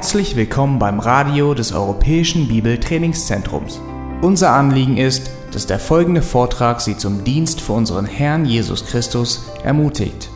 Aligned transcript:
Herzlich 0.00 0.34
willkommen 0.34 0.78
beim 0.78 0.98
Radio 0.98 1.52
des 1.52 1.74
Europäischen 1.74 2.48
Bibeltrainingszentrums. 2.48 3.82
Unser 4.22 4.52
Anliegen 4.52 4.96
ist, 4.96 5.30
dass 5.52 5.66
der 5.66 5.78
folgende 5.78 6.22
Vortrag 6.22 6.80
Sie 6.80 6.96
zum 6.96 7.22
Dienst 7.22 7.60
für 7.60 7.74
unseren 7.74 8.06
Herrn 8.06 8.46
Jesus 8.46 8.86
Christus 8.86 9.44
ermutigt. 9.62 10.30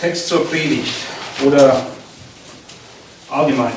Text 0.00 0.26
zur 0.26 0.44
Predigt 0.50 0.94
oder 1.46 1.86
allgemein. 3.30 3.72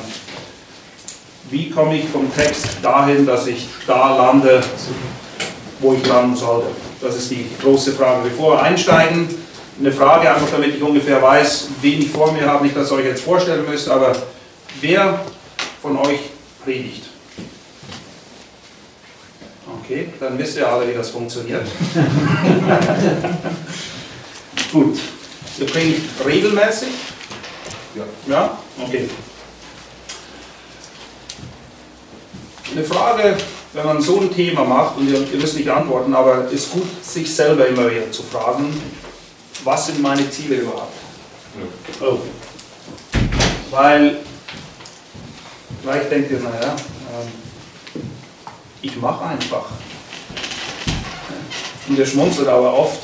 Wie 1.50 1.70
komme 1.70 1.98
ich 1.98 2.08
vom 2.08 2.34
Text 2.34 2.66
dahin, 2.82 3.24
dass 3.26 3.46
ich 3.46 3.68
da 3.86 4.16
lande, 4.16 4.60
wo 5.82 5.92
ich 5.92 6.06
landen 6.06 6.36
sollte? 6.36 6.68
Das 7.00 7.16
ist 7.16 7.30
die 7.30 7.46
große 7.60 7.92
Frage. 7.92 8.28
Bevor 8.30 8.56
wir 8.56 8.62
einsteigen, 8.62 9.28
eine 9.78 9.92
Frage, 9.92 10.32
einfach 10.32 10.48
damit 10.50 10.76
ich 10.76 10.82
ungefähr 10.82 11.20
weiß, 11.20 11.68
wen 11.80 12.00
ich 12.00 12.10
vor 12.10 12.32
mir 12.32 12.46
habe. 12.46 12.64
Nicht, 12.64 12.76
dass 12.76 12.90
ihr 12.90 12.96
euch 12.96 13.06
jetzt 13.06 13.22
vorstellen 13.22 13.68
müsst, 13.68 13.88
aber 13.88 14.16
wer 14.80 15.20
von 15.80 15.98
euch 15.98 16.20
predigt? 16.64 17.04
Okay, 19.82 20.08
dann 20.20 20.38
wisst 20.38 20.56
ihr 20.56 20.68
alle, 20.68 20.88
wie 20.88 20.94
das 20.94 21.10
funktioniert. 21.10 21.66
Gut. 24.72 24.98
Ihr 25.58 25.66
predigt 25.66 26.02
regelmäßig? 26.24 26.88
Ja. 27.94 28.04
Ja? 28.26 28.58
Okay. 28.80 29.08
Eine 32.72 32.84
Frage, 32.84 33.36
wenn 33.72 33.86
man 33.86 34.02
so 34.02 34.20
ein 34.20 34.32
Thema 34.32 34.64
macht, 34.64 34.98
und 34.98 35.08
ihr, 35.08 35.20
ihr 35.20 35.38
müsst 35.38 35.56
nicht 35.56 35.68
antworten, 35.70 36.14
aber 36.14 36.46
es 36.46 36.52
ist 36.52 36.72
gut, 36.72 36.86
sich 37.02 37.34
selber 37.34 37.66
immer 37.66 37.90
wieder 37.90 38.10
zu 38.10 38.22
fragen, 38.22 38.80
was 39.64 39.86
sind 39.86 40.02
meine 40.02 40.28
Ziele 40.30 40.56
überhaupt? 40.56 40.92
Ja. 42.00 42.06
Oh. 42.06 42.18
Weil, 43.70 44.18
vielleicht 45.82 46.10
denkt 46.10 46.30
ihr, 46.30 46.40
naja, 46.40 46.74
ähm, 46.74 47.28
ich 48.82 48.96
mache 48.96 49.24
einfach. 49.24 49.64
Und 51.88 51.98
ihr 51.98 52.06
schmunzelt 52.06 52.48
aber 52.48 52.74
oft, 52.74 53.00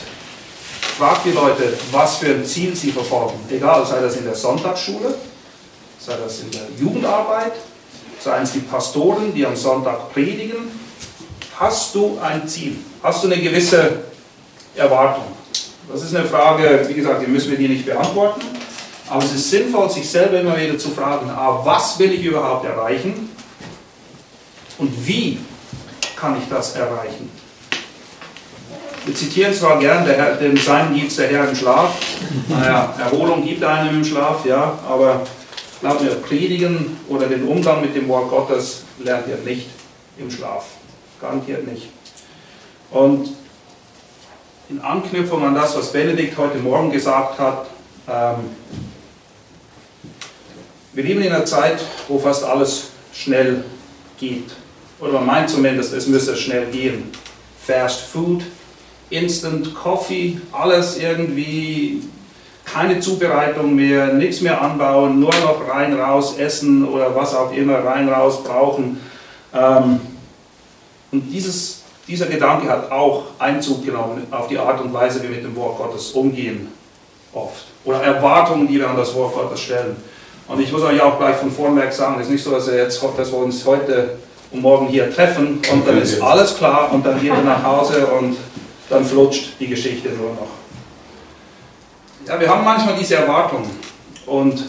fragt 0.99 1.25
die 1.25 1.33
Leute, 1.33 1.73
was 1.91 2.17
für 2.17 2.35
ein 2.35 2.45
Ziel 2.45 2.77
sie 2.77 2.93
verfolgen. 2.93 3.39
Egal, 3.51 3.87
sei 3.87 4.01
das 4.01 4.17
in 4.17 4.25
der 4.25 4.35
Sonntagsschule, 4.35 5.15
sei 5.99 6.17
das 6.23 6.41
in 6.41 6.51
der 6.51 6.63
Jugendarbeit, 6.79 7.53
seien 8.21 8.43
es 8.43 8.53
die 8.53 8.61
Pastoren, 8.61 9.35
die 9.35 9.47
am 9.47 9.57
Sonntag 9.57 10.13
predigen. 10.13 10.71
Hast 11.59 11.95
du 11.95 12.19
ein 12.23 12.47
Ziel? 12.47 12.77
Hast 13.03 13.25
du 13.25 13.29
eine 13.29 13.41
gewisse 13.41 14.05
Erwartung? 14.75 15.25
Das 15.91 16.03
ist 16.03 16.15
eine 16.15 16.27
Frage, 16.27 16.85
wie 16.87 16.95
gesagt, 16.95 17.23
die 17.23 17.31
müssen 17.31 17.51
wir 17.51 17.59
dir 17.59 17.69
nicht 17.69 17.87
beantworten. 17.87 18.43
Aber 19.09 19.25
es 19.25 19.33
ist 19.33 19.51
sinnvoll, 19.51 19.89
sich 19.91 20.09
selber 20.09 20.41
immer 20.41 20.57
wieder 20.59 20.77
zu 20.79 20.91
fragen, 20.91 21.31
ah, 21.31 21.61
was 21.65 21.99
will 21.99 22.13
ich 22.13 22.25
überhaupt 22.25 22.67
erreichen? 22.67 23.31
Und 24.77 25.07
wie 25.07 25.39
kann 26.15 26.37
ich 26.41 26.49
das 26.49 26.77
erreichen? 26.77 27.31
Wir 29.07 29.15
zitieren 29.15 29.55
zwar 29.55 29.79
gern 29.79 30.05
der 30.05 30.17
Herr, 30.17 30.35
den 30.35 30.57
Sein 30.59 30.95
gibt 30.95 31.17
der 31.17 31.29
Herr 31.29 31.49
im 31.49 31.57
Schlaf. 31.57 31.95
Naja, 32.49 32.95
Erholung 32.99 33.43
gibt 33.43 33.65
einem 33.65 33.97
im 33.97 34.05
Schlaf, 34.05 34.45
ja, 34.45 34.79
aber 34.87 35.23
Glaubt 35.81 36.03
mir, 36.03 36.11
Predigen 36.11 36.97
oder 37.09 37.29
den 37.29 37.47
Umgang 37.47 37.81
mit 37.81 37.95
dem 37.95 38.09
Wort 38.09 38.31
Gottes 38.31 38.83
lernt 38.99 39.29
ihr 39.29 39.37
nicht 39.37 39.69
im 40.19 40.31
Schlaf. 40.31 40.67
Garantiert 41.21 41.67
nicht. 41.67 41.89
Und 42.91 43.29
in 44.69 44.81
Anknüpfung 44.81 45.45
an 45.45 45.55
das, 45.55 45.77
was 45.77 45.93
Benedikt 45.93 46.37
heute 46.37 46.59
Morgen 46.59 46.91
gesagt 46.91 47.39
hat, 47.39 47.67
ähm, 48.09 48.51
wir 50.93 51.05
leben 51.05 51.23
in 51.23 51.33
einer 51.33 51.45
Zeit, 51.45 51.79
wo 52.09 52.19
fast 52.19 52.43
alles 52.43 52.89
schnell 53.13 53.65
geht. 54.19 54.51
Oder 54.99 55.13
man 55.13 55.27
meint 55.27 55.51
zumindest, 55.51 55.93
es 55.93 56.09
müsse 56.09 56.37
schnell 56.37 56.67
gehen. 56.67 57.13
Fast 57.65 58.01
Food, 58.01 58.43
Instant 59.11 59.75
Coffee, 59.75 60.41
alles 60.51 60.99
irgendwie 60.99 62.03
keine 62.73 63.01
Zubereitung 63.01 63.75
mehr, 63.75 64.13
nichts 64.15 64.41
mehr 64.41 64.61
anbauen, 64.61 65.21
nur 65.21 65.31
noch 65.31 65.69
rein, 65.69 65.99
raus 65.99 66.39
essen 66.39 66.87
oder 66.87 67.15
was 67.15 67.35
auch 67.35 67.53
immer 67.53 67.85
rein, 67.85 68.09
raus 68.09 68.43
brauchen. 68.45 69.01
Ähm, 69.55 70.01
und 71.11 71.23
dieses, 71.33 71.83
dieser 72.07 72.27
Gedanke 72.27 72.69
hat 72.69 72.91
auch 72.91 73.25
Einzug 73.39 73.85
genommen 73.85 74.27
auf 74.31 74.49
die 74.49 74.59
Art 74.59 74.81
und 74.81 74.93
Weise, 74.93 75.23
wie 75.23 75.29
wir 75.29 75.37
mit 75.37 75.45
dem 75.45 75.57
Wort 75.57 75.79
Gottes 75.79 76.13
umgehen, 76.13 76.69
oft. 77.33 77.65
Oder 77.85 78.03
Erwartungen, 78.03 78.69
die 78.69 78.79
wir 78.79 78.89
an 78.89 78.97
das 78.97 79.15
Wort 79.15 79.35
Gottes 79.35 79.61
stellen. 79.61 79.97
Und 80.47 80.61
ich 80.61 80.73
muss 80.73 80.83
euch 80.83 81.01
auch 81.01 81.19
gleich 81.19 81.37
von 81.37 81.51
vornherein 81.51 81.93
sagen, 81.93 82.17
es 82.21 82.27
ist 82.27 82.33
nicht 82.33 82.45
so, 82.45 82.51
dass 82.51 82.67
wir, 82.67 82.77
jetzt, 82.77 83.03
dass 83.17 83.33
wir 83.33 83.39
uns 83.39 83.65
heute 83.65 84.19
und 84.51 84.63
morgen 84.63 84.87
hier 84.87 85.15
treffen 85.15 85.61
und 85.71 85.87
dann 85.87 86.01
ist 86.01 86.21
alles 86.23 86.57
klar 86.57 86.91
und 86.93 87.05
dann 87.05 87.21
gehen 87.21 87.35
wir 87.37 87.43
nach 87.43 87.63
Hause 87.63 88.07
und 88.07 88.37
dann 88.89 89.05
flutscht 89.05 89.61
die 89.61 89.67
Geschichte 89.67 90.09
nur 90.09 90.31
noch. 90.31 90.58
Ja, 92.29 92.39
wir 92.39 92.51
haben 92.51 92.63
manchmal 92.63 92.95
diese 92.95 93.15
Erwartungen 93.15 93.71
und 94.27 94.67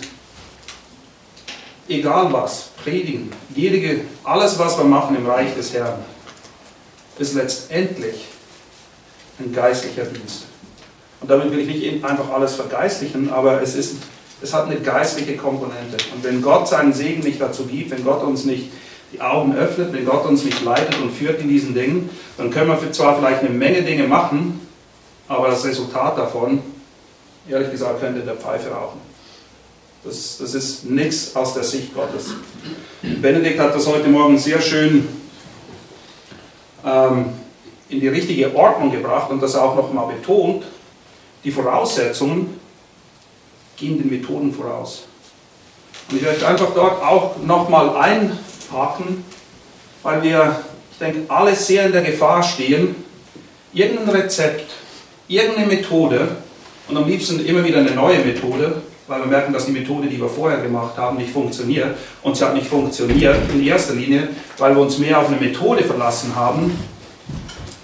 egal 1.89 2.31
was, 2.31 2.69
predigen, 2.81 3.33
jede, 3.53 4.05
alles 4.23 4.57
was 4.57 4.77
wir 4.77 4.85
machen 4.85 5.17
im 5.17 5.25
Reich 5.25 5.53
des 5.55 5.73
Herrn, 5.73 5.99
ist 7.17 7.33
letztendlich 7.33 8.27
ein 9.39 9.51
geistlicher 9.51 10.05
Dienst. 10.05 10.45
Und 11.19 11.29
damit 11.29 11.51
will 11.51 11.59
ich 11.59 11.67
nicht 11.67 12.05
einfach 12.05 12.29
alles 12.31 12.55
vergeistlichen, 12.55 13.29
aber 13.29 13.61
es, 13.61 13.75
ist, 13.75 13.97
es 14.41 14.53
hat 14.53 14.67
eine 14.67 14.79
geistliche 14.79 15.35
Komponente. 15.35 15.97
Und 16.15 16.23
wenn 16.23 16.41
Gott 16.41 16.69
seinen 16.69 16.93
Segen 16.93 17.23
nicht 17.23 17.41
dazu 17.41 17.65
gibt, 17.65 17.91
wenn 17.91 18.05
Gott 18.05 18.23
uns 18.23 18.45
nicht 18.45 18.71
die 19.11 19.19
Augen 19.19 19.53
öffnet, 19.53 19.91
wenn 19.91 20.05
Gott 20.05 20.25
uns 20.25 20.45
nicht 20.45 20.63
leitet 20.63 20.97
und 21.01 21.11
führt 21.11 21.41
in 21.41 21.49
diesen 21.49 21.73
Dingen, 21.73 22.09
dann 22.37 22.51
können 22.51 22.69
wir 22.69 22.91
zwar 22.93 23.17
vielleicht 23.17 23.41
eine 23.41 23.49
Menge 23.49 23.81
Dinge 23.81 24.07
machen, 24.07 24.65
aber 25.27 25.49
das 25.49 25.65
Resultat 25.65 26.17
davon 26.17 26.63
ehrlich 27.49 27.71
gesagt, 27.71 27.99
könnte 27.99 28.21
der 28.21 28.35
Pfeife 28.35 28.69
rauchen. 28.69 28.99
Das, 30.03 30.37
das 30.37 30.53
ist 30.53 30.85
nichts 30.85 31.35
aus 31.35 31.53
der 31.53 31.63
Sicht 31.63 31.93
Gottes. 31.93 32.33
Benedikt 33.01 33.59
hat 33.59 33.75
das 33.75 33.85
heute 33.85 34.07
Morgen 34.07 34.37
sehr 34.37 34.61
schön 34.61 35.07
ähm, 36.85 37.25
in 37.89 37.99
die 37.99 38.07
richtige 38.07 38.55
Ordnung 38.55 38.91
gebracht 38.91 39.29
und 39.29 39.41
das 39.41 39.55
auch 39.55 39.75
nochmal 39.75 40.13
betont. 40.13 40.63
Die 41.43 41.51
Voraussetzungen 41.51 42.59
gehen 43.75 43.97
den 43.97 44.09
Methoden 44.09 44.53
voraus. 44.53 45.05
Und 46.09 46.17
ich 46.17 46.23
werde 46.23 46.47
einfach 46.47 46.73
dort 46.73 47.03
auch 47.03 47.37
nochmal 47.37 47.89
einhaken, 47.97 49.23
weil 50.03 50.23
wir, 50.23 50.61
ich 50.91 50.97
denke, 50.97 51.31
alle 51.31 51.55
sehr 51.55 51.85
in 51.85 51.91
der 51.91 52.03
Gefahr 52.03 52.41
stehen, 52.41 52.95
irgendein 53.73 54.09
Rezept, 54.09 54.69
irgendeine 55.27 55.67
Methode 55.67 56.37
und 56.89 56.97
am 56.97 57.07
liebsten 57.07 57.45
immer 57.45 57.63
wieder 57.63 57.79
eine 57.79 57.91
neue 57.91 58.19
Methode, 58.19 58.81
weil 59.07 59.19
wir 59.21 59.27
merken, 59.27 59.53
dass 59.53 59.65
die 59.65 59.71
Methode, 59.71 60.07
die 60.07 60.19
wir 60.19 60.29
vorher 60.29 60.59
gemacht 60.61 60.97
haben, 60.97 61.17
nicht 61.17 61.31
funktioniert. 61.31 61.95
Und 62.23 62.35
sie 62.35 62.45
hat 62.45 62.55
nicht 62.55 62.67
funktioniert 62.67 63.37
in 63.53 63.63
erster 63.63 63.93
Linie, 63.93 64.29
weil 64.57 64.75
wir 64.75 64.81
uns 64.81 64.97
mehr 64.97 65.19
auf 65.19 65.27
eine 65.27 65.37
Methode 65.37 65.83
verlassen 65.83 66.35
haben, 66.35 66.77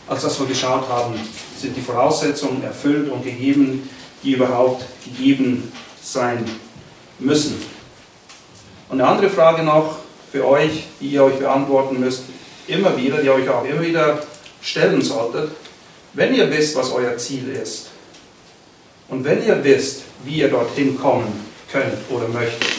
als 0.07 0.23
dass 0.23 0.39
wir 0.39 0.47
geschaut 0.47 0.87
haben, 0.89 1.13
sind 1.59 1.75
die 1.75 1.81
Voraussetzungen 1.81 2.63
erfüllt 2.63 3.09
und 3.09 3.23
gegeben, 3.23 3.89
die 4.23 4.33
überhaupt 4.33 4.85
gegeben 5.03 5.71
sein 6.01 6.43
müssen. 7.19 7.61
Und 8.89 9.01
eine 9.01 9.09
andere 9.09 9.29
Frage 9.29 9.63
noch 9.63 9.97
für 10.31 10.47
euch, 10.47 10.85
die 10.99 11.07
ihr 11.07 11.23
euch 11.23 11.35
beantworten 11.35 11.99
müsst, 11.99 12.23
immer 12.67 12.95
wieder, 12.97 13.17
die 13.17 13.27
ihr 13.27 13.33
euch 13.33 13.49
auch 13.49 13.65
immer 13.65 13.81
wieder 13.81 14.19
stellen 14.61 15.01
solltet, 15.01 15.51
wenn 16.13 16.33
ihr 16.33 16.49
wisst, 16.49 16.75
was 16.75 16.91
euer 16.91 17.17
Ziel 17.17 17.49
ist, 17.49 17.89
und 19.09 19.23
wenn 19.23 19.45
ihr 19.45 19.63
wisst, 19.63 20.03
wie 20.23 20.39
ihr 20.39 20.49
dorthin 20.49 20.97
kommen 20.97 21.27
könnt 21.71 21.97
oder 22.09 22.27
möchtet, 22.27 22.75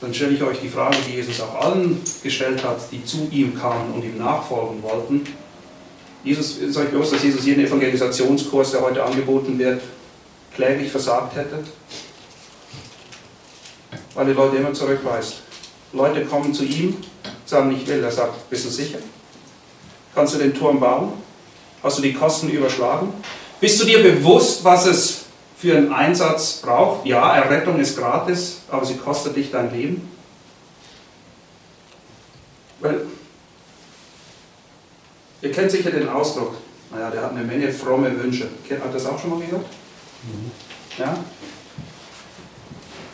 dann 0.00 0.14
stelle 0.14 0.34
ich 0.34 0.42
euch 0.42 0.60
die 0.60 0.68
Frage, 0.68 0.96
die 1.06 1.16
Jesus 1.16 1.40
auch 1.40 1.54
allen 1.56 2.00
gestellt 2.22 2.62
hat, 2.64 2.78
die 2.92 3.04
zu 3.04 3.28
ihm 3.32 3.58
kamen 3.58 3.92
und 3.92 4.04
ihm 4.04 4.16
nachfolgen 4.16 4.82
wollten. 4.82 5.26
Jesus, 6.22 6.58
ist 6.58 6.76
euch 6.76 6.88
bewusst, 6.88 7.12
dass 7.12 7.22
Jesus 7.22 7.44
jeden 7.44 7.64
Evangelisationskurs, 7.64 8.72
der 8.72 8.82
heute 8.82 9.02
angeboten 9.02 9.58
wird, 9.58 9.82
kläglich 10.54 10.90
versagt 10.90 11.36
hätte? 11.36 11.64
Weil 14.14 14.26
die 14.26 14.32
Leute 14.32 14.56
immer 14.56 14.72
zurückweist. 14.72 15.42
Leute 15.92 16.24
kommen 16.26 16.52
zu 16.52 16.64
ihm, 16.64 16.96
sagen, 17.44 17.72
ich 17.72 17.86
will. 17.86 18.02
Er 18.02 18.10
sagt, 18.10 18.48
bist 18.50 18.66
du 18.66 18.70
sicher? 18.70 18.98
Kannst 20.14 20.34
du 20.34 20.38
den 20.38 20.54
Turm 20.54 20.80
bauen? 20.80 21.12
Hast 21.82 21.98
du 21.98 22.02
die 22.02 22.12
Kosten 22.12 22.48
überschlagen? 22.50 23.12
Bist 23.60 23.80
du 23.80 23.84
dir 23.84 24.02
bewusst, 24.02 24.62
was 24.64 24.86
es 24.86 25.24
für 25.56 25.76
einen 25.76 25.92
Einsatz 25.92 26.60
braucht? 26.62 27.06
Ja, 27.06 27.36
Errettung 27.36 27.78
ist 27.80 27.96
gratis, 27.96 28.60
aber 28.70 28.84
sie 28.84 28.96
kostet 28.96 29.36
dich 29.36 29.50
dein 29.50 29.72
Leben. 29.72 30.08
Weil 32.80 33.06
Ihr 35.40 35.52
kennt 35.52 35.70
sicher 35.70 35.90
den 35.90 36.08
Ausdruck, 36.08 36.54
naja, 36.90 37.10
der 37.10 37.22
hat 37.22 37.30
eine 37.30 37.44
Menge 37.44 37.72
fromme 37.72 38.16
Wünsche. 38.22 38.48
Ihr 38.68 38.80
das 38.92 39.06
auch 39.06 39.18
schon 39.20 39.30
mal 39.30 39.40
gehört? 39.40 39.66
Mhm. 40.24 40.50
Ja? 40.98 41.16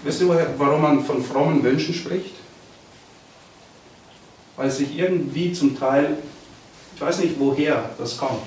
Wisst 0.02 0.20
ihr, 0.22 0.54
warum 0.58 0.82
man 0.82 1.04
von 1.04 1.22
frommen 1.22 1.62
Wünschen 1.62 1.94
spricht? 1.94 2.34
Weil 4.56 4.68
es 4.68 4.78
sich 4.78 4.96
irgendwie 4.96 5.52
zum 5.52 5.78
Teil, 5.78 6.16
ich 6.94 7.00
weiß 7.00 7.18
nicht 7.18 7.34
woher 7.38 7.90
das 7.98 8.16
kommt, 8.16 8.42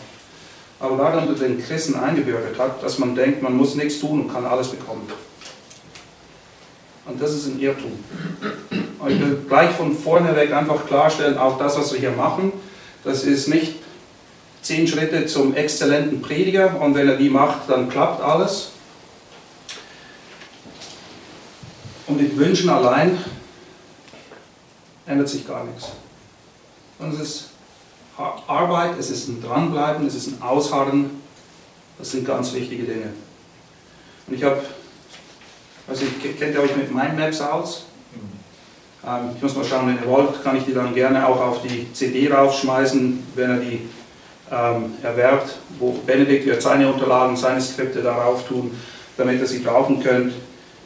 aber 0.79 0.95
gerade 0.95 1.19
unter 1.19 1.33
den 1.33 1.62
Christen 1.63 1.95
eingebürgert 1.95 2.57
hat, 2.59 2.83
dass 2.83 3.00
man 3.00 3.15
denkt, 3.15 3.41
man 3.41 3.56
muss 3.56 3.75
nichts 3.75 4.00
tun 4.00 4.21
und 4.21 4.33
kann 4.33 4.45
alles 4.45 4.69
bekommen. 4.69 5.07
Und 7.06 7.21
das 7.21 7.33
ist 7.33 7.47
ein 7.47 7.59
Irrtum. 7.59 7.94
Und 9.00 9.09
ich 9.09 9.19
will 9.19 9.39
gleich 9.47 9.71
von 9.71 9.95
vorne 9.95 10.35
weg 10.35 10.53
einfach 10.53 10.85
klarstellen, 10.85 11.38
auch 11.38 11.57
das, 11.57 11.77
was 11.77 11.94
wir 11.94 12.00
hier 12.00 12.12
machen, 12.12 12.51
das 13.03 13.24
ist 13.24 13.47
nicht 13.47 13.75
zehn 14.62 14.88
Schritte 14.88 15.25
zum 15.25 15.56
exzellenten 15.56 16.21
Prediger 16.21 16.80
und 16.81 16.94
wenn 16.94 17.07
er 17.07 17.15
die 17.15 17.30
macht, 17.30 17.69
dann 17.69 17.89
klappt 17.89 18.21
alles. 18.21 18.71
Und 22.07 22.21
mit 22.21 22.38
Wünschen 22.38 22.69
allein 22.69 23.18
ändert 25.06 25.30
sich 25.30 25.47
gar 25.47 25.63
nichts. 25.63 25.91
Und 27.00 27.13
es 27.13 27.19
ist 27.19 27.50
Arbeit, 28.17 28.97
es 28.99 29.09
ist 29.09 29.27
ein 29.27 29.41
Dranbleiben, 29.41 30.07
es 30.07 30.15
ist 30.15 30.27
ein 30.27 30.41
Ausharren. 30.41 31.21
Das 31.97 32.11
sind 32.11 32.25
ganz 32.25 32.53
wichtige 32.53 32.83
Dinge. 32.83 33.13
Und 34.27 34.33
ich 34.33 34.43
habe, 34.43 34.61
also 35.87 36.05
ich, 36.05 36.39
kennt 36.39 36.53
ihr 36.53 36.61
euch 36.61 36.75
mit 36.75 36.93
Mindmaps 36.93 37.41
aus? 37.41 37.85
Ähm, 39.05 39.29
ich 39.35 39.41
muss 39.41 39.55
mal 39.55 39.63
schauen, 39.63 39.87
wenn 39.87 39.97
ihr 39.97 40.07
wollt, 40.07 40.43
kann 40.43 40.57
ich 40.57 40.65
die 40.65 40.73
dann 40.73 40.93
gerne 40.93 41.27
auch 41.27 41.39
auf 41.39 41.61
die 41.61 41.91
CD 41.93 42.31
raufschmeißen, 42.31 43.23
wenn 43.35 43.49
er 43.49 43.57
die 43.57 43.81
ähm, 44.51 44.93
erwerbt, 45.03 45.57
wo 45.79 45.91
Benedikt 46.05 46.45
wird 46.45 46.61
seine 46.61 46.91
Unterlagen, 46.91 47.35
seine 47.35 47.61
Skripte 47.61 48.01
darauf 48.01 48.47
tun, 48.47 48.71
damit 49.15 49.39
ihr 49.39 49.47
sie 49.47 49.59
brauchen 49.59 50.01
könnt. 50.01 50.33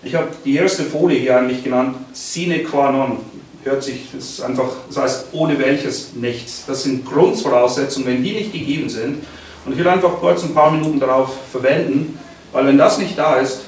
Ich 0.04 0.16
habe 0.16 0.30
die 0.44 0.56
erste 0.56 0.84
Folie 0.84 1.20
hier 1.20 1.38
eigentlich 1.38 1.64
genannt, 1.64 1.96
sine 2.14 2.64
qua 2.64 2.92
non. 2.92 3.20
Hört 3.64 3.84
sich, 3.84 4.08
das 4.14 4.42
einfach, 4.42 4.70
das 4.88 4.98
heißt 4.98 5.26
ohne 5.34 5.60
welches 5.60 6.14
nichts. 6.14 6.64
Das 6.66 6.84
sind 6.84 7.06
Grundvoraussetzungen, 7.06 8.08
wenn 8.08 8.24
die 8.24 8.34
nicht 8.34 8.54
gegeben 8.54 8.90
sind. 8.90 9.24
Und 9.66 9.74
ich 9.74 9.78
will 9.78 9.88
einfach 9.88 10.20
kurz 10.20 10.44
ein 10.44 10.54
paar 10.54 10.72
Minuten 10.72 11.00
darauf 11.00 11.30
verwenden, 11.52 12.18
weil 12.52 12.66
wenn 12.66 12.78
das 12.78 12.98
nicht 12.98 13.18
da 13.18 13.36
ist, 13.36 13.62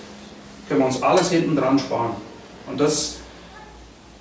können 0.67 0.79
wir 0.79 0.87
uns 0.87 1.01
alles 1.03 1.29
hinten 1.29 1.55
dran 1.55 1.77
sparen. 1.77 2.15
Und 2.67 2.79
das, 2.79 3.17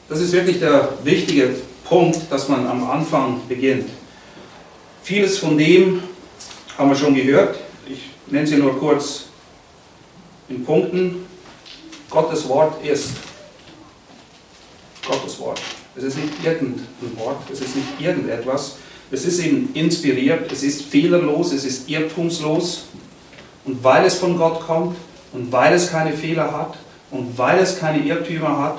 das 0.09 0.21
ist 0.21 0.33
wirklich 0.33 0.61
der 0.61 0.91
wichtige 1.05 1.55
Punkt, 1.85 2.21
dass 2.31 2.49
man 2.49 2.67
am 2.67 2.91
Anfang 2.91 3.41
beginnt. 3.49 3.89
Vieles 5.03 5.39
von 5.39 5.57
dem 5.57 6.03
haben 6.77 6.91
wir 6.91 6.97
schon 6.97 7.15
gehört. 7.15 7.59
Ich 7.87 8.11
nenne 8.27 8.47
sie 8.47 8.57
nur 8.57 8.79
kurz 8.79 9.25
in 10.49 10.65
Punkten. 10.65 11.27
Gottes 12.11 12.49
Wort 12.49 12.85
ist 12.85 13.11
Gottes 15.07 15.39
Wort. 15.39 15.61
Es 15.97 16.05
ist 16.05 16.17
nicht 16.17 16.33
irgendein 16.45 16.87
Wort, 17.17 17.39
es 17.53 17.61
ist 17.61 17.77
nicht 17.77 18.01
irgendetwas. 18.01 18.77
Es 19.11 19.27
ist 19.27 19.41
eben 19.41 19.75
inspiriert, 19.75 20.51
es 20.51 20.63
ist 20.63 20.83
fehlerlos, 20.83 21.53
es 21.53 21.65
ist 21.65 21.89
irrtumslos. 21.89 22.87
Und 23.65 23.85
weil 23.85 24.07
es 24.07 24.15
von 24.15 24.39
Gott 24.39 24.61
kommt 24.61 24.97
und 25.33 25.53
weil 25.53 25.75
es 25.75 25.91
keine 25.91 26.13
Fehler 26.13 26.51
hat 26.51 26.79
und 27.11 27.37
weil 27.37 27.59
es 27.59 27.79
keine 27.79 27.99
Irrtümer 27.99 28.59
hat, 28.59 28.79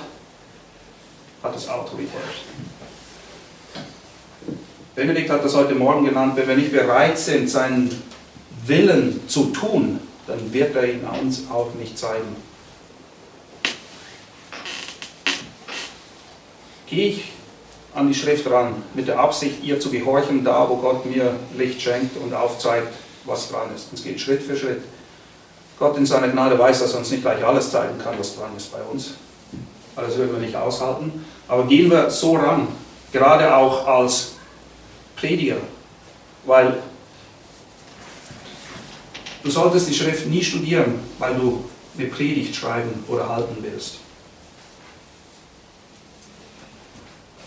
hat 1.44 1.56
es 1.56 1.70
Autorität. 1.70 2.10
Benedikt 4.96 5.30
hat 5.30 5.44
das 5.44 5.56
heute 5.56 5.76
Morgen 5.76 6.06
genannt, 6.06 6.34
wenn 6.36 6.48
wir 6.48 6.56
nicht 6.56 6.72
bereit 6.72 7.18
sind, 7.18 7.50
seinen 7.50 7.90
Willen 8.66 9.22
zu 9.28 9.46
tun, 9.46 10.00
dann 10.28 10.54
wird 10.54 10.76
er 10.76 10.86
ihn 10.86 11.02
uns 11.22 11.44
auch 11.52 11.74
nicht 11.76 11.98
zeigen. 11.98 12.36
Gehe 16.88 17.10
ich 17.10 17.32
an 17.94 18.08
die 18.08 18.16
Schrift 18.16 18.50
ran, 18.50 18.84
mit 18.94 19.08
der 19.08 19.20
Absicht, 19.20 19.64
ihr 19.64 19.80
zu 19.80 19.90
gehorchen, 19.90 20.44
da 20.44 20.68
wo 20.68 20.78
Gott 20.78 21.06
mir 21.06 21.36
Licht 21.58 21.82
schenkt 21.82 22.18
und 22.18 22.34
aufzeigt, 22.34 22.94
was 23.26 23.50
dran 23.50 23.68
ist. 23.76 23.94
Es 23.94 24.04
geht 24.04 24.20
Schritt 24.20 24.42
für 24.42 24.58
Schritt. 24.58 24.82
Gott 25.80 25.98
in 25.98 26.06
seiner 26.06 26.30
Gnade 26.30 26.58
weiß, 26.58 26.80
dass 26.80 26.94
er 26.94 27.00
uns 27.00 27.12
nicht 27.12 27.24
gleich 27.24 27.44
alles 27.44 27.72
zeigen 27.72 27.98
kann, 28.00 28.18
was 28.18 28.36
dran 28.36 28.52
ist 28.56 28.72
bei 28.72 28.82
uns. 28.92 29.12
Das 29.96 30.18
würden 30.18 30.34
wir 30.34 30.40
nicht 30.40 30.56
aushalten. 30.56 31.26
Aber 31.48 31.66
gehen 31.66 31.90
wir 31.90 32.10
so 32.10 32.36
ran, 32.36 32.68
gerade 33.12 33.56
auch 33.56 33.88
als 33.88 34.34
Prediger, 35.16 35.58
weil 36.46 36.82
du 39.44 39.50
solltest 39.50 39.90
die 39.90 39.94
Schrift 39.94 40.26
nie 40.28 40.44
studieren, 40.44 41.00
weil 41.20 41.36
du 41.36 41.64
eine 41.98 42.08
Predigt 42.08 42.56
schreiben 42.56 43.04
oder 43.08 43.30
halten 43.30 43.58
willst. 43.62 44.00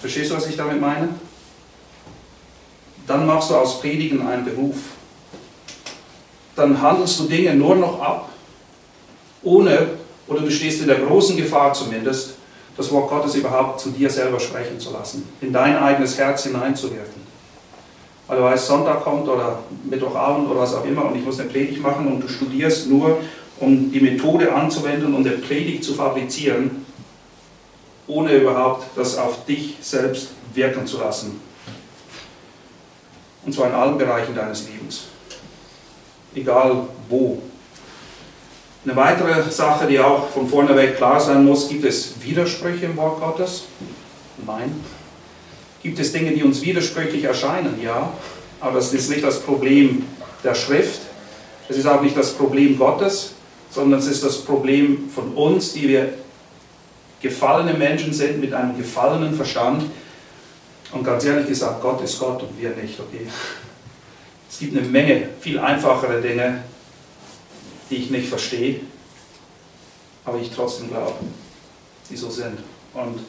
Verstehst 0.01 0.31
du, 0.31 0.37
was 0.37 0.47
ich 0.47 0.57
damit 0.57 0.81
meine? 0.81 1.09
Dann 3.07 3.27
machst 3.27 3.51
du 3.51 3.55
aus 3.55 3.81
Predigen 3.81 4.27
einen 4.27 4.45
Beruf. 4.45 4.77
Dann 6.55 6.81
handelst 6.81 7.21
du 7.21 7.25
Dinge 7.25 7.55
nur 7.55 7.77
noch 7.77 8.01
ab, 8.01 8.31
ohne, 9.43 9.89
oder 10.27 10.41
du 10.41 10.51
stehst 10.51 10.81
in 10.81 10.89
der 10.89 11.01
großen 11.01 11.37
Gefahr 11.37 11.73
zumindest, 11.73 12.35
das 12.77 12.91
Wort 12.91 13.09
Gottes 13.09 13.35
überhaupt 13.35 13.81
zu 13.81 13.91
dir 13.91 14.11
selber 14.11 14.41
sprechen 14.41 14.81
zu 14.81 14.93
lassen, 14.93 15.29
in 15.41 15.53
dein 15.53 15.77
eigenes 15.79 16.19
Herz 16.19 16.45
hineinzuwirken 16.45 17.27
weil 18.27 18.39
du 18.39 18.43
weißt, 18.45 18.67
Sonntag 18.67 19.03
kommt 19.03 19.29
oder 19.29 19.61
Mittwochabend 19.85 20.51
oder 20.51 20.61
was 20.61 20.75
auch 20.75 20.85
immer 20.85 21.05
und 21.07 21.17
ich 21.17 21.25
muss 21.25 21.39
eine 21.39 21.49
Predigt 21.49 21.81
machen 21.81 22.07
und 22.09 22.21
du 22.21 22.29
studierst 22.29 22.89
nur, 22.89 23.19
um 23.61 23.91
die 23.91 24.01
Methode 24.01 24.53
anzuwenden 24.53 25.15
und 25.15 25.27
eine 25.27 25.37
Predigt 25.37 25.85
zu 25.85 25.95
fabrizieren, 25.95 26.86
ohne 28.07 28.33
überhaupt 28.35 28.87
das 28.97 29.17
auf 29.19 29.45
dich 29.47 29.77
selbst 29.81 30.29
wirken 30.55 30.87
zu 30.87 30.99
lassen. 30.99 31.41
Und 33.45 33.53
zwar 33.53 33.69
in 33.69 33.75
allen 33.75 33.99
Bereichen 33.99 34.35
deines 34.35 34.69
Lebens. 34.69 35.05
Egal 36.35 36.89
wo. 37.09 37.43
Eine 38.85 38.97
weitere 38.97 39.51
Sache, 39.51 39.87
die 39.87 39.99
auch 39.99 40.29
von 40.29 40.49
vorneweg 40.49 40.97
klar 40.97 41.21
sein 41.21 41.45
muss, 41.45 41.69
gibt 41.69 41.85
es 41.85 42.15
Widersprüche 42.21 42.87
im 42.87 42.97
Wort 42.97 43.21
Gottes? 43.21 43.65
Nein. 44.47 44.81
Gibt 45.83 45.99
es 45.99 46.13
Dinge, 46.13 46.33
die 46.33 46.43
uns 46.43 46.63
widersprüchlich 46.63 47.25
erscheinen? 47.25 47.81
Ja, 47.83 48.13
aber 48.61 48.77
das 48.77 48.93
ist 48.93 49.11
nicht 49.11 49.25
das 49.25 49.41
Problem 49.41 50.05
der 50.45 50.55
Schrift. 50.55 51.01
Es 51.69 51.77
ist 51.77 51.87
auch 51.87 52.01
nicht 52.01 52.17
das 52.17 52.33
Problem 52.33 52.79
Gottes, 52.79 53.33
sondern 53.71 53.99
es 53.99 54.07
ist 54.07 54.25
das 54.25 54.39
Problem 54.39 55.11
von 55.13 55.33
uns, 55.35 55.73
die 55.73 55.89
wir 55.89 56.15
gefallene 57.27 57.75
Menschen 57.75 58.13
sind 58.13 58.41
mit 58.41 58.53
einem 58.53 58.77
gefallenen 58.77 59.35
Verstand. 59.35 59.85
Und 60.93 61.05
ganz 61.05 61.25
ehrlich 61.25 61.49
gesagt, 61.49 61.83
Gott 61.83 62.01
ist 62.03 62.19
Gott 62.19 62.43
und 62.43 62.61
wir 62.61 62.71
nicht. 62.71 62.99
Okay? 63.01 63.27
Es 64.49 64.59
gibt 64.59 64.77
eine 64.77 64.87
Menge 64.87 65.29
viel 65.41 65.59
einfachere 65.59 66.21
Dinge, 66.21 66.63
die 67.91 67.97
ich 67.97 68.11
nicht 68.11 68.29
verstehe, 68.29 68.81
aber 70.25 70.39
ich 70.39 70.51
trotzdem 70.55 70.89
glaube, 70.89 71.17
die 72.09 72.17
so 72.17 72.31
sind. 72.31 72.59
Und 72.95 73.21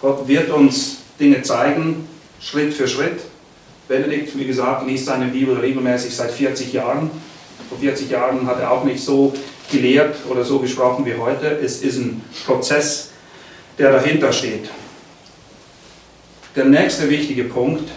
Gott 0.00 0.28
wird 0.28 0.50
uns 0.50 0.98
Dinge 1.18 1.42
zeigen, 1.42 2.06
Schritt 2.40 2.74
für 2.74 2.86
Schritt. 2.86 3.20
Benedikt, 3.88 4.36
wie 4.36 4.46
gesagt, 4.46 4.86
liest 4.86 5.06
seine 5.06 5.26
Bibel 5.26 5.56
regelmäßig 5.56 6.14
seit 6.14 6.30
40 6.30 6.72
Jahren. 6.72 7.10
Vor 7.68 7.78
40 7.78 8.10
Jahren 8.10 8.46
hat 8.46 8.60
er 8.60 8.70
auch 8.70 8.84
nicht 8.84 9.02
so 9.02 9.32
gelehrt 9.70 10.16
oder 10.28 10.44
so 10.44 10.58
gesprochen 10.58 11.04
wie 11.04 11.14
heute. 11.14 11.46
Es 11.46 11.82
ist 11.82 11.98
ein 11.98 12.22
Prozess, 12.44 13.10
der 13.78 13.92
dahinter 13.92 14.32
steht. 14.32 14.70
Der 16.54 16.64
nächste 16.64 17.08
wichtige 17.10 17.44
Punkt, 17.44 17.90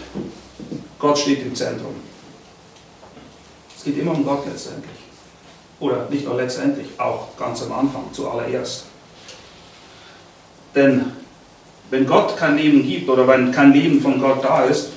Gott 0.98 1.18
steht 1.18 1.42
im 1.42 1.54
Zentrum. 1.54 1.94
Es 3.76 3.84
geht 3.84 3.98
immer 3.98 4.12
um 4.12 4.24
Gott 4.24 4.44
letztendlich. 4.46 4.98
Oder 5.80 6.06
nicht 6.10 6.26
nur 6.26 6.36
letztendlich, 6.36 6.88
auch 6.98 7.34
ganz 7.38 7.62
am 7.62 7.72
Anfang, 7.72 8.04
zuallererst. 8.12 8.84
Denn 10.74 11.12
wenn 11.88 12.06
Gott 12.06 12.36
kein 12.36 12.58
Leben 12.58 12.86
gibt 12.86 13.08
oder 13.08 13.26
wenn 13.26 13.50
kein 13.50 13.72
Leben 13.72 14.00
von 14.00 14.20
Gott 14.20 14.44
da 14.44 14.64
ist, 14.64 14.90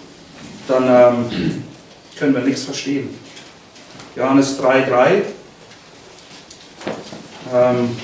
dann 0.67 0.83
ähm, 0.87 1.63
können 2.17 2.35
wir 2.35 2.41
nichts 2.41 2.65
verstehen. 2.65 3.09
Johannes 4.15 4.59
3,3 4.59 5.21
ähm, 7.53 7.97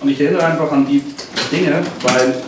und 0.00 0.08
ich 0.08 0.20
erinnere 0.20 0.44
einfach 0.44 0.70
an 0.72 0.86
die 0.86 1.02
Dinge, 1.50 1.84
weil 2.02 2.42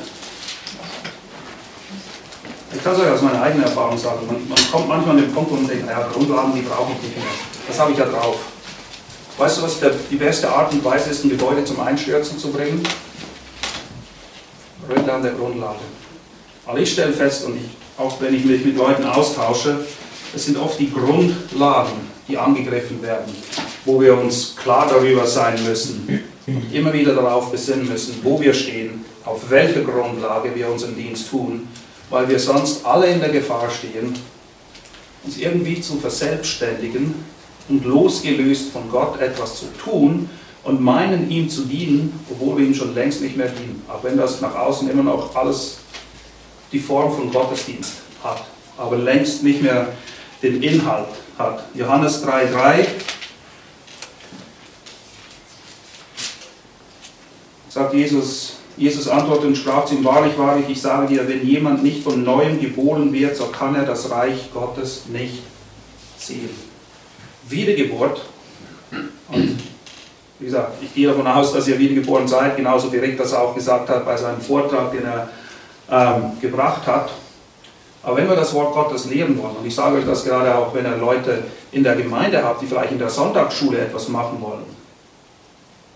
ich 2.75 2.82
kann 2.82 2.94
es 2.94 3.00
euch 3.00 3.11
aus 3.11 3.23
meiner 3.23 3.42
eigenen 3.42 3.64
Erfahrung 3.64 3.99
sagen, 3.99 4.26
man, 4.26 4.49
man 4.49 4.59
kommt 4.71 4.88
manchmal 4.88 5.16
an 5.16 5.23
den 5.23 5.32
Punkt, 5.32 5.52
man 5.52 5.66
denkt, 5.66 5.87
naja, 5.87 6.09
Grundlagen, 6.12 6.54
die 6.54 6.62
brauche 6.62 6.92
ich 6.92 7.02
nicht 7.02 7.16
mehr. 7.16 7.26
Das 7.68 7.78
habe 7.78 7.92
ich 7.92 7.99
ja 7.99 8.06
drauf. 8.06 8.37
Weißt 9.38 9.59
du, 9.59 9.62
was 9.62 9.80
der, 9.80 9.92
die 10.11 10.16
beste 10.16 10.49
Art 10.49 10.73
und 10.73 10.85
Weise 10.85 11.11
ist, 11.11 11.25
ein 11.25 11.30
Gebäude 11.30 11.64
zum 11.64 11.80
Einstürzen 11.80 12.38
zu 12.38 12.50
bringen? 12.50 12.82
Gründe 14.88 15.12
an 15.12 15.23
der 15.23 15.32
Grundlage. 15.32 15.80
Aber 16.66 16.78
ich 16.78 16.92
stelle 16.92 17.12
fest, 17.12 17.44
und 17.44 17.56
ich 17.56 17.71
auch 17.99 18.21
wenn 18.21 18.35
ich 18.35 18.44
mich 18.44 18.64
mit 18.64 18.76
Leuten 18.76 19.04
austausche, 19.04 19.85
es 20.35 20.47
sind 20.47 20.56
oft 20.56 20.78
die 20.78 20.90
Grundlagen, 20.90 21.92
die 22.26 22.38
angegriffen 22.38 23.02
werden, 23.02 23.32
wo 23.85 24.00
wir 24.00 24.18
uns 24.18 24.56
klar 24.56 24.87
darüber 24.88 25.26
sein 25.26 25.62
müssen 25.64 26.06
und 26.09 26.32
immer 26.46 26.92
wieder 26.92 27.14
darauf 27.14 27.50
besinnen 27.50 27.88
müssen, 27.88 28.16
wo 28.22 28.40
wir 28.40 28.54
stehen, 28.54 29.04
auf 29.25 29.50
welcher 29.50 29.82
Grundlage 29.82 30.54
wir 30.54 30.68
unseren 30.68 30.96
Dienst 30.96 31.30
tun, 31.30 31.68
weil 32.11 32.28
wir 32.28 32.38
sonst 32.38 32.84
alle 32.84 33.06
in 33.06 33.20
der 33.20 33.30
Gefahr 33.30 33.70
stehen, 33.70 34.14
uns 35.25 35.38
irgendwie 35.38 35.80
zu 35.80 35.99
verselbstständigen 35.99 37.14
und 37.68 37.84
losgelöst 37.84 38.70
von 38.72 38.90
Gott 38.90 39.20
etwas 39.20 39.61
zu 39.61 39.66
tun 39.82 40.28
und 40.64 40.80
meinen, 40.80 41.30
ihm 41.30 41.49
zu 41.49 41.62
dienen, 41.62 42.18
obwohl 42.30 42.58
wir 42.58 42.66
ihm 42.66 42.75
schon 42.75 42.94
längst 42.94 43.20
nicht 43.20 43.37
mehr 43.37 43.49
dienen. 43.49 43.82
Auch 43.88 44.02
wenn 44.02 44.16
das 44.16 44.40
nach 44.40 44.54
außen 44.54 44.90
immer 44.90 45.02
noch 45.02 45.34
alles 45.37 45.78
die 46.72 46.80
Form 46.80 47.14
von 47.14 47.30
Gottesdienst 47.30 47.94
hat, 48.22 48.44
aber 48.76 48.96
längst 48.96 49.42
nicht 49.42 49.62
mehr 49.62 49.92
den 50.42 50.62
Inhalt 50.62 51.08
hat. 51.38 51.64
Johannes 51.75 52.25
3,3 52.25 52.84
sagt 57.73 57.95
Jesus, 57.95 58.57
Jesus 58.76 59.09
antwortete 59.09 59.47
und 59.47 59.57
sprach 59.57 59.87
zu 59.87 59.95
ihm, 59.95 60.05
wahrlich, 60.05 60.37
wahrlich, 60.37 60.69
ich 60.69 60.81
sage 60.81 61.07
dir, 61.07 61.26
wenn 61.26 61.47
jemand 61.47 61.83
nicht 61.83 62.02
von 62.02 62.23
neuem 62.23 62.61
geboren 62.61 63.12
wird, 63.12 63.37
so 63.37 63.47
kann 63.47 63.75
er 63.75 63.85
das 63.85 64.11
Reich 64.11 64.50
Gottes 64.52 65.05
nicht 65.07 65.43
sehen. 66.19 66.50
Wiedergeburt. 67.49 68.21
Und 69.31 69.59
wie 70.38 70.45
gesagt, 70.45 70.83
ich 70.83 70.95
gehe 70.95 71.09
davon 71.09 71.26
aus, 71.26 71.52
dass 71.52 71.67
ihr 71.67 71.79
wiedergeboren 71.79 72.29
seid, 72.29 72.57
genauso 72.57 72.93
wie 72.93 72.99
Rick 72.99 73.17
das 73.17 73.33
auch 73.33 73.55
gesagt 73.55 73.88
hat 73.88 74.05
bei 74.05 74.17
seinem 74.17 74.41
Vortrag, 74.41 74.93
den 74.93 75.05
er 75.05 75.29
ähm, 75.91 76.33
gebracht 76.41 76.87
hat. 76.87 77.11
Aber 78.02 78.17
wenn 78.17 78.29
wir 78.29 78.37
das 78.37 78.52
Wort 78.52 78.75
Gottes 78.75 79.07
lehren 79.07 79.41
wollen, 79.41 79.57
und 79.57 79.67
ich 79.67 79.75
sage 79.75 79.97
euch 79.97 80.05
das 80.05 80.25
gerade 80.25 80.55
auch, 80.55 80.75
wenn 80.75 80.85
ihr 80.85 80.97
Leute 80.97 81.45
in 81.71 81.85
der 81.85 81.95
Gemeinde 81.95 82.43
habt, 82.43 82.61
die 82.61 82.67
vielleicht 82.67 82.93
in 82.93 82.99
der 82.99 83.09
Sonntagsschule 83.09 83.79
etwas 83.79 84.09
machen 84.09 84.41
wollen, 84.41 84.64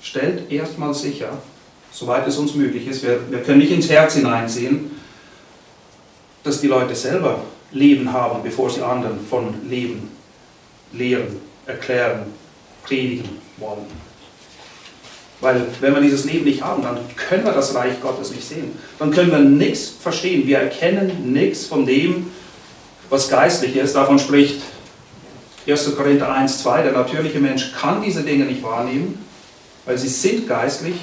stellt 0.01 0.51
erstmal 0.51 0.95
sicher, 0.95 1.31
soweit 1.97 2.27
es 2.27 2.37
uns 2.37 2.55
möglich 2.55 2.87
ist, 2.87 3.03
wir, 3.03 3.19
wir 3.31 3.43
können 3.43 3.59
nicht 3.59 3.73
ins 3.73 3.89
Herz 3.89 4.15
hineinsehen, 4.15 4.91
dass 6.45 6.61
die 6.61 6.67
Leute 6.67 6.95
selber 6.95 7.41
Leben 7.73 8.13
haben, 8.13 8.43
bevor 8.43 8.71
sie 8.71 8.83
anderen 8.83 9.19
von 9.29 9.55
Leben 9.69 10.11
lehren, 10.93 11.41
erklären, 11.65 12.27
predigen 12.85 13.29
wollen. 13.57 13.87
Weil 15.41 15.67
wenn 15.81 15.95
wir 15.95 16.01
dieses 16.01 16.25
Leben 16.25 16.45
nicht 16.45 16.63
haben, 16.63 16.83
dann 16.83 16.99
können 17.17 17.45
wir 17.45 17.53
das 17.53 17.75
Reich 17.75 18.01
Gottes 18.01 18.31
nicht 18.31 18.47
sehen. 18.47 18.73
Dann 18.99 19.11
können 19.11 19.31
wir 19.31 19.41
nichts 19.41 19.89
verstehen. 20.01 20.47
Wir 20.47 20.59
erkennen 20.59 21.33
nichts 21.33 21.67
von 21.67 21.85
dem, 21.85 22.31
was 23.11 23.29
geistlich 23.29 23.77
ist. 23.77 23.95
Davon 23.97 24.19
spricht 24.19 24.63
1. 25.67 25.97
Korinther 25.97 26.33
1, 26.33 26.63
2. 26.63 26.83
Der 26.83 26.93
natürliche 26.93 27.39
Mensch 27.39 27.73
kann 27.73 28.03
diese 28.03 28.23
Dinge 28.23 28.45
nicht 28.45 28.63
wahrnehmen, 28.63 29.23
weil 29.85 29.99
sie 29.99 30.09
sind 30.09 30.49
geistlich 30.49 30.95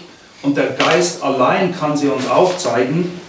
und 0.44 0.56
der 0.56 0.68
Geist 0.74 1.24
allein 1.24 1.76
kann 1.76 1.98
sie 1.98 2.10
uns 2.10 2.30
aufzeigen. 2.30 3.20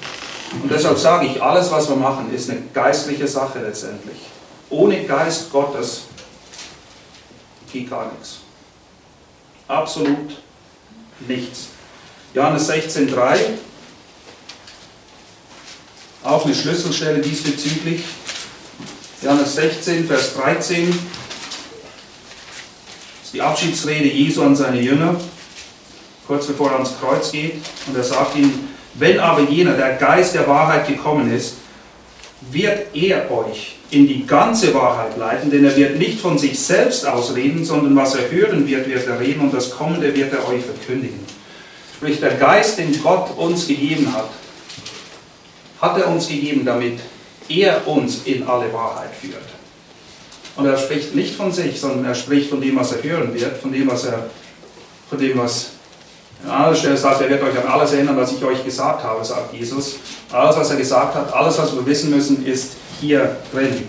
Und 0.62 0.70
deshalb 0.70 0.98
sage 0.98 1.26
ich, 1.26 1.42
alles, 1.42 1.70
was 1.70 1.88
wir 1.88 1.96
machen, 1.96 2.32
ist 2.34 2.50
eine 2.50 2.60
geistliche 2.72 3.26
Sache 3.26 3.60
letztendlich. 3.60 4.18
Ohne 4.68 5.04
Geist 5.04 5.50
Gottes 5.50 6.02
geht 7.72 7.88
gar 7.88 8.12
nichts. 8.12 8.40
Absolut 9.66 10.36
nichts. 11.26 11.68
Johannes 12.34 12.68
16,3, 12.68 13.38
auch 16.24 16.44
eine 16.44 16.54
Schlüsselstelle 16.54 17.20
diesbezüglich. 17.20 18.02
Johannes 19.22 19.54
16, 19.54 20.06
Vers 20.06 20.34
13, 20.34 20.88
das 20.88 20.98
ist 23.24 23.34
die 23.34 23.40
Abschiedsrede 23.40 24.08
Jesu 24.08 24.42
an 24.42 24.56
seine 24.56 24.80
Jünger, 24.80 25.16
kurz 26.26 26.46
bevor 26.46 26.70
er 26.70 26.74
ans 26.74 26.94
Kreuz 27.00 27.30
geht. 27.32 27.54
Und 27.86 27.96
er 27.96 28.04
sagt 28.04 28.36
ihnen, 28.36 28.68
wenn 28.94 29.18
aber 29.18 29.42
jener, 29.42 29.74
der 29.74 29.94
Geist 29.94 30.34
der 30.34 30.46
Wahrheit 30.46 30.86
gekommen 30.86 31.32
ist, 31.32 31.54
wird 32.50 32.94
er 32.94 33.30
euch 33.30 33.76
in 33.90 34.06
die 34.06 34.26
ganze 34.26 34.74
Wahrheit 34.74 35.16
leiten, 35.16 35.50
denn 35.50 35.64
er 35.64 35.76
wird 35.76 35.98
nicht 35.98 36.20
von 36.20 36.38
sich 36.38 36.58
selbst 36.58 37.06
ausreden, 37.06 37.64
sondern 37.64 37.94
was 37.96 38.14
er 38.14 38.30
hören 38.30 38.66
wird, 38.66 38.88
wird 38.88 39.06
er 39.06 39.20
reden 39.20 39.42
und 39.42 39.54
das 39.54 39.70
Kommende 39.70 40.14
wird 40.14 40.32
er 40.32 40.48
euch 40.48 40.62
verkündigen. 40.64 41.20
Sprich, 41.96 42.20
der 42.20 42.34
Geist, 42.34 42.78
den 42.78 43.00
Gott 43.02 43.36
uns 43.36 43.66
gegeben 43.66 44.12
hat, 44.12 44.30
hat 45.80 45.98
er 45.98 46.08
uns 46.08 46.28
gegeben, 46.28 46.64
damit 46.64 46.98
er 47.48 47.86
uns 47.86 48.22
in 48.24 48.46
alle 48.46 48.72
Wahrheit 48.72 49.10
führt. 49.20 49.42
Und 50.56 50.66
er 50.66 50.76
spricht 50.76 51.14
nicht 51.14 51.34
von 51.34 51.52
sich, 51.52 51.80
sondern 51.80 52.04
er 52.04 52.14
spricht 52.14 52.50
von 52.50 52.60
dem, 52.60 52.76
was 52.76 52.92
er 52.92 53.02
hören 53.02 53.34
wird, 53.34 53.56
von 53.58 53.72
dem, 53.72 53.88
was 53.88 54.04
er, 54.04 54.30
von 55.08 55.18
dem, 55.18 55.38
was 55.38 55.73
anderer 56.50 56.74
Stelle 56.74 56.96
sagt, 56.96 57.20
er 57.22 57.30
wird 57.30 57.42
euch 57.42 57.56
an 57.58 57.66
alles 57.66 57.92
erinnern, 57.92 58.16
was 58.16 58.32
ich 58.32 58.44
euch 58.44 58.64
gesagt 58.64 59.02
habe, 59.02 59.24
sagt 59.24 59.54
Jesus. 59.54 59.96
Alles, 60.30 60.56
was 60.56 60.70
er 60.70 60.76
gesagt 60.76 61.14
hat, 61.14 61.32
alles, 61.32 61.58
was 61.58 61.74
wir 61.74 61.86
wissen 61.86 62.10
müssen, 62.10 62.44
ist 62.44 62.72
hier 63.00 63.36
drin. 63.52 63.88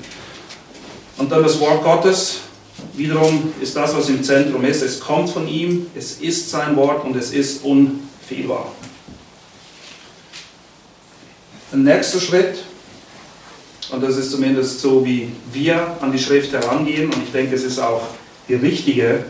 Und 1.18 1.32
dann 1.32 1.44
das 1.44 1.60
Wort 1.60 1.84
Gottes, 1.84 2.40
wiederum 2.94 3.54
ist 3.62 3.76
das, 3.76 3.96
was 3.96 4.10
im 4.10 4.24
Zentrum 4.24 4.64
ist. 4.64 4.82
Es 4.82 5.00
kommt 5.00 5.30
von 5.30 5.48
ihm, 5.48 5.88
es 5.96 6.20
ist 6.20 6.50
sein 6.50 6.76
Wort 6.76 7.04
und 7.04 7.16
es 7.16 7.32
ist 7.32 7.64
unfehlbar. 7.64 8.72
Der 11.72 11.80
nächste 11.80 12.22
Schritt, 12.22 12.60
und 13.92 14.04
das 14.04 14.18
ist 14.18 14.32
zumindest 14.32 14.80
so, 14.80 15.06
wie 15.06 15.32
wir 15.52 15.98
an 16.02 16.12
die 16.12 16.20
Schrift 16.20 16.54
herangehen, 16.54 17.06
und 17.12 17.24
ich 17.24 17.32
denke, 17.32 17.56
es 17.56 17.64
ist 17.64 17.80
auch 17.80 18.02
die 18.48 18.56
richtige 18.56 19.26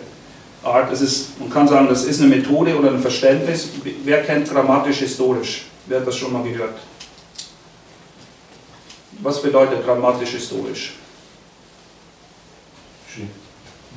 Art. 0.65 0.91
Es 0.91 1.01
ist, 1.01 1.39
man 1.39 1.49
kann 1.49 1.67
sagen, 1.67 1.87
das 1.87 2.03
ist 2.03 2.21
eine 2.21 2.35
Methode 2.35 2.77
oder 2.77 2.91
ein 2.91 2.99
Verständnis. 2.99 3.69
Wer 4.03 4.23
kennt 4.23 4.49
grammatisch-historisch? 4.49 5.65
Wer 5.85 5.99
hat 5.99 6.07
das 6.07 6.17
schon 6.17 6.33
mal 6.33 6.43
gehört? 6.43 6.77
Was 9.21 9.41
bedeutet 9.41 9.85
grammatisch-historisch? 9.85 10.93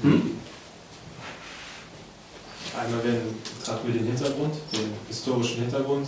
Hm? 0.02 0.38
Einmal 2.78 3.00
betrachten 3.00 3.86
wir 3.88 4.00
den 4.00 4.06
Hintergrund, 4.06 4.54
den 4.72 4.92
historischen 5.08 5.62
Hintergrund. 5.62 6.06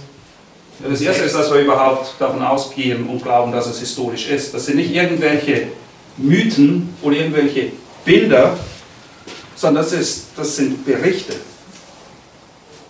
Das 0.89 1.01
erste 1.01 1.25
ist, 1.25 1.35
dass 1.35 1.53
wir 1.53 1.61
überhaupt 1.61 2.15
davon 2.19 2.43
ausgehen 2.43 3.07
und 3.09 3.23
glauben, 3.23 3.53
dass 3.53 3.67
es 3.67 3.81
historisch 3.81 4.29
ist. 4.29 4.55
Das 4.55 4.67
sind 4.67 4.77
nicht 4.77 4.95
irgendwelche 4.95 5.69
Mythen 6.17 6.95
oder 7.03 7.17
irgendwelche 7.17 7.73
Bilder, 8.05 8.57
sondern 9.61 9.85
das, 9.85 9.93
ist, 9.93 10.29
das 10.37 10.57
sind 10.57 10.87
Berichte. 10.87 11.35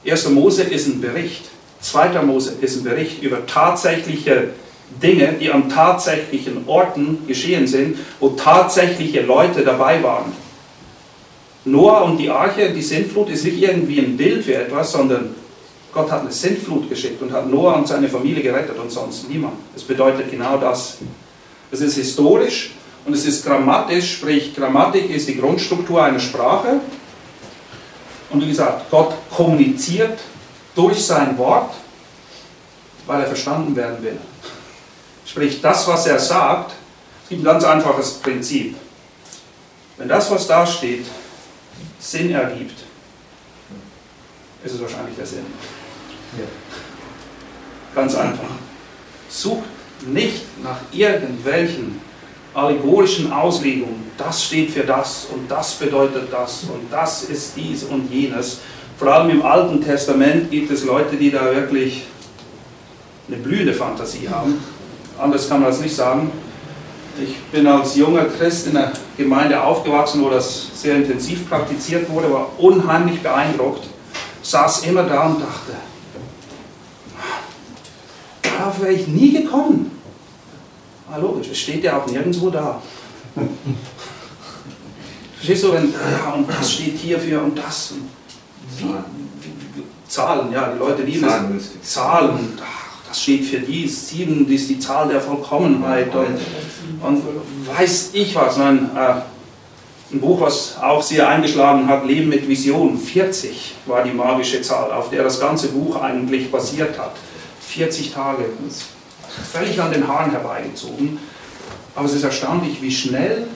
1. 0.08 0.28
Mose 0.28 0.62
ist 0.62 0.86
ein 0.86 1.00
Bericht. 1.00 1.46
2. 1.80 2.22
Mose 2.22 2.52
ist 2.60 2.76
ein 2.76 2.84
Bericht 2.84 3.24
über 3.24 3.44
tatsächliche 3.44 4.50
Dinge, 5.02 5.32
die 5.40 5.50
an 5.50 5.68
tatsächlichen 5.68 6.68
Orten 6.68 7.26
geschehen 7.26 7.66
sind, 7.66 7.98
wo 8.20 8.28
tatsächliche 8.30 9.22
Leute 9.22 9.64
dabei 9.64 10.00
waren. 10.00 10.32
Noah 11.64 12.02
und 12.02 12.18
die 12.18 12.30
Arche, 12.30 12.72
die 12.72 12.82
Sintflut, 12.82 13.30
ist 13.30 13.44
nicht 13.44 13.60
irgendwie 13.60 13.98
ein 13.98 14.16
Bild 14.16 14.44
für 14.44 14.54
etwas, 14.54 14.92
sondern 14.92 15.34
Gott 15.92 16.08
hat 16.08 16.20
eine 16.20 16.30
Sintflut 16.30 16.88
geschickt 16.88 17.20
und 17.20 17.32
hat 17.32 17.50
Noah 17.50 17.74
und 17.74 17.88
seine 17.88 18.08
Familie 18.08 18.44
gerettet 18.44 18.78
und 18.78 18.92
sonst 18.92 19.28
niemand. 19.28 19.54
Es 19.74 19.82
bedeutet 19.82 20.30
genau 20.30 20.56
das. 20.56 20.98
Es 21.72 21.80
ist 21.80 21.96
historisch 21.96 22.70
und 23.04 23.14
es 23.14 23.24
ist 23.24 23.44
grammatisch, 23.44 24.16
sprich 24.16 24.54
Grammatik 24.54 25.10
ist 25.10 25.28
die 25.28 25.36
Grundstruktur 25.36 26.02
einer 26.02 26.20
Sprache. 26.20 26.80
Und 28.30 28.42
wie 28.42 28.48
gesagt, 28.48 28.90
Gott 28.90 29.14
kommuniziert 29.30 30.18
durch 30.74 31.04
sein 31.04 31.36
Wort, 31.38 31.74
weil 33.06 33.22
er 33.22 33.26
verstanden 33.26 33.74
werden 33.74 34.02
will. 34.02 34.18
Sprich, 35.26 35.60
das, 35.60 35.86
was 35.88 36.06
er 36.06 36.18
sagt, 36.18 36.72
es 37.24 37.28
gibt 37.28 37.42
ein 37.42 37.44
ganz 37.44 37.64
einfaches 37.64 38.14
Prinzip. 38.14 38.76
Wenn 39.96 40.08
das, 40.08 40.30
was 40.30 40.46
da 40.46 40.66
steht, 40.66 41.06
Sinn 41.98 42.30
ergibt, 42.30 42.80
ist 44.64 44.74
es 44.74 44.80
wahrscheinlich 44.80 45.16
der 45.16 45.26
Sinn. 45.26 45.46
Ja. 46.38 46.44
Ganz 47.94 48.14
einfach. 48.14 48.50
Sucht 49.28 49.64
nicht 50.06 50.44
nach 50.62 50.78
irgendwelchen 50.92 52.00
allegorischen 52.54 53.32
Auslegungen. 53.32 54.10
Das 54.16 54.44
steht 54.44 54.70
für 54.70 54.82
das 54.82 55.28
und 55.32 55.50
das 55.50 55.74
bedeutet 55.74 56.32
das 56.32 56.64
und 56.64 56.90
das 56.90 57.24
ist 57.24 57.56
dies 57.56 57.84
und 57.84 58.10
jenes. 58.10 58.60
Vor 58.98 59.08
allem 59.08 59.30
im 59.30 59.42
Alten 59.42 59.82
Testament 59.82 60.50
gibt 60.50 60.70
es 60.70 60.84
Leute, 60.84 61.16
die 61.16 61.30
da 61.30 61.54
wirklich 61.54 62.04
eine 63.28 63.38
blühende 63.38 63.72
Fantasie 63.72 64.28
haben. 64.28 64.62
Anders 65.18 65.48
kann 65.48 65.60
man 65.60 65.70
das 65.70 65.80
nicht 65.80 65.94
sagen. 65.94 66.30
Ich 67.22 67.36
bin 67.52 67.66
als 67.66 67.96
junger 67.96 68.24
Christ 68.24 68.68
in 68.68 68.76
einer 68.76 68.92
Gemeinde 69.16 69.62
aufgewachsen, 69.62 70.22
wo 70.22 70.30
das 70.30 70.68
sehr 70.74 70.96
intensiv 70.96 71.48
praktiziert 71.48 72.08
wurde, 72.08 72.32
war 72.32 72.50
unheimlich 72.58 73.20
beeindruckt, 73.20 73.86
saß 74.42 74.84
immer 74.84 75.02
da 75.02 75.26
und 75.26 75.40
dachte, 75.40 75.72
darauf 78.42 78.80
wäre 78.80 78.92
ich 78.92 79.06
nie 79.06 79.32
gekommen. 79.32 79.99
Ah, 81.12 81.16
logisch, 81.18 81.48
es 81.50 81.58
steht 81.58 81.82
ja 81.82 81.98
auch 81.98 82.06
nirgendwo 82.06 82.50
da. 82.50 82.80
Verstehst 85.36 85.64
du, 85.64 85.72
wenn, 85.72 85.92
ja, 85.92 86.32
und 86.34 86.48
das 86.48 86.72
steht 86.72 86.98
hierfür 86.98 87.42
und 87.42 87.58
das. 87.58 87.92
Und 87.92 88.08
wie, 88.78 88.88
wie, 89.44 89.82
Zahlen, 90.06 90.52
ja, 90.52 90.72
die 90.72 90.78
Leute 90.78 91.02
lieben 91.02 91.26
es. 91.56 91.70
Zahlen, 91.82 92.58
ach, 92.62 93.08
das 93.08 93.22
steht 93.22 93.44
für 93.44 93.58
dies, 93.58 94.08
sieben, 94.08 94.46
ist 94.48 94.68
die 94.68 94.78
Zahl 94.78 95.08
der 95.08 95.20
Vollkommenheit 95.20 96.14
und, 96.14 96.38
und 97.02 97.22
weiß 97.66 98.10
ich 98.12 98.34
was. 98.34 98.56
Nein, 98.58 98.90
äh, 98.94 99.22
ein 100.12 100.20
Buch, 100.20 100.40
was 100.40 100.76
auch 100.80 101.02
sehr 101.02 101.28
eingeschlagen 101.28 101.86
hat, 101.86 102.04
Leben 102.04 102.28
mit 102.28 102.48
Vision, 102.48 102.98
40 102.98 103.74
war 103.86 104.02
die 104.02 104.12
magische 104.12 104.60
Zahl, 104.62 104.92
auf 104.92 105.10
der 105.10 105.22
das 105.22 105.40
ganze 105.40 105.68
Buch 105.68 106.00
eigentlich 106.00 106.50
basiert 106.50 106.98
hat. 106.98 107.14
40 107.60 108.12
Tage, 108.12 108.44
völlig 109.52 109.80
an 109.80 109.92
den 109.92 110.06
Haaren 110.06 110.30
herbeigezogen. 110.30 111.18
Aber 111.94 112.06
es 112.06 112.14
ist 112.14 112.24
erstaunlich, 112.24 112.80
wie 112.82 112.90
schnell 112.90 113.46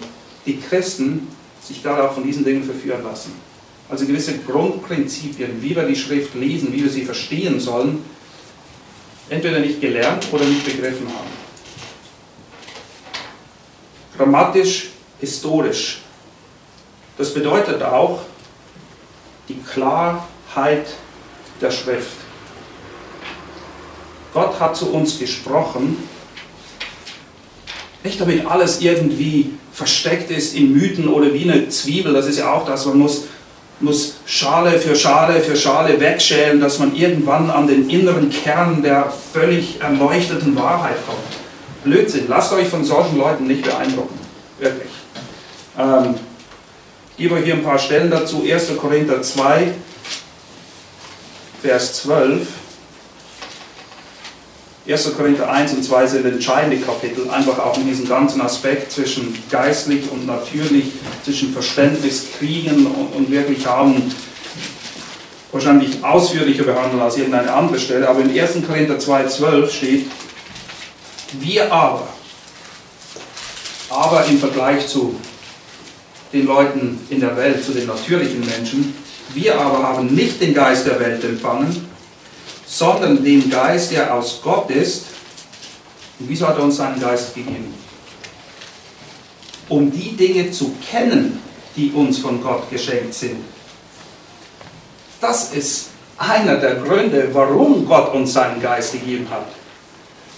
die 0.46 0.58
Christen 0.60 1.28
sich 1.62 1.82
gerade 1.82 2.08
auch 2.08 2.14
von 2.14 2.24
diesen 2.24 2.44
Dingen 2.44 2.64
verführen 2.64 3.02
lassen. 3.02 3.32
Also 3.88 4.06
gewisse 4.06 4.38
Grundprinzipien, 4.38 5.62
wie 5.62 5.76
wir 5.76 5.86
die 5.86 5.96
Schrift 5.96 6.34
lesen, 6.34 6.72
wie 6.72 6.82
wir 6.82 6.90
sie 6.90 7.04
verstehen 7.04 7.60
sollen, 7.60 8.04
entweder 9.28 9.60
nicht 9.60 9.80
gelernt 9.80 10.26
oder 10.32 10.44
nicht 10.44 10.64
begriffen 10.64 11.06
haben. 11.08 11.44
Grammatisch, 14.16 14.90
historisch 15.20 16.04
das 17.16 17.32
bedeutet 17.32 17.82
auch 17.82 18.22
die 19.48 19.58
Klarheit 19.60 20.86
der 21.60 21.70
Schrift. 21.70 22.23
Gott 24.34 24.58
hat 24.58 24.76
zu 24.76 24.90
uns 24.90 25.18
gesprochen, 25.18 25.96
nicht 28.02 28.20
damit 28.20 28.44
alles 28.46 28.80
irgendwie 28.80 29.52
versteckt 29.72 30.30
ist 30.30 30.54
in 30.54 30.72
Mythen 30.72 31.08
oder 31.08 31.32
wie 31.32 31.44
eine 31.44 31.68
Zwiebel, 31.68 32.12
das 32.12 32.26
ist 32.26 32.38
ja 32.38 32.52
auch 32.52 32.66
das, 32.66 32.84
man 32.84 32.98
muss, 32.98 33.24
muss 33.80 34.16
Schale 34.26 34.78
für 34.78 34.96
Schale 34.96 35.40
für 35.40 35.56
Schale 35.56 35.98
wegschälen, 36.00 36.60
dass 36.60 36.80
man 36.80 36.94
irgendwann 36.94 37.48
an 37.48 37.68
den 37.68 37.88
inneren 37.88 38.28
Kern 38.28 38.82
der 38.82 39.10
völlig 39.32 39.80
erleuchteten 39.80 40.56
Wahrheit 40.56 40.96
kommt. 41.06 41.18
Blödsinn, 41.84 42.26
lasst 42.28 42.52
euch 42.52 42.68
von 42.68 42.84
solchen 42.84 43.16
Leuten 43.16 43.46
nicht 43.46 43.62
beeindrucken, 43.62 44.18
wirklich. 44.58 44.90
Ähm, 45.78 46.16
ich 47.12 47.18
gebe 47.18 47.36
euch 47.36 47.44
hier 47.44 47.54
ein 47.54 47.62
paar 47.62 47.78
Stellen 47.78 48.10
dazu. 48.10 48.44
1. 48.44 48.76
Korinther 48.76 49.22
2, 49.22 49.72
Vers 51.62 52.02
12. 52.02 52.63
1. 54.86 55.16
Korinther 55.16 55.50
1 55.50 55.72
und 55.72 55.82
2 55.82 56.06
sind 56.06 56.26
entscheidende 56.26 56.76
Kapitel, 56.76 57.30
einfach 57.30 57.58
auch 57.58 57.76
in 57.78 57.86
diesem 57.86 58.06
ganzen 58.06 58.42
Aspekt 58.42 58.92
zwischen 58.92 59.34
geistlich 59.50 60.10
und 60.10 60.26
natürlich, 60.26 60.92
zwischen 61.24 61.54
Verständnis, 61.54 62.26
Kriegen 62.38 62.86
und, 62.86 63.14
und 63.16 63.30
wirklich 63.30 63.66
haben, 63.66 64.12
wahrscheinlich 65.52 66.04
ausführlicher 66.04 66.64
behandeln 66.64 67.00
als 67.00 67.16
irgendeine 67.16 67.50
andere 67.50 67.78
Stelle. 67.78 68.06
Aber 68.06 68.20
in 68.20 68.38
1. 68.38 68.58
Korinther 68.66 68.98
2, 68.98 69.26
12 69.26 69.72
steht, 69.72 70.06
wir 71.40 71.72
aber, 71.72 72.06
aber 73.88 74.26
im 74.26 74.38
Vergleich 74.38 74.86
zu 74.86 75.18
den 76.34 76.44
Leuten 76.44 77.00
in 77.08 77.20
der 77.20 77.34
Welt, 77.38 77.64
zu 77.64 77.72
den 77.72 77.86
natürlichen 77.86 78.40
Menschen. 78.40 78.94
Wir 79.32 79.58
aber 79.58 79.82
haben 79.82 80.08
nicht 80.14 80.42
den 80.42 80.52
Geist 80.52 80.86
der 80.86 81.00
Welt 81.00 81.24
empfangen, 81.24 81.88
sondern 82.66 83.22
den 83.22 83.50
Geist, 83.50 83.92
der 83.92 84.14
aus 84.14 84.40
Gott 84.42 84.70
ist. 84.70 85.06
Und 86.18 86.28
wieso 86.28 86.48
hat 86.48 86.58
er 86.58 86.64
uns 86.64 86.76
seinen 86.76 87.00
Geist 87.00 87.34
gegeben? 87.34 87.74
Um 89.68 89.90
die 89.90 90.16
Dinge 90.16 90.50
zu 90.50 90.74
kennen, 90.90 91.40
die 91.76 91.90
uns 91.92 92.18
von 92.18 92.42
Gott 92.42 92.70
geschenkt 92.70 93.14
sind. 93.14 93.42
Das 95.20 95.52
ist 95.52 95.88
einer 96.18 96.56
der 96.56 96.76
Gründe, 96.76 97.30
warum 97.32 97.86
Gott 97.86 98.14
uns 98.14 98.32
seinen 98.32 98.60
Geist 98.60 98.92
gegeben 98.92 99.26
hat. 99.30 99.46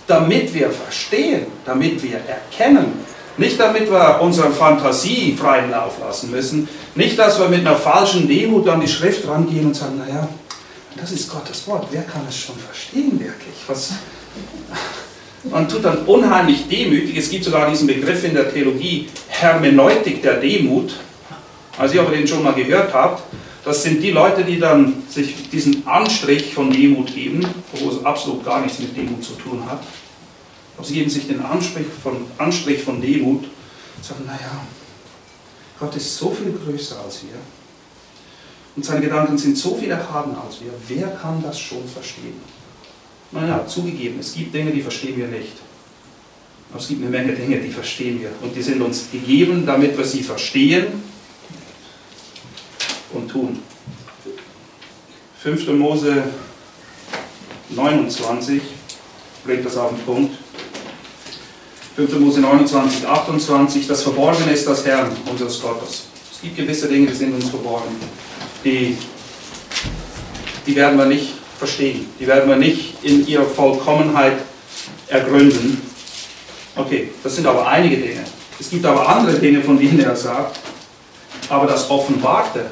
Damit 0.06 0.54
wir 0.54 0.70
verstehen, 0.70 1.46
damit 1.64 2.02
wir 2.02 2.20
erkennen, 2.26 3.04
nicht 3.38 3.60
damit 3.60 3.90
wir 3.90 4.20
unsere 4.22 4.50
Fantasie 4.50 5.36
freien 5.38 5.70
Lauf 5.70 5.98
lassen 6.00 6.30
müssen. 6.30 6.68
Nicht, 6.94 7.18
dass 7.18 7.38
wir 7.38 7.48
mit 7.48 7.60
einer 7.60 7.76
falschen 7.76 8.26
Demut 8.26 8.66
an 8.68 8.80
die 8.80 8.88
Schrift 8.88 9.28
rangehen 9.28 9.66
und 9.66 9.74
sagen, 9.76 9.98
naja, 9.98 10.26
das 11.00 11.12
ist 11.12 11.30
Gottes 11.30 11.66
Wort. 11.66 11.88
Wer 11.90 12.02
kann 12.02 12.22
es 12.28 12.36
schon 12.36 12.56
verstehen 12.56 13.18
wirklich? 13.20 13.54
Was? 13.66 13.92
Man 15.44 15.68
tut 15.68 15.84
dann 15.84 15.98
unheimlich 16.06 16.68
demütig. 16.68 17.16
Es 17.16 17.30
gibt 17.30 17.44
sogar 17.44 17.70
diesen 17.70 17.86
Begriff 17.86 18.24
in 18.24 18.34
der 18.34 18.52
Theologie, 18.52 19.08
Hermeneutik 19.28 20.22
der 20.22 20.40
Demut. 20.40 20.94
Als 21.78 21.94
ihr 21.94 22.00
aber 22.00 22.10
den 22.10 22.26
schon 22.26 22.42
mal 22.42 22.54
gehört 22.54 22.92
habt, 22.92 23.22
das 23.64 23.82
sind 23.82 24.02
die 24.02 24.12
Leute, 24.12 24.44
die 24.44 24.58
dann 24.58 25.02
sich 25.08 25.50
diesen 25.50 25.86
Anstrich 25.86 26.54
von 26.54 26.70
Demut 26.70 27.14
geben, 27.14 27.46
obwohl 27.72 27.92
es 27.92 28.04
absolut 28.04 28.44
gar 28.44 28.60
nichts 28.60 28.78
mit 28.78 28.96
Demut 28.96 29.22
zu 29.22 29.34
tun 29.34 29.62
hat. 29.68 29.82
Aber 30.76 30.86
sie 30.86 30.94
geben 30.94 31.10
sich 31.10 31.26
den 31.26 31.40
Anstrich 31.44 31.86
von, 32.02 32.26
Anstrich 32.38 32.82
von 32.82 33.00
Demut 33.00 33.44
und 33.44 34.04
sagen, 34.04 34.24
naja, 34.26 34.66
Gott 35.78 35.94
ist 35.96 36.16
so 36.16 36.30
viel 36.30 36.52
größer 36.52 37.00
als 37.04 37.22
wir. 37.22 37.38
Und 38.76 38.84
seine 38.84 39.00
Gedanken 39.00 39.38
sind 39.38 39.56
so 39.56 39.74
viel 39.74 39.90
erhabener 39.90 40.42
als 40.46 40.60
wir. 40.60 40.70
Wer 40.86 41.08
kann 41.08 41.42
das 41.42 41.58
schon 41.58 41.88
verstehen? 41.88 42.40
Naja, 43.32 43.66
zugegeben, 43.66 44.20
es 44.20 44.34
gibt 44.34 44.54
Dinge, 44.54 44.70
die 44.70 44.82
verstehen 44.82 45.16
wir 45.16 45.26
nicht. 45.28 45.54
Aber 46.70 46.80
es 46.80 46.88
gibt 46.88 47.02
eine 47.02 47.10
Menge 47.10 47.32
Dinge, 47.32 47.58
die 47.58 47.70
verstehen 47.70 48.20
wir. 48.20 48.30
Und 48.42 48.54
die 48.54 48.62
sind 48.62 48.82
uns 48.82 49.10
gegeben, 49.10 49.64
damit 49.64 49.96
wir 49.96 50.04
sie 50.04 50.22
verstehen 50.22 50.86
und 53.12 53.28
tun. 53.28 53.60
5. 55.42 55.68
Mose 55.68 56.24
29 57.70 58.60
bringt 59.44 59.64
das 59.64 59.76
auf 59.76 59.90
den 59.90 60.00
Punkt. 60.00 60.36
5. 61.96 62.18
Mose 62.18 62.40
29, 62.40 63.06
28, 63.06 63.86
das 63.86 64.02
Verborgene 64.02 64.52
ist 64.52 64.66
das 64.66 64.84
Herrn, 64.84 65.10
unseres 65.30 65.62
Gottes. 65.62 66.04
Es 66.30 66.42
gibt 66.42 66.56
gewisse 66.56 66.88
Dinge, 66.88 67.06
die 67.06 67.14
sind 67.14 67.34
uns 67.34 67.48
verborgen. 67.48 67.96
Die, 68.66 68.98
die 70.66 70.74
werden 70.74 70.98
wir 70.98 71.06
nicht 71.06 71.34
verstehen. 71.56 72.12
Die 72.18 72.26
werden 72.26 72.48
wir 72.48 72.56
nicht 72.56 73.04
in 73.04 73.24
ihrer 73.24 73.44
Vollkommenheit 73.44 74.38
ergründen. 75.06 75.80
Okay, 76.74 77.12
das 77.22 77.36
sind 77.36 77.46
aber 77.46 77.68
einige 77.68 77.96
Dinge. 77.96 78.24
Es 78.58 78.68
gibt 78.68 78.84
aber 78.84 79.08
andere 79.08 79.38
Dinge, 79.38 79.62
von 79.62 79.78
denen 79.78 80.00
er 80.00 80.16
sagt, 80.16 80.58
aber 81.48 81.68
das 81.68 81.88
Offenbarte, 81.88 82.66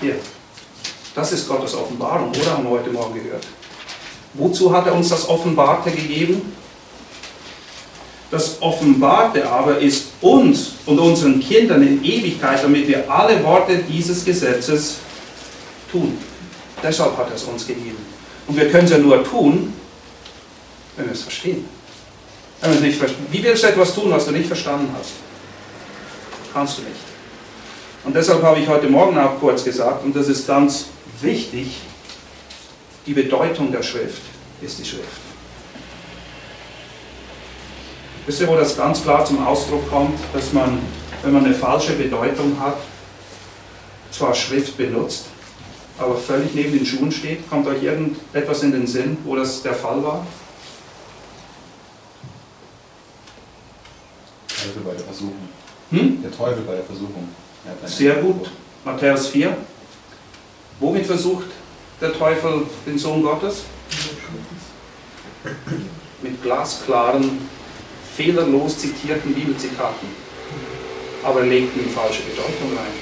hier, 0.00 0.16
das 1.14 1.32
ist 1.32 1.46
Gottes 1.46 1.74
Offenbarung, 1.74 2.30
oder 2.30 2.52
haben 2.52 2.64
wir 2.64 2.70
heute 2.70 2.88
Morgen 2.88 3.22
gehört? 3.22 3.46
Wozu 4.32 4.74
hat 4.74 4.86
er 4.86 4.94
uns 4.94 5.10
das 5.10 5.28
Offenbarte 5.28 5.90
gegeben? 5.90 6.54
Das 8.34 8.60
Offenbarte 8.60 9.48
aber 9.48 9.78
ist 9.78 10.06
uns 10.20 10.72
und 10.86 10.98
unseren 10.98 11.38
Kindern 11.38 11.86
in 11.86 12.04
Ewigkeit, 12.04 12.64
damit 12.64 12.88
wir 12.88 13.08
alle 13.08 13.44
Worte 13.44 13.76
dieses 13.88 14.24
Gesetzes 14.24 14.96
tun. 15.88 16.18
Deshalb 16.82 17.16
hat 17.16 17.28
er 17.28 17.36
es 17.36 17.44
uns 17.44 17.64
gegeben. 17.64 18.04
Und 18.48 18.56
wir 18.56 18.68
können 18.72 18.86
es 18.86 18.90
ja 18.90 18.98
nur 18.98 19.22
tun, 19.22 19.72
wenn 20.96 21.06
wir 21.06 21.12
es 21.12 21.22
verstehen. 21.22 21.64
Wenn 22.60 22.70
wir 22.72 22.78
es 22.78 22.82
nicht 22.82 22.98
verstehen. 22.98 23.24
Wie 23.30 23.40
willst 23.40 23.62
du 23.62 23.68
etwas 23.68 23.94
tun, 23.94 24.10
was 24.10 24.26
du 24.26 24.32
nicht 24.32 24.48
verstanden 24.48 24.92
hast? 24.98 25.12
Kannst 26.52 26.78
du 26.78 26.82
nicht. 26.82 26.96
Und 28.02 28.16
deshalb 28.16 28.42
habe 28.42 28.58
ich 28.58 28.66
heute 28.66 28.88
Morgen 28.88 29.16
auch 29.16 29.38
kurz 29.38 29.62
gesagt, 29.62 30.04
und 30.04 30.16
das 30.16 30.26
ist 30.26 30.44
ganz 30.44 30.86
wichtig, 31.20 31.76
die 33.06 33.14
Bedeutung 33.14 33.70
der 33.70 33.84
Schrift 33.84 34.22
ist 34.60 34.80
die 34.80 34.84
Schrift. 34.84 35.23
Wisst 38.26 38.40
ihr, 38.40 38.48
wo 38.48 38.56
das 38.56 38.76
ganz 38.76 39.02
klar 39.02 39.24
zum 39.24 39.46
Ausdruck 39.46 39.88
kommt, 39.90 40.18
dass 40.32 40.52
man, 40.54 40.78
wenn 41.22 41.32
man 41.32 41.44
eine 41.44 41.54
falsche 41.54 41.92
Bedeutung 41.92 42.58
hat, 42.58 42.78
zwar 44.10 44.34
Schrift 44.34 44.78
benutzt, 44.78 45.26
aber 45.98 46.16
völlig 46.16 46.54
neben 46.54 46.72
den 46.72 46.86
Schuhen 46.86 47.12
steht? 47.12 47.48
Kommt 47.50 47.66
euch 47.66 47.82
irgendetwas 47.82 48.62
in 48.62 48.72
den 48.72 48.86
Sinn, 48.86 49.18
wo 49.24 49.36
das 49.36 49.62
der 49.62 49.74
Fall 49.74 50.02
war? 50.02 50.26
Der 54.48 54.56
Teufel 54.64 54.82
bei 54.82 54.92
der 54.92 55.04
Versuchung. 55.04 55.48
Hm? 55.90 56.22
Der 56.22 56.32
Teufel 56.32 56.62
bei 56.62 56.74
der 56.76 56.84
Versuchung. 56.84 57.28
Sehr 57.84 58.14
gut. 58.16 58.50
Matthäus 58.84 59.28
4. 59.28 59.54
Womit 60.80 61.06
versucht 61.06 61.46
der 62.00 62.12
Teufel 62.12 62.62
den 62.86 62.98
Sohn 62.98 63.22
Gottes? 63.22 63.64
Mit 66.22 66.42
glasklaren 66.42 67.48
fehlerlos 68.16 68.78
zitierten 68.78 69.34
Bibelzitaten, 69.34 70.08
aber 71.22 71.42
legten 71.42 71.80
die 71.84 71.90
falsche 71.90 72.22
Bedeutung 72.22 72.76
rein. 72.76 72.92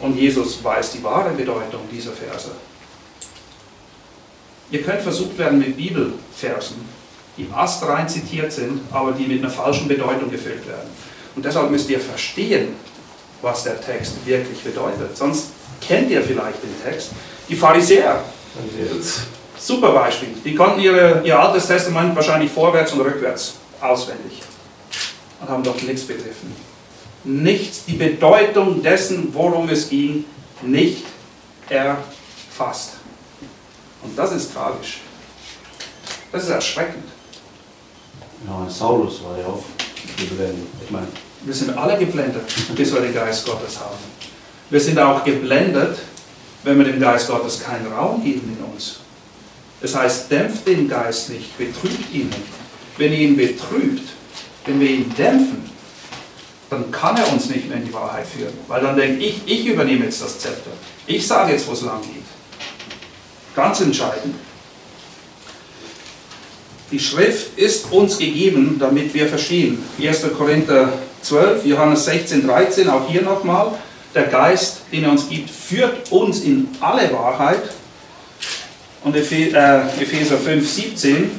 Und 0.00 0.16
Jesus 0.16 0.62
weiß 0.62 0.92
die 0.92 1.02
wahre 1.02 1.30
Bedeutung 1.30 1.80
dieser 1.92 2.12
Verse. 2.12 2.50
Ihr 4.70 4.82
könnt 4.82 5.00
versucht 5.00 5.38
werden 5.38 5.58
mit 5.58 5.76
Bibelversen, 5.76 6.76
die 7.36 7.48
astrein 7.54 8.08
zitiert 8.08 8.52
sind, 8.52 8.80
aber 8.92 9.12
die 9.12 9.26
mit 9.26 9.42
einer 9.42 9.50
falschen 9.50 9.88
Bedeutung 9.88 10.30
gefüllt 10.30 10.66
werden. 10.66 10.90
Und 11.34 11.44
deshalb 11.44 11.70
müsst 11.70 11.88
ihr 11.88 12.00
verstehen, 12.00 12.74
was 13.40 13.64
der 13.64 13.80
Text 13.80 14.14
wirklich 14.26 14.60
bedeutet. 14.60 15.16
Sonst 15.16 15.50
kennt 15.80 16.10
ihr 16.10 16.22
vielleicht 16.22 16.62
den 16.62 16.74
Text. 16.84 17.10
Die 17.48 17.54
Pharisäer, 17.56 18.22
super 19.58 19.92
Beispiel, 19.92 20.30
die 20.44 20.54
konnten 20.54 20.80
ihre, 20.80 21.22
ihr 21.24 21.38
Altes 21.38 21.66
Testament 21.66 22.14
wahrscheinlich 22.14 22.50
vorwärts 22.50 22.92
und 22.92 23.00
rückwärts 23.00 23.54
auswendig 23.80 24.42
und 25.40 25.48
haben 25.48 25.62
doch 25.62 25.80
nichts 25.82 26.02
begriffen. 26.02 26.54
Nichts, 27.24 27.84
die 27.84 27.94
Bedeutung 27.94 28.82
dessen, 28.82 29.32
worum 29.34 29.68
es 29.68 29.88
ging, 29.88 30.24
nicht 30.62 31.04
erfasst. 31.68 32.94
Und 34.02 34.16
das 34.18 34.32
ist 34.32 34.52
tragisch. 34.52 35.00
Das 36.32 36.44
ist 36.44 36.50
erschreckend. 36.50 37.04
Ja, 38.46 38.68
Saulus 38.70 39.22
war 39.24 39.38
ja 39.38 39.46
auch 39.46 39.64
geblendet. 40.16 40.66
Ich 40.84 40.90
meine, 40.90 41.08
Wir 41.44 41.54
sind 41.54 41.76
alle 41.76 41.98
geblendet, 41.98 42.42
bis 42.74 42.92
wir 42.92 43.00
den 43.00 43.14
Geist 43.14 43.46
Gottes 43.46 43.78
haben. 43.78 43.96
Wir 44.70 44.80
sind 44.80 44.98
auch 44.98 45.24
geblendet, 45.24 45.98
wenn 46.64 46.78
wir 46.78 46.84
dem 46.84 47.00
Geist 47.00 47.28
Gottes 47.28 47.60
keinen 47.60 47.92
Raum 47.92 48.22
geben 48.22 48.56
in 48.58 48.64
uns. 48.72 49.00
Das 49.80 49.94
heißt, 49.94 50.30
dämpft 50.30 50.66
den 50.66 50.88
Geist 50.88 51.30
nicht, 51.30 51.56
betrübt 51.56 52.12
ihn 52.12 52.28
nicht. 52.28 52.67
Wenn 52.98 53.12
ihr 53.12 53.20
ihn 53.20 53.36
betrübt, 53.36 54.08
wenn 54.66 54.80
wir 54.80 54.90
ihn 54.90 55.14
dämpfen, 55.16 55.68
dann 56.68 56.90
kann 56.90 57.16
er 57.16 57.32
uns 57.32 57.48
nicht 57.48 57.68
mehr 57.68 57.78
in 57.78 57.86
die 57.86 57.94
Wahrheit 57.94 58.26
führen. 58.26 58.52
Weil 58.66 58.82
dann 58.82 58.96
denkt 58.96 59.22
ich, 59.22 59.40
ich 59.46 59.66
übernehme 59.66 60.04
jetzt 60.04 60.20
das 60.20 60.38
Zepter. 60.38 60.70
Ich 61.06 61.26
sage 61.26 61.52
jetzt, 61.52 61.66
wo 61.66 61.72
es 61.72 61.82
lang 61.82 62.02
geht. 62.02 62.24
Ganz 63.56 63.80
entscheidend. 63.80 64.34
Die 66.90 66.98
Schrift 66.98 67.58
ist 67.58 67.92
uns 67.92 68.18
gegeben, 68.18 68.76
damit 68.78 69.12
wir 69.14 69.26
verstehen. 69.26 69.82
1. 70.00 70.26
Korinther 70.36 70.92
12, 71.22 71.66
Johannes 71.66 72.04
16, 72.04 72.46
13, 72.46 72.88
auch 72.88 73.08
hier 73.08 73.22
nochmal. 73.22 73.72
Der 74.14 74.24
Geist, 74.24 74.82
den 74.90 75.04
er 75.04 75.10
uns 75.10 75.28
gibt, 75.28 75.50
führt 75.50 76.10
uns 76.10 76.40
in 76.40 76.68
alle 76.80 77.12
Wahrheit. 77.12 77.62
Und 79.04 79.14
äh, 79.14 79.20
Epheser 79.20 80.38
5, 80.38 80.68
17, 80.68 81.30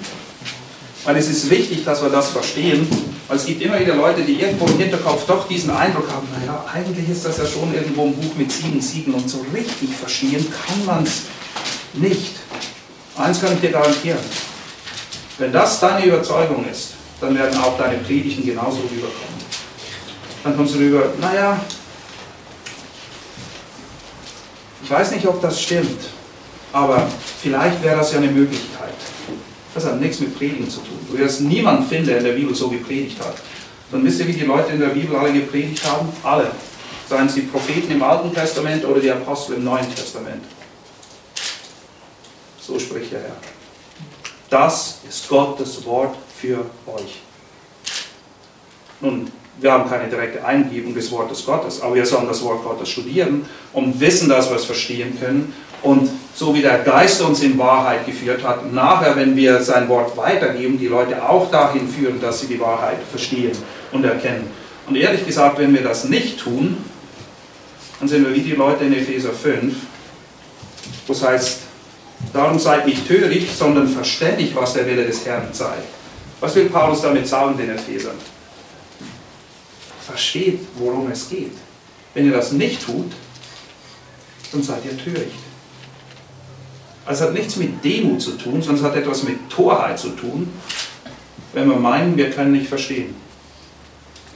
weil 1.10 1.18
es 1.18 1.28
ist 1.28 1.50
wichtig, 1.50 1.84
dass 1.84 2.04
wir 2.04 2.10
das 2.10 2.30
verstehen, 2.30 2.88
weil 3.28 3.38
es 3.38 3.48
gibt 3.48 3.64
immer 3.64 3.80
wieder 3.80 3.96
Leute, 3.96 4.22
die 4.22 4.40
irgendwo 4.40 4.68
im 4.68 4.78
Hinterkopf 4.78 5.26
doch 5.26 5.48
diesen 5.48 5.72
Eindruck 5.72 6.08
haben, 6.12 6.28
naja, 6.40 6.64
eigentlich 6.72 7.10
ist 7.10 7.26
das 7.26 7.40
ja 7.40 7.48
schon 7.48 7.74
irgendwo 7.74 8.04
ein 8.04 8.14
Buch 8.14 8.36
mit 8.38 8.52
sieben 8.52 8.80
Siegeln 8.80 9.16
und 9.16 9.28
so 9.28 9.44
richtig 9.52 9.90
verstehen 9.96 10.46
kann 10.68 10.86
man 10.86 11.02
es 11.02 11.24
nicht. 11.94 12.36
Eins 13.18 13.42
kann 13.42 13.54
ich 13.54 13.60
dir 13.60 13.72
garantieren, 13.72 14.20
wenn 15.40 15.52
das 15.52 15.80
deine 15.80 16.06
Überzeugung 16.06 16.64
ist, 16.72 16.90
dann 17.20 17.36
werden 17.36 17.60
auch 17.60 17.76
deine 17.76 17.98
Predigten 17.98 18.46
genauso 18.46 18.78
rüberkommen. 18.82 19.40
Dann 20.44 20.56
kommst 20.56 20.76
du 20.76 20.78
rüber, 20.78 21.06
naja, 21.20 21.60
ich 24.84 24.92
weiß 24.92 25.10
nicht, 25.14 25.26
ob 25.26 25.42
das 25.42 25.60
stimmt, 25.60 26.02
aber 26.72 27.08
vielleicht 27.42 27.82
wäre 27.82 27.98
das 27.98 28.12
ja 28.12 28.20
eine 28.20 28.28
Möglichkeit. 28.28 28.94
Das 29.74 29.86
hat 29.86 30.00
nichts 30.00 30.20
mit 30.20 30.38
Predigen 30.38 30.70
zu 30.70 30.80
tun. 30.80 30.98
Du 31.12 31.18
wirst 31.18 31.42
niemanden 31.42 31.88
finden, 31.88 32.08
der 32.08 32.18
in 32.18 32.24
der 32.24 32.34
Bibel 32.34 32.56
so 32.56 32.70
gepredigt 32.70 33.20
hat. 33.20 33.36
Dann 33.92 34.04
wisst 34.04 34.20
ihr, 34.20 34.28
wie 34.28 34.34
die 34.34 34.46
Leute 34.46 34.74
in 34.74 34.80
der 34.80 34.88
Bibel 34.88 35.16
alle 35.16 35.34
gepredigt 35.34 35.84
haben? 35.86 36.10
Alle. 36.24 36.52
Seien 37.08 37.28
es 37.28 37.36
die 37.36 37.42
Propheten 37.42 37.92
im 37.92 38.04
Alten 38.04 38.34
Testament 38.34 38.86
oder 38.86 39.00
die 39.00 39.12
Apostel 39.12 39.56
im 39.56 39.64
Neuen 39.64 39.94
Testament. 39.94 40.44
So 42.62 42.78
spricht 42.78 43.12
der 43.12 43.22
Herr. 43.22 43.38
Das 44.50 45.00
ist 45.08 45.28
Gottes 45.28 45.84
Wort 45.86 46.16
für 46.40 46.66
euch. 46.86 47.22
Nun, 49.02 49.32
wir 49.60 49.72
haben 49.72 49.90
keine 49.90 50.10
direkte 50.10 50.44
Eingebung 50.44 50.94
des 50.94 51.12
Wortes 51.12 51.46
Gottes, 51.46 51.82
aber 51.82 51.96
wir 51.96 52.06
sollen 52.06 52.28
das 52.28 52.42
Wort 52.44 52.64
Gottes 52.64 52.90
studieren 52.90 53.46
und 53.74 54.00
wissen, 54.00 54.30
dass 54.30 54.50
wir 54.50 54.58
es 54.58 54.66
verstehen 54.66 55.20
können. 55.20 55.54
Und 55.82 56.10
so 56.36 56.54
wie 56.54 56.62
der 56.62 56.80
Geist 56.80 57.22
uns 57.22 57.42
in 57.42 57.58
Wahrheit 57.58 58.06
geführt 58.06 58.44
hat, 58.44 58.72
nachher, 58.72 59.16
wenn 59.16 59.36
wir 59.36 59.62
sein 59.62 59.88
Wort 59.90 60.16
weitergeben, 60.16 60.78
die 60.78 60.88
Leute 60.88 61.28
auch 61.28 61.52
dahin 61.52 61.88
führen, 61.88 62.20
dass 62.22 62.42
sie 62.42 62.48
die 62.48 62.60
Wahrheit 62.60 62.98
verstehen 63.10 63.52
und 63.92 64.04
erkennen. 64.04 64.48
Und 64.88 64.96
ehrlich 64.96 65.26
gesagt, 65.26 65.60
wenn 65.60 65.74
wir 65.74 65.84
das 65.84 66.06
nicht 66.06 66.40
tun, 66.40 66.78
dann 68.00 68.08
sind 68.08 68.26
wir 68.26 68.34
wie 68.34 68.42
die 68.42 68.54
Leute 68.54 68.86
in 68.86 68.94
Epheser 68.94 69.34
5, 69.34 69.74
wo 71.08 71.14
es 71.14 71.24
heißt, 71.24 71.60
darum 72.34 72.58
seid 72.58 72.86
nicht 72.86 73.08
töricht, 73.08 73.58
sondern 73.58 73.88
verständig, 73.88 74.56
was 74.56 74.74
der 74.74 74.86
Wille 74.86 75.06
des 75.06 75.26
Herrn 75.26 75.50
sei. 75.52 75.76
Was 76.40 76.56
will 76.56 76.70
Paulus 76.70 77.02
damit 77.02 77.28
sagen, 77.28 77.58
den 77.58 77.70
Ephesern? 77.70 78.16
Versteht, 80.06 80.62
worum 80.78 81.12
es 81.12 81.30
geht. 81.30 81.52
Wenn 82.14 82.26
ihr 82.26 82.32
das 82.32 82.54
nicht 82.54 82.86
tut, 82.86 83.12
dann 84.52 84.64
seid 84.64 84.86
ihr 84.86 84.98
töricht. 84.98 85.49
Also 87.10 87.24
es 87.24 87.30
hat 87.30 87.36
nichts 87.36 87.56
mit 87.56 87.84
Demut 87.84 88.22
zu 88.22 88.34
tun, 88.34 88.62
sondern 88.62 88.76
es 88.76 88.84
hat 88.84 88.96
etwas 88.96 89.24
mit 89.24 89.50
Torheit 89.50 89.98
zu 89.98 90.10
tun, 90.10 90.48
wenn 91.54 91.68
wir 91.68 91.76
meinen, 91.76 92.16
wir 92.16 92.30
können 92.30 92.52
nicht 92.52 92.68
verstehen. 92.68 93.16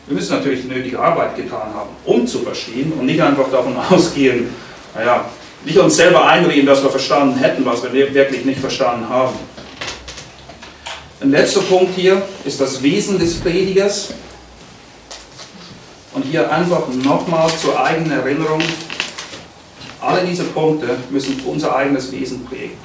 Wir 0.07 0.15
müssen 0.15 0.35
natürlich 0.35 0.65
nötige 0.65 0.97
Arbeit 0.97 1.35
getan 1.35 1.71
haben, 1.75 1.91
um 2.03 2.25
zu 2.25 2.39
verstehen 2.39 2.91
und 2.93 3.05
nicht 3.05 3.21
einfach 3.21 3.51
davon 3.51 3.77
ausgehen, 3.91 4.49
naja, 4.95 5.23
nicht 5.63 5.77
uns 5.77 5.97
selber 5.97 6.25
einreden, 6.25 6.65
dass 6.65 6.81
wir 6.81 6.89
verstanden 6.89 7.37
hätten, 7.37 7.63
was 7.63 7.83
wir 7.83 7.93
wirklich 7.93 8.43
nicht 8.43 8.59
verstanden 8.59 9.07
haben. 9.07 9.35
Ein 11.21 11.29
letzter 11.29 11.61
Punkt 11.61 11.95
hier 11.95 12.23
ist 12.43 12.59
das 12.59 12.81
Wesen 12.81 13.19
des 13.19 13.35
Predigers. 13.35 14.15
Und 16.13 16.23
hier 16.23 16.51
einfach 16.51 16.87
nochmal 17.03 17.51
zur 17.55 17.79
eigenen 17.79 18.13
Erinnerung, 18.13 18.63
alle 20.03 20.25
diese 20.25 20.43
Punkte 20.43 20.97
müssen 21.09 21.39
unser 21.45 21.75
eigenes 21.75 22.11
Wesen 22.11 22.45
prägen. 22.45 22.77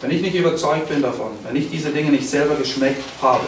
Wenn 0.00 0.10
ich 0.10 0.20
nicht 0.20 0.34
überzeugt 0.34 0.88
bin 0.88 1.00
davon, 1.00 1.30
wenn 1.44 1.56
ich 1.56 1.70
diese 1.70 1.90
Dinge 1.90 2.10
nicht 2.10 2.28
selber 2.28 2.56
geschmeckt 2.56 3.02
habe, 3.22 3.46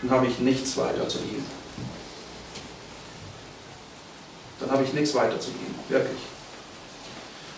dann 0.00 0.10
habe 0.10 0.26
ich 0.26 0.38
nichts 0.38 0.76
weiterzugeben. 0.76 1.44
Dann 4.60 4.70
habe 4.70 4.84
ich 4.84 4.92
nichts 4.92 5.14
weiterzugeben, 5.14 5.74
wirklich. 5.88 6.18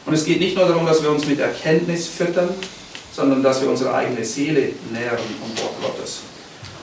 Und 0.07 0.13
es 0.13 0.25
geht 0.25 0.41
nicht 0.41 0.57
nur 0.57 0.67
darum, 0.67 0.85
dass 0.85 1.03
wir 1.03 1.11
uns 1.11 1.25
mit 1.27 1.39
Erkenntnis 1.39 2.09
füttern, 2.09 2.51
sondern 3.13 3.43
dass 3.43 3.63
wir 3.63 3.71
unsere 3.71 3.95
eigene 3.95 4.25
Seele 4.25 4.73
nähren 4.93 5.19
vom 5.41 5.65
Wort 5.65 5.81
Gottes. 5.81 6.21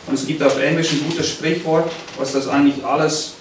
Und 0.08 0.16
es 0.16 0.26
gibt 0.26 0.42
auf 0.42 0.60
Englisch 0.60 0.94
ein 0.94 1.04
gutes 1.08 1.30
Sprichwort, 1.30 1.92
was 2.18 2.32
das 2.32 2.48
eigentlich 2.48 2.84
alles 2.84 3.34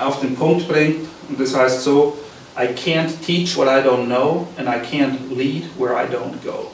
auf 0.00 0.20
den 0.20 0.34
Punkt 0.34 0.68
bringt. 0.68 1.06
Und 1.28 1.40
das 1.40 1.54
heißt 1.54 1.82
so, 1.82 2.18
I 2.56 2.66
can't 2.66 3.10
teach 3.24 3.56
what 3.56 3.68
I 3.68 3.86
don't 3.86 4.06
know 4.06 4.48
and 4.56 4.68
I 4.68 4.78
can't 4.80 5.34
lead 5.34 5.64
where 5.78 5.94
I 5.94 6.06
don't 6.06 6.42
go. 6.44 6.70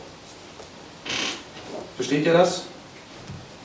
Versteht 1.97 2.27
ihr 2.27 2.33
das? 2.33 2.65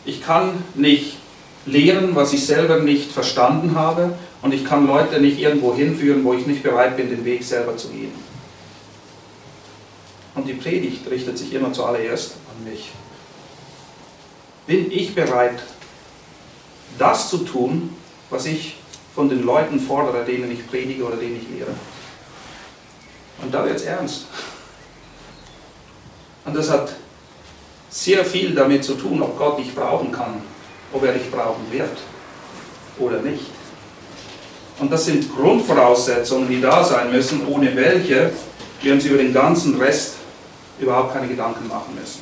Ich 0.05 0.23
kann 0.23 0.63
nicht 0.75 1.17
lehren, 1.65 2.15
was 2.15 2.33
ich 2.33 2.45
selber 2.45 2.79
nicht 2.79 3.11
verstanden 3.11 3.75
habe 3.75 4.13
und 4.41 4.53
ich 4.53 4.65
kann 4.65 4.87
Leute 4.87 5.21
nicht 5.21 5.39
irgendwo 5.39 5.75
hinführen, 5.75 6.23
wo 6.23 6.33
ich 6.33 6.47
nicht 6.47 6.63
bereit 6.63 6.97
bin, 6.97 7.09
den 7.09 7.23
Weg 7.23 7.43
selber 7.43 7.77
zu 7.77 7.89
gehen. 7.89 8.13
Und 10.33 10.47
die 10.47 10.53
Predigt 10.53 11.09
richtet 11.09 11.37
sich 11.37 11.53
immer 11.53 11.73
zuallererst 11.73 12.35
an 12.49 12.71
mich. 12.71 12.91
Bin 14.65 14.91
ich 14.91 15.13
bereit, 15.13 15.61
das 16.97 17.29
zu 17.29 17.39
tun, 17.39 17.95
was 18.29 18.45
ich 18.45 18.75
von 19.15 19.29
den 19.29 19.43
Leuten 19.43 19.79
fordere, 19.79 20.23
denen 20.25 20.51
ich 20.51 20.67
predige 20.69 21.03
oder 21.03 21.17
denen 21.17 21.37
ich 21.37 21.49
lehre? 21.49 21.71
Und 23.41 23.53
da 23.53 23.65
wird 23.65 23.77
es 23.77 23.83
ernst. 23.83 24.27
Und 26.45 26.55
das 26.55 26.69
hat 26.69 26.93
sehr 27.89 28.23
viel 28.23 28.55
damit 28.55 28.83
zu 28.83 28.93
tun, 28.95 29.21
ob 29.21 29.37
Gott 29.37 29.59
dich 29.59 29.75
brauchen 29.75 30.11
kann, 30.11 30.41
ob 30.93 31.03
er 31.03 31.13
dich 31.13 31.29
brauchen 31.29 31.71
wird 31.71 31.97
oder 32.97 33.19
nicht. 33.21 33.45
Und 34.79 34.91
das 34.91 35.05
sind 35.05 35.33
Grundvoraussetzungen, 35.35 36.49
die 36.49 36.61
da 36.61 36.83
sein 36.83 37.11
müssen, 37.11 37.45
ohne 37.47 37.75
welche 37.75 38.31
wir 38.81 38.93
uns 38.93 39.05
über 39.05 39.17
den 39.17 39.33
ganzen 39.33 39.79
Rest 39.79 40.15
überhaupt 40.79 41.13
keine 41.13 41.27
Gedanken 41.27 41.67
machen 41.67 41.95
müssen. 41.99 42.21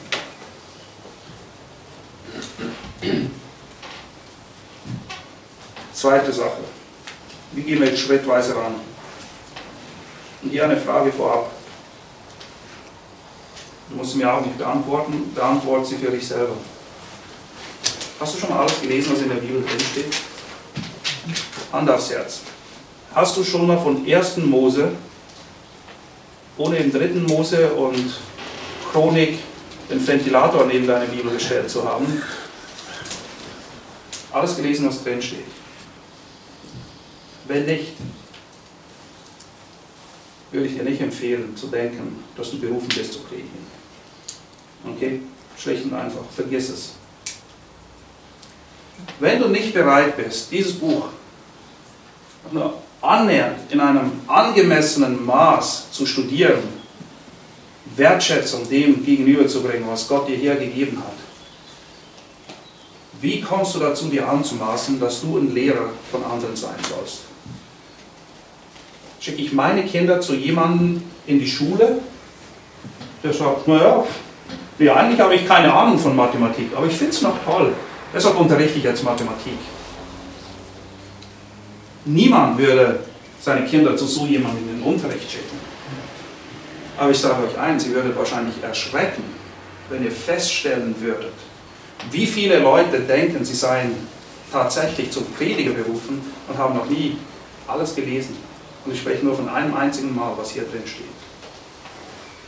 Zweite 5.94 6.34
Sache. 6.34 6.79
Wie 7.52 7.62
gehen 7.64 7.80
wir 7.80 7.88
jetzt 7.88 8.02
schrittweise 8.02 8.56
ran? 8.56 8.76
Und 10.42 10.50
hier 10.50 10.64
eine 10.64 10.78
Frage 10.78 11.12
vorab. 11.12 11.52
Du 13.90 13.96
musst 13.96 14.16
mir 14.16 14.32
auch 14.32 14.42
nicht 14.42 14.58
beantworten, 14.58 15.32
beantworte 15.34 15.88
sie 15.88 15.98
für 15.98 16.12
dich 16.12 16.28
selber. 16.28 16.54
Hast 18.20 18.36
du 18.36 18.40
schon 18.40 18.50
mal 18.50 18.60
alles 18.60 18.80
gelesen, 18.82 19.14
was 19.14 19.22
in 19.22 19.30
der 19.30 19.36
Bibel 19.36 19.64
drinsteht? 19.64 20.14
Hand 21.72 21.90
aufs 21.90 22.12
Herz. 22.12 22.42
Hast 23.16 23.36
du 23.38 23.44
schon 23.44 23.66
mal 23.66 23.80
von 23.80 24.06
1. 24.06 24.38
Mose, 24.38 24.92
ohne 26.58 26.78
den 26.78 26.92
dritten 26.92 27.24
Mose 27.24 27.74
und 27.74 28.14
Chronik 28.92 29.40
den 29.90 30.06
Ventilator 30.06 30.66
neben 30.66 30.86
deine 30.86 31.06
Bibel 31.06 31.32
gestellt 31.32 31.70
zu 31.70 31.84
haben, 31.84 32.22
alles 34.32 34.56
gelesen, 34.56 34.88
was 34.88 35.04
drin 35.04 35.22
steht. 35.22 35.46
Wenn 37.50 37.66
nicht, 37.66 37.94
würde 40.52 40.68
ich 40.68 40.76
dir 40.76 40.84
nicht 40.84 41.02
empfehlen 41.02 41.58
zu 41.58 41.66
denken, 41.66 42.24
dass 42.38 42.52
du 42.52 42.60
berufen 42.60 42.88
bist 42.90 43.14
zu 43.14 43.20
predigen. 43.22 43.66
Okay? 44.86 45.22
Schlicht 45.58 45.86
und 45.86 45.96
einfach, 45.96 46.22
vergiss 46.36 46.70
es. 46.70 46.92
Wenn 49.20 49.42
du 49.42 49.48
nicht 49.48 49.74
bereit 49.74 50.16
bist, 50.16 50.52
dieses 50.52 50.74
Buch 50.74 51.08
nur 52.52 52.76
annähernd 53.02 53.72
in 53.72 53.80
einem 53.80 54.12
angemessenen 54.28 55.26
Maß 55.26 55.92
zu 55.92 56.06
studieren, 56.06 56.62
Wertschätzung 57.96 58.70
dem 58.70 59.04
gegenüberzubringen, 59.04 59.88
was 59.90 60.08
Gott 60.08 60.28
dir 60.28 60.38
hier 60.38 60.56
gegeben 60.56 61.00
hat, 61.00 61.18
wie 63.22 63.42
kommst 63.42 63.74
du 63.74 63.80
dazu, 63.80 64.08
dir 64.08 64.30
anzumaßen, 64.30 65.00
dass 65.00 65.22
du 65.22 65.40
ein 65.40 65.52
Lehrer 65.52 65.90
von 66.12 66.24
anderen 66.24 66.56
sein 66.56 66.78
sollst? 66.88 67.29
Schicke 69.20 69.42
ich 69.42 69.54
meine 69.54 69.84
Kinder 69.84 70.22
zu 70.22 70.36
jemandem 70.36 71.04
in 71.28 71.40
die 71.40 71.48
Schule, 71.48 72.00
der 73.24 73.34
sagt, 73.34 73.68
naja, 73.68 74.04
ja, 74.80 74.96
eigentlich 74.96 75.20
habe 75.20 75.36
ich 75.36 75.46
keine 75.46 75.74
Ahnung 75.74 76.00
von 76.00 76.16
Mathematik, 76.16 76.70
aber 76.76 76.88
ich 76.88 76.94
finde 76.94 77.14
es 77.14 77.22
noch 77.22 77.36
toll. 77.44 77.74
Deshalb 78.14 78.40
unterrichte 78.40 78.78
ich 78.78 78.84
jetzt 78.84 79.04
Mathematik. 79.04 79.58
Niemand 82.06 82.58
würde 82.58 83.02
seine 83.42 83.66
Kinder 83.66 83.96
zu 83.96 84.06
so 84.06 84.26
jemandem 84.26 84.70
in 84.70 84.80
den 84.80 84.84
Unterricht 84.84 85.30
schicken. 85.30 85.60
Aber 86.98 87.12
ich 87.12 87.20
sage 87.20 87.44
euch 87.46 87.58
eins, 87.58 87.86
ihr 87.88 87.94
würdet 87.94 88.18
wahrscheinlich 88.18 88.56
erschrecken, 88.64 89.24
wenn 89.90 90.04
ihr 90.04 90.12
feststellen 90.12 90.96
würdet, 91.00 91.34
wie 92.12 92.26
viele 92.26 92.60
Leute 92.60 93.02
denken, 93.02 93.44
sie 93.44 93.56
seien 93.56 93.92
tatsächlich 94.52 95.12
zum 95.12 95.26
Prediger 95.34 95.72
berufen 95.72 96.22
und 96.48 96.58
haben 96.58 96.76
noch 96.76 96.90
nie 96.90 97.18
alles 97.68 97.96
gelesen. 97.96 98.36
Und 98.90 98.96
ich 98.96 99.02
spreche 99.02 99.24
nur 99.24 99.36
von 99.36 99.48
einem 99.48 99.76
einzigen 99.76 100.16
Mal, 100.16 100.34
was 100.36 100.50
hier 100.50 100.64
drin 100.64 100.82
steht. 100.84 101.06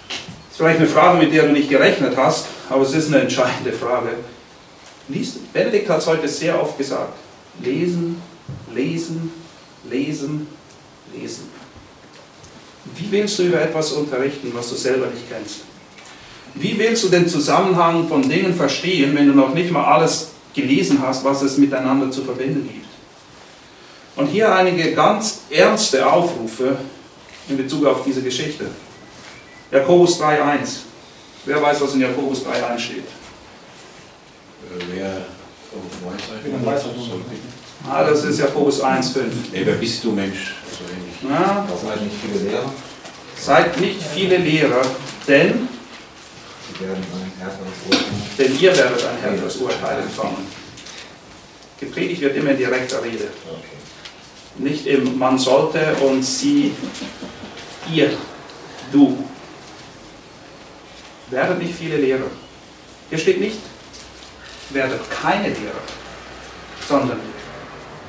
Das 0.10 0.18
ist 0.54 0.58
vielleicht 0.58 0.80
eine 0.80 0.88
Frage, 0.88 1.20
mit 1.20 1.32
der 1.32 1.44
du 1.44 1.54
nicht 1.54 1.70
gerechnet 1.70 2.18
hast, 2.18 2.48
aber 2.68 2.82
es 2.82 2.96
ist 2.96 3.10
eine 3.10 3.22
entscheidende 3.22 3.72
Frage. 3.72 4.10
Liest, 5.08 5.54
Benedikt 5.54 5.88
hat 5.88 6.00
es 6.00 6.08
heute 6.08 6.28
sehr 6.28 6.60
oft 6.60 6.80
gesagt. 6.80 7.14
Lesen, 7.64 8.20
lesen, 8.74 9.32
lesen, 9.88 10.48
lesen. 11.16 11.44
Wie 12.96 13.12
willst 13.12 13.38
du 13.38 13.44
über 13.44 13.62
etwas 13.62 13.92
unterrichten, 13.92 14.52
was 14.52 14.68
du 14.70 14.76
selber 14.76 15.06
nicht 15.06 15.30
kennst? 15.30 15.58
Wie 16.56 16.76
willst 16.80 17.04
du 17.04 17.10
den 17.10 17.28
Zusammenhang 17.28 18.08
von 18.08 18.28
Dingen 18.28 18.56
verstehen, 18.56 19.16
wenn 19.16 19.28
du 19.28 19.36
noch 19.36 19.54
nicht 19.54 19.70
mal 19.70 19.86
alles 19.86 20.30
gelesen 20.56 21.04
hast, 21.06 21.24
was 21.24 21.44
es 21.44 21.60
miteinander 21.60 22.10
zu 22.10 22.24
verbinden 22.24 22.68
gibt? 22.68 22.91
Und 24.16 24.28
hier 24.28 24.54
einige 24.54 24.94
ganz 24.94 25.42
ernste 25.50 26.06
Aufrufe 26.06 26.78
in 27.48 27.58
Bezug 27.58 27.86
auf 27.86 28.04
diese 28.04 28.22
Geschichte. 28.22 28.66
Jakobus 29.72 30.20
3.1. 30.22 30.80
Wer 31.46 31.62
weiß, 31.62 31.82
was 31.82 31.94
in 31.94 32.02
Jakobus 32.02 32.46
3.1 32.46 32.80
steht? 32.80 32.98
Äh, 33.00 33.04
Wer 34.94 35.26
weiß, 36.66 36.84
Ah, 37.90 38.04
das 38.04 38.24
ist 38.26 38.40
Jakobus 38.40 38.84
1,5. 38.84 39.22
Nee, 39.52 39.62
wer 39.64 39.76
bist 39.76 40.04
du, 40.04 40.12
Mensch? 40.12 40.54
Also 40.68 40.84
Das 41.68 41.82
sind 41.82 42.04
nicht 42.04 42.16
viele 42.22 42.50
Lehrer, 42.50 42.72
seid 43.38 43.80
nicht 43.80 44.02
viele 44.14 44.38
Lehrer, 44.38 44.82
denn, 45.28 45.68
denn 48.38 48.60
ihr 48.60 48.78
werdet 48.78 49.06
ein 49.06 49.18
härteres 49.22 49.56
Urteil 49.58 50.02
empfangen. 50.02 50.48
Gepredigt 51.80 52.22
wird 52.22 52.36
immer 52.36 52.52
in 52.52 52.58
direkter 52.58 53.04
Rede. 53.04 53.30
Okay. 53.50 53.81
Nicht 54.58 54.86
im 54.86 55.18
man 55.18 55.38
sollte 55.38 55.96
und 56.06 56.24
sie, 56.24 56.74
ihr, 57.92 58.12
du. 58.92 59.18
Werdet 61.30 61.60
nicht 61.60 61.74
viele 61.74 61.98
Lehrer. 61.98 62.30
Hier 63.10 63.18
steht 63.18 63.40
nicht, 63.40 63.58
werdet 64.70 65.00
keine 65.10 65.48
Lehrer, 65.48 65.84
sondern 66.88 67.20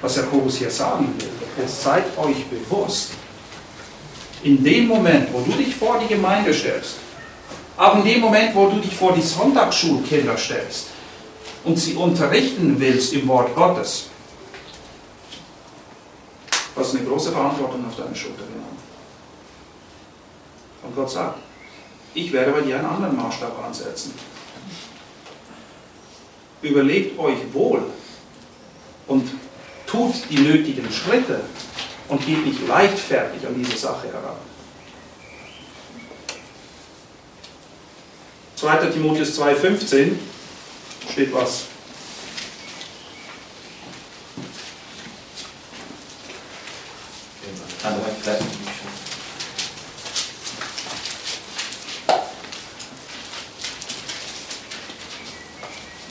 was 0.00 0.16
Jakobus 0.16 0.56
hier 0.56 0.70
sagen 0.70 1.14
will, 1.18 1.64
ist, 1.64 1.82
seid 1.82 2.04
euch 2.18 2.44
bewusst, 2.46 3.12
in 4.42 4.62
dem 4.62 4.88
Moment, 4.88 5.28
wo 5.32 5.40
du 5.40 5.52
dich 5.52 5.74
vor 5.74 6.00
die 6.00 6.12
Gemeinde 6.12 6.52
stellst, 6.52 6.96
aber 7.76 7.98
in 7.98 8.04
dem 8.04 8.20
Moment, 8.20 8.54
wo 8.54 8.68
du 8.68 8.80
dich 8.80 8.94
vor 8.94 9.12
die 9.12 9.22
Sonntagsschulkinder 9.22 10.36
stellst 10.36 10.88
und 11.64 11.78
sie 11.78 11.94
unterrichten 11.94 12.76
willst 12.78 13.12
im 13.12 13.28
Wort 13.28 13.54
Gottes, 13.54 14.08
hast 16.76 16.92
du 16.92 16.98
eine 16.98 17.06
große 17.06 17.32
Verantwortung 17.32 17.86
auf 17.86 17.96
deine 17.96 18.14
Schulter 18.14 18.44
genommen. 18.44 18.78
Und 20.82 20.96
Gott 20.96 21.10
sagt, 21.10 21.38
ich 22.14 22.32
werde 22.32 22.52
bei 22.52 22.60
dir 22.60 22.76
einen 22.76 22.86
anderen 22.86 23.16
Maßstab 23.16 23.64
ansetzen. 23.64 24.14
Überlegt 26.62 27.18
euch 27.18 27.38
wohl 27.52 27.82
und 29.06 29.28
tut 29.86 30.14
die 30.30 30.38
nötigen 30.38 30.90
Schritte 30.90 31.40
und 32.08 32.24
geht 32.24 32.44
nicht 32.46 32.66
leichtfertig 32.66 33.46
an 33.46 33.54
diese 33.56 33.76
Sache 33.76 34.08
heran. 34.08 34.36
2. 38.56 38.76
Timotheus 38.86 39.38
2,15 39.40 40.12
steht 41.10 41.34
was. 41.34 41.64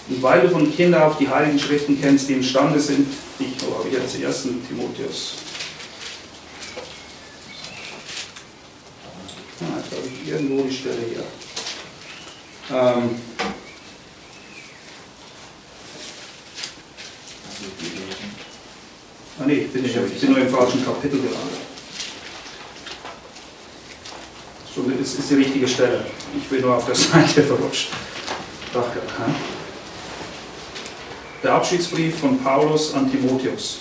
Und 0.10 0.21
weil 0.32 0.44
du 0.44 0.50
von 0.50 0.74
Kindern 0.74 1.04
auf 1.04 1.18
die 1.18 1.28
Heiligen 1.28 1.60
Schriften 1.60 2.00
kennst, 2.00 2.30
die 2.30 2.34
imstande 2.34 2.80
sind, 2.80 3.06
ich 3.38 3.48
wo 3.68 3.78
habe 3.78 3.90
ich 3.90 3.96
jetzt 3.96 4.16
1. 4.16 4.48
Timotheus. 4.66 5.34
Ah, 9.60 9.78
jetzt 9.78 9.92
habe 9.92 10.08
ich 10.08 10.32
irgendwo 10.32 10.64
die 10.64 10.74
Stelle 10.74 11.00
hier. 11.10 11.24
Ähm, 12.70 13.10
ah 19.38 19.44
nee, 19.46 19.68
bin 19.74 19.84
ich, 19.84 19.94
ich 19.94 20.22
bin 20.22 20.30
nur 20.30 20.40
im 20.40 20.50
falschen 20.50 20.86
Kapitel 20.86 21.20
gelandet. 21.20 21.60
So, 24.74 24.84
das 24.84 25.14
ist 25.14 25.30
die 25.30 25.36
richtige 25.36 25.68
Stelle. 25.68 26.06
Ich 26.38 26.48
bin 26.48 26.62
nur 26.62 26.78
auf 26.78 26.86
der 26.86 26.96
Seite 26.96 27.44
verrutscht. 27.44 27.90
Dachte, 28.74 29.02
hä? 29.02 29.51
Der 31.44 31.54
Abschiedsbrief 31.54 32.20
von 32.20 32.38
Paulus 32.44 32.94
an 32.94 33.10
Timotheus. 33.12 33.80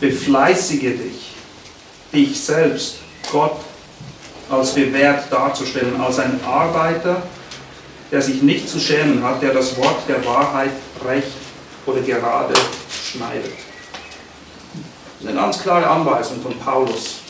Befleißige 0.00 0.80
dich, 0.80 1.32
dich 2.12 2.40
selbst, 2.40 2.96
Gott 3.30 3.56
als 4.50 4.72
bewährt 4.72 5.30
darzustellen, 5.30 6.00
als 6.00 6.18
ein 6.18 6.40
Arbeiter, 6.44 7.22
der 8.10 8.20
sich 8.20 8.42
nicht 8.42 8.68
zu 8.68 8.78
schämen 8.78 9.22
hat, 9.22 9.40
der 9.40 9.54
das 9.54 9.76
Wort 9.76 10.08
der 10.08 10.24
Wahrheit 10.24 10.72
recht 11.06 11.28
oder 11.86 12.00
gerade 12.00 12.54
schneidet. 13.04 13.44
Das 13.44 15.20
ist 15.22 15.28
eine 15.28 15.36
ganz 15.36 15.62
klare 15.62 15.86
Anweisung 15.86 16.40
von 16.42 16.58
Paulus 16.58 17.20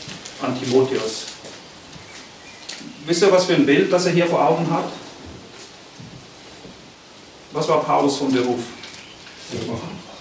an 0.41 0.59
Timotheus. 0.59 1.27
Wisst 3.05 3.21
ihr, 3.21 3.31
was 3.31 3.45
für 3.45 3.53
ein 3.53 3.65
Bild 3.65 3.93
das 3.93 4.07
er 4.07 4.11
hier 4.11 4.25
vor 4.25 4.43
Augen 4.43 4.69
hat? 4.71 4.85
Was 7.51 7.69
war 7.69 7.81
Paulus 7.83 8.17
von 8.17 8.31
Beruf? 8.31 8.59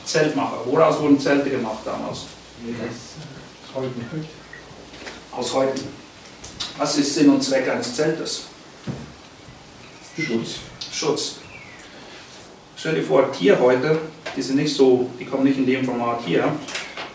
Zeltmacher. 0.05 0.59
Woraus 0.67 1.01
wurden 1.01 1.19
Zelte 1.19 1.51
gemacht 1.51 1.79
damals? 1.85 2.27
Aus 5.33 5.55
Häuten. 5.55 5.81
Was 6.79 6.99
ist 6.99 7.15
Sinn 7.15 7.31
und 7.31 7.43
Zweck 7.43 7.69
eines 7.69 7.95
Zeltes? 7.95 8.45
Schutz. 10.17 10.57
Schutz. 10.93 11.37
Stell 12.77 12.97
dir 12.97 13.03
vor, 13.03 13.33
Tierhäute, 13.33 13.99
die 14.37 14.43
sind 14.43 14.57
nicht 14.57 14.75
so, 14.75 15.11
die 15.19 15.25
kommen 15.25 15.45
nicht 15.45 15.59
in 15.59 15.67
dem 15.67 15.85
Format 15.85 16.21
hier, 16.27 16.53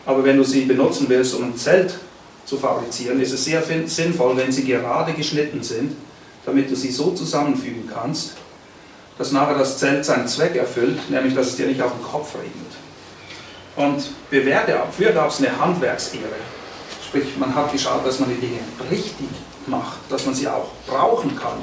aber 0.05 0.23
wenn 0.23 0.37
du 0.37 0.43
sie 0.43 0.65
benutzen 0.65 1.07
willst, 1.07 1.35
um 1.35 1.43
ein 1.43 1.55
Zelt 1.55 1.99
zu 2.45 2.57
fabrizieren, 2.57 3.21
ist 3.21 3.31
es 3.31 3.45
sehr 3.45 3.63
sinnvoll, 3.85 4.35
wenn 4.35 4.51
sie 4.51 4.65
gerade 4.65 5.13
geschnitten 5.13 5.61
sind, 5.61 5.95
damit 6.45 6.71
du 6.71 6.75
sie 6.75 6.91
so 6.91 7.11
zusammenfügen 7.11 7.87
kannst, 7.87 8.33
dass 9.19 9.33
nachher 9.33 9.57
das 9.57 9.77
Zelt 9.77 10.05
seinen 10.05 10.27
Zweck 10.29 10.55
erfüllt, 10.55 11.09
nämlich 11.11 11.35
dass 11.35 11.47
es 11.47 11.57
dir 11.57 11.67
nicht 11.67 11.81
auf 11.81 11.91
den 11.91 12.01
Kopf 12.01 12.35
regnet. 12.35 12.71
Und 13.75 14.09
bewährte 14.29 14.71
dafür 14.71 15.11
gab 15.11 15.29
es 15.29 15.39
eine 15.39 15.59
Handwerksehre. 15.59 16.23
Sprich, 17.05 17.25
man 17.37 17.53
hat 17.53 17.71
geschaut, 17.71 18.07
dass 18.07 18.19
man 18.19 18.29
die 18.29 18.39
Dinge 18.39 18.59
richtig 18.89 19.27
macht, 19.67 19.97
dass 20.09 20.25
man 20.25 20.33
sie 20.33 20.47
auch 20.47 20.67
brauchen 20.87 21.35
kann. 21.35 21.57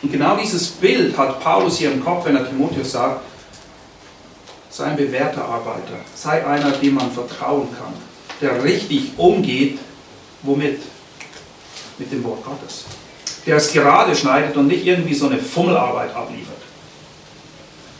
Und 0.00 0.10
genau 0.10 0.36
dieses 0.36 0.68
Bild 0.68 1.16
hat 1.18 1.38
Paulus 1.40 1.76
hier 1.76 1.92
im 1.92 2.02
Kopf, 2.02 2.24
wenn 2.24 2.34
er 2.34 2.48
Timotheus 2.48 2.92
sagt, 2.92 3.20
sei 4.70 4.84
ein 4.84 4.96
bewährter 4.96 5.44
Arbeiter, 5.44 6.00
sei 6.14 6.44
einer, 6.46 6.70
dem 6.72 6.94
man 6.94 7.12
vertrauen 7.12 7.68
kann, 7.78 7.92
der 8.40 8.64
richtig 8.64 9.12
umgeht, 9.18 9.78
womit? 10.40 10.80
Mit 11.98 12.10
dem 12.10 12.24
Wort 12.24 12.42
Gottes. 12.42 12.86
Der 13.44 13.56
es 13.56 13.70
gerade 13.70 14.16
schneidet 14.16 14.56
und 14.56 14.68
nicht 14.68 14.86
irgendwie 14.86 15.14
so 15.14 15.26
eine 15.26 15.38
Fummelarbeit 15.38 16.14
abliefert. 16.14 16.61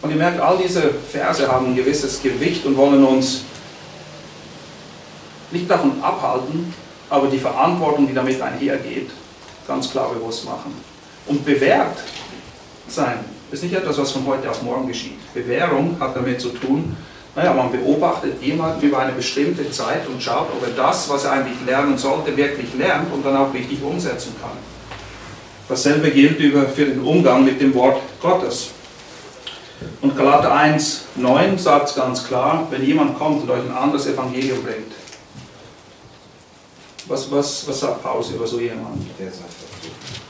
Und 0.02 0.10
ihr 0.10 0.16
merkt, 0.16 0.40
all 0.40 0.58
diese 0.58 0.90
Verse 1.10 1.50
haben 1.50 1.66
ein 1.66 1.76
gewisses 1.76 2.20
Gewicht 2.20 2.66
und 2.66 2.76
wollen 2.76 3.04
uns 3.04 3.44
nicht 5.52 5.70
davon 5.70 6.02
abhalten, 6.02 6.74
aber 7.08 7.28
die 7.28 7.38
Verantwortung, 7.38 8.08
die 8.08 8.14
damit 8.14 8.40
einhergeht, 8.42 9.10
ganz 9.66 9.90
klar 9.90 10.10
bewusst 10.12 10.44
machen. 10.44 10.74
Und 11.26 11.44
bewährt 11.44 11.98
sein 12.88 13.20
ist 13.52 13.62
nicht 13.62 13.74
etwas, 13.74 13.98
was 13.98 14.10
von 14.10 14.26
heute 14.26 14.50
auf 14.50 14.62
morgen 14.62 14.86
geschieht. 14.88 15.18
Bewährung 15.34 15.96
hat 16.00 16.16
damit 16.16 16.40
zu 16.40 16.48
tun, 16.48 16.96
naja, 17.34 17.54
man 17.54 17.70
beobachtet 17.70 18.42
jemanden 18.42 18.86
über 18.86 18.98
eine 18.98 19.12
bestimmte 19.12 19.70
Zeit 19.70 20.06
und 20.06 20.22
schaut, 20.22 20.48
ob 20.54 20.62
er 20.66 20.74
das, 20.74 21.08
was 21.08 21.24
er 21.24 21.32
eigentlich 21.32 21.58
lernen 21.66 21.96
sollte, 21.96 22.36
wirklich 22.36 22.74
lernt 22.76 23.12
und 23.12 23.24
dann 23.24 23.36
auch 23.36 23.54
richtig 23.54 23.82
umsetzen 23.82 24.34
kann. 24.40 24.56
Dasselbe 25.68 26.10
gilt 26.10 26.38
für 26.74 26.84
den 26.84 27.00
Umgang 27.00 27.44
mit 27.44 27.60
dem 27.60 27.74
Wort 27.74 28.00
Gottes. 28.20 28.70
Und 30.00 30.16
Galater 30.16 30.52
1, 30.54 31.02
9 31.16 31.58
sagt 31.58 31.90
es 31.90 31.94
ganz 31.94 32.24
klar, 32.24 32.66
wenn 32.70 32.84
jemand 32.84 33.18
kommt 33.18 33.42
und 33.42 33.50
euch 33.50 33.62
ein 33.62 33.76
anderes 33.76 34.06
Evangelium 34.06 34.62
bringt, 34.62 34.92
was, 37.06 37.30
was, 37.30 37.66
was 37.66 37.80
sagt 37.80 38.02
Paulus 38.02 38.30
über 38.30 38.46
so 38.46 38.60
jemanden? 38.60 39.08
Der 39.18 39.30
sei 39.30 39.44
verflucht. 39.44 40.22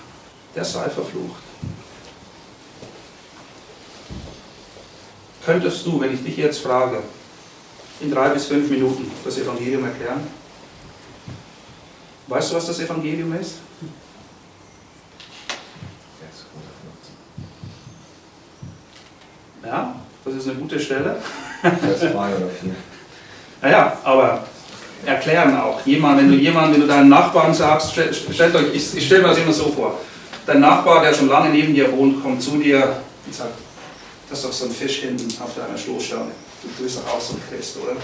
Der 0.55 0.65
sei 0.65 0.91
verflucht. 0.91 1.43
Könntest 5.45 5.85
du, 5.87 6.01
wenn 6.01 6.15
ich 6.15 6.23
dich 6.23 6.37
jetzt 6.37 6.61
frage, 6.61 7.03
in 8.01 8.11
drei 8.11 8.29
bis 8.31 8.47
fünf 8.47 8.71
Minuten 8.71 9.11
das 9.25 9.39
Evangelium 9.39 9.85
erklären? 9.85 10.27
Weißt 12.29 12.51
du, 12.51 12.57
was 12.57 12.67
das 12.67 12.79
Evangelium 12.79 13.33
ist? 13.35 13.57
Vers 16.21 16.47
115. 16.53 17.15
Ja, 19.65 19.95
das 20.25 20.35
ist 20.35 20.49
eine 20.49 20.57
gute 20.59 20.79
Stelle. 20.81 21.17
Vers 21.63 22.01
2 22.01 22.09
oder 22.11 22.49
4. 22.61 22.75
Naja, 23.63 23.97
aber 24.03 24.45
erklären 25.07 25.57
auch. 25.61 25.85
Jemand, 25.87 26.19
wenn 26.19 26.31
du 26.31 26.37
jemand, 26.37 26.75
wenn 26.75 26.81
du 26.81 26.87
deinen 26.87 27.09
Nachbarn 27.09 27.55
sagst, 27.55 27.93
stell- 27.93 28.13
stellt 28.15 28.55
euch, 28.55 28.75
ich, 28.75 28.97
ich 28.97 29.07
stelle 29.07 29.23
mir 29.23 29.29
das 29.29 29.39
immer 29.39 29.53
so 29.53 29.71
vor. 29.71 29.99
Dein 30.47 30.61
Nachbar, 30.61 31.03
der 31.03 31.15
schon 31.15 31.29
lange 31.29 31.51
neben 31.51 31.75
dir 31.75 31.91
wohnt, 31.93 32.23
kommt 32.23 32.43
zu 32.43 32.59
dir 32.59 32.97
und 33.25 33.35
sagt, 33.35 33.53
das 34.29 34.39
ist 34.39 34.45
doch 34.47 34.53
so 34.53 34.65
ein 34.67 34.71
Fisch 34.73 35.01
hinten 35.01 35.29
auf 35.43 35.51
deiner 35.55 35.79
Stoßstange. 35.79 36.31
Du 36.77 36.83
bist 36.83 36.99
doch 36.99 37.15
auch 37.15 37.21
so 37.21 37.35
ein 37.35 37.43
Christ, 37.49 37.77
oder? 37.83 37.97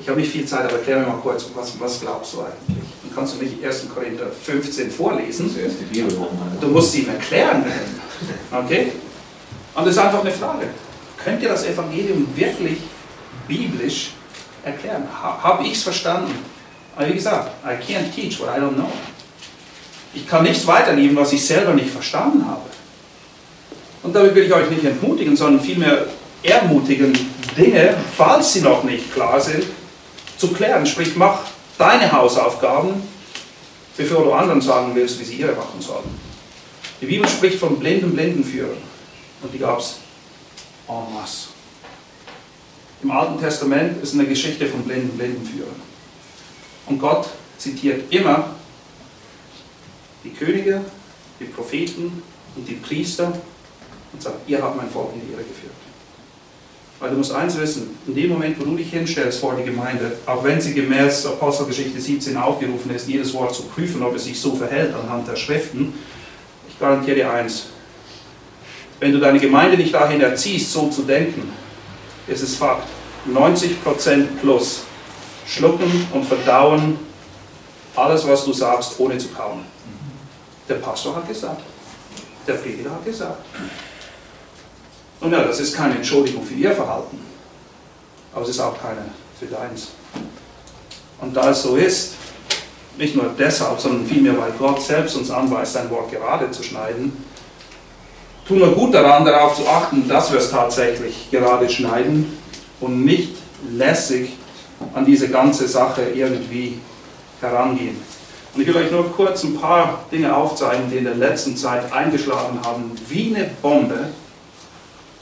Ich 0.00 0.08
habe 0.08 0.20
nicht 0.20 0.30
viel 0.32 0.44
Zeit, 0.44 0.64
aber 0.64 0.74
erklär 0.74 0.98
mir 0.98 1.06
mal 1.06 1.18
kurz, 1.22 1.46
was, 1.54 1.78
was 1.80 2.00
glaubst 2.00 2.34
du 2.34 2.40
eigentlich? 2.40 2.84
Dann 3.02 3.14
kannst 3.14 3.34
du 3.34 3.44
nicht 3.44 3.64
1. 3.64 3.86
Korinther 3.94 4.26
15 4.42 4.90
vorlesen. 4.90 5.54
Du 6.60 6.66
musst 6.68 6.92
sie 6.92 7.00
ihm 7.02 7.08
erklären. 7.10 7.64
Okay? 8.52 8.92
Und 9.74 9.86
das 9.86 9.96
ist 9.96 10.02
einfach 10.02 10.20
eine 10.20 10.30
Frage. 10.30 10.68
Könnt 11.22 11.42
ihr 11.42 11.48
das 11.48 11.64
Evangelium 11.64 12.26
wirklich 12.34 12.78
biblisch 13.48 14.10
erklären? 14.64 15.04
Ha, 15.22 15.38
Habe 15.42 15.64
ich 15.66 15.72
es 15.72 15.82
verstanden? 15.82 16.34
Aber 16.96 17.08
wie 17.08 17.14
gesagt, 17.14 17.50
I 17.64 17.70
can't 17.70 18.14
teach 18.14 18.38
what 18.40 18.48
I 18.48 18.60
don't 18.60 18.74
know. 18.74 18.92
Ich 20.14 20.28
kann 20.28 20.44
nichts 20.44 20.66
weitergeben, 20.66 21.16
was 21.16 21.32
ich 21.32 21.44
selber 21.44 21.72
nicht 21.74 21.90
verstanden 21.90 22.46
habe. 22.46 22.62
Und 24.02 24.14
damit 24.14 24.34
will 24.34 24.44
ich 24.44 24.52
euch 24.52 24.70
nicht 24.70 24.84
entmutigen, 24.84 25.36
sondern 25.36 25.64
vielmehr 25.64 26.06
ermutigen, 26.42 27.12
Dinge, 27.56 27.96
falls 28.16 28.52
sie 28.52 28.60
noch 28.60 28.84
nicht 28.84 29.12
klar 29.12 29.40
sind, 29.40 29.64
zu 30.36 30.48
klären. 30.48 30.86
Sprich, 30.86 31.16
mach 31.16 31.40
deine 31.78 32.12
Hausaufgaben, 32.12 33.02
bevor 33.96 34.24
du 34.24 34.32
anderen 34.32 34.60
sagen 34.60 34.92
willst, 34.94 35.18
wie 35.18 35.24
sie 35.24 35.34
ihre 35.36 35.52
machen 35.52 35.80
sollen. 35.80 36.18
Die 37.00 37.06
Bibel 37.06 37.28
spricht 37.28 37.58
von 37.58 37.78
blinden 37.78 38.12
Blindenführern. 38.14 38.93
Und 39.44 39.52
die 39.52 39.58
gab 39.58 39.78
es 39.78 39.98
en 40.88 41.14
masse. 41.14 41.48
Im 43.02 43.10
Alten 43.10 43.38
Testament 43.38 44.02
ist 44.02 44.14
eine 44.14 44.26
Geschichte 44.26 44.66
von 44.66 44.82
blinden 44.82 45.16
Blindenführern. 45.18 45.76
Und 46.86 46.98
Gott 46.98 47.28
zitiert 47.58 48.10
immer 48.10 48.54
die 50.24 50.30
Könige, 50.30 50.80
die 51.38 51.44
Propheten 51.44 52.22
und 52.56 52.66
die 52.66 52.74
Priester 52.74 53.38
und 54.12 54.22
sagt, 54.22 54.48
ihr 54.48 54.62
habt 54.62 54.76
mein 54.76 54.88
Volk 54.88 55.10
in 55.12 55.20
die 55.20 55.32
Irre 55.32 55.42
geführt. 55.42 55.74
Weil 56.98 57.10
du 57.10 57.16
musst 57.16 57.32
eins 57.32 57.58
wissen, 57.58 57.98
in 58.06 58.14
dem 58.14 58.30
Moment, 58.30 58.58
wo 58.58 58.64
du 58.64 58.76
dich 58.76 58.90
hinstellst 58.90 59.40
vor 59.40 59.56
die 59.56 59.64
Gemeinde, 59.64 60.16
auch 60.24 60.42
wenn 60.42 60.58
sie 60.58 60.72
gemäß 60.72 61.26
Apostelgeschichte 61.26 62.00
17 62.00 62.38
aufgerufen 62.38 62.94
ist, 62.94 63.08
jedes 63.08 63.34
Wort 63.34 63.54
zu 63.54 63.64
prüfen, 63.64 64.02
ob 64.02 64.14
es 64.14 64.24
sich 64.24 64.40
so 64.40 64.54
verhält 64.54 64.94
anhand 64.94 65.28
der 65.28 65.36
Schriften, 65.36 65.92
ich 66.66 66.78
garantiere 66.78 67.16
dir 67.16 67.30
eins, 67.30 67.66
wenn 69.00 69.12
du 69.12 69.18
deine 69.18 69.38
Gemeinde 69.38 69.76
nicht 69.76 69.92
dahin 69.92 70.20
erziehst, 70.20 70.72
so 70.72 70.88
zu 70.88 71.02
denken, 71.02 71.52
ist 72.26 72.42
es 72.42 72.56
Fakt, 72.56 72.88
90% 73.28 74.38
plus 74.40 74.82
schlucken 75.46 76.08
und 76.12 76.24
verdauen 76.24 76.98
alles, 77.96 78.26
was 78.26 78.44
du 78.44 78.52
sagst, 78.52 78.98
ohne 78.98 79.18
zu 79.18 79.28
kauen. 79.28 79.64
Der 80.68 80.76
Pastor 80.76 81.16
hat 81.16 81.28
gesagt, 81.28 81.62
der 82.46 82.54
Prediger 82.54 82.90
hat 82.90 83.04
gesagt. 83.04 83.44
Und 85.20 85.32
ja, 85.32 85.42
das 85.44 85.60
ist 85.60 85.76
keine 85.76 85.96
Entschuldigung 85.96 86.44
für 86.44 86.54
ihr 86.54 86.72
Verhalten, 86.72 87.18
aber 88.32 88.42
es 88.42 88.50
ist 88.50 88.60
auch 88.60 88.80
keine 88.80 89.04
für 89.38 89.46
deins. 89.46 89.88
Und 91.20 91.34
da 91.34 91.50
es 91.50 91.62
so 91.62 91.76
ist, 91.76 92.14
nicht 92.96 93.16
nur 93.16 93.34
deshalb, 93.38 93.80
sondern 93.80 94.06
vielmehr, 94.06 94.38
weil 94.38 94.52
Gott 94.52 94.82
selbst 94.82 95.16
uns 95.16 95.30
anweist, 95.30 95.72
sein 95.72 95.90
Wort 95.90 96.10
gerade 96.10 96.50
zu 96.50 96.62
schneiden, 96.62 97.24
tun 98.46 98.60
wir 98.60 98.68
gut 98.68 98.94
daran, 98.94 99.24
darauf 99.24 99.56
zu 99.56 99.66
achten, 99.66 100.08
dass 100.08 100.30
wir 100.32 100.38
es 100.38 100.50
tatsächlich 100.50 101.30
gerade 101.30 101.68
schneiden 101.68 102.38
und 102.80 103.04
nicht 103.04 103.36
lässig 103.70 104.32
an 104.92 105.04
diese 105.04 105.28
ganze 105.28 105.66
Sache 105.66 106.02
irgendwie 106.14 106.78
herangehen. 107.40 107.96
Und 108.54 108.60
ich 108.60 108.68
will 108.68 108.76
euch 108.76 108.90
nur 108.90 109.10
kurz 109.12 109.42
ein 109.42 109.58
paar 109.58 110.04
Dinge 110.12 110.34
aufzeigen, 110.34 110.90
die 110.90 110.98
in 110.98 111.04
der 111.04 111.16
letzten 111.16 111.56
Zeit 111.56 111.92
eingeschlagen 111.92 112.60
haben, 112.64 112.92
wie 113.08 113.34
eine 113.34 113.50
Bombe 113.60 114.10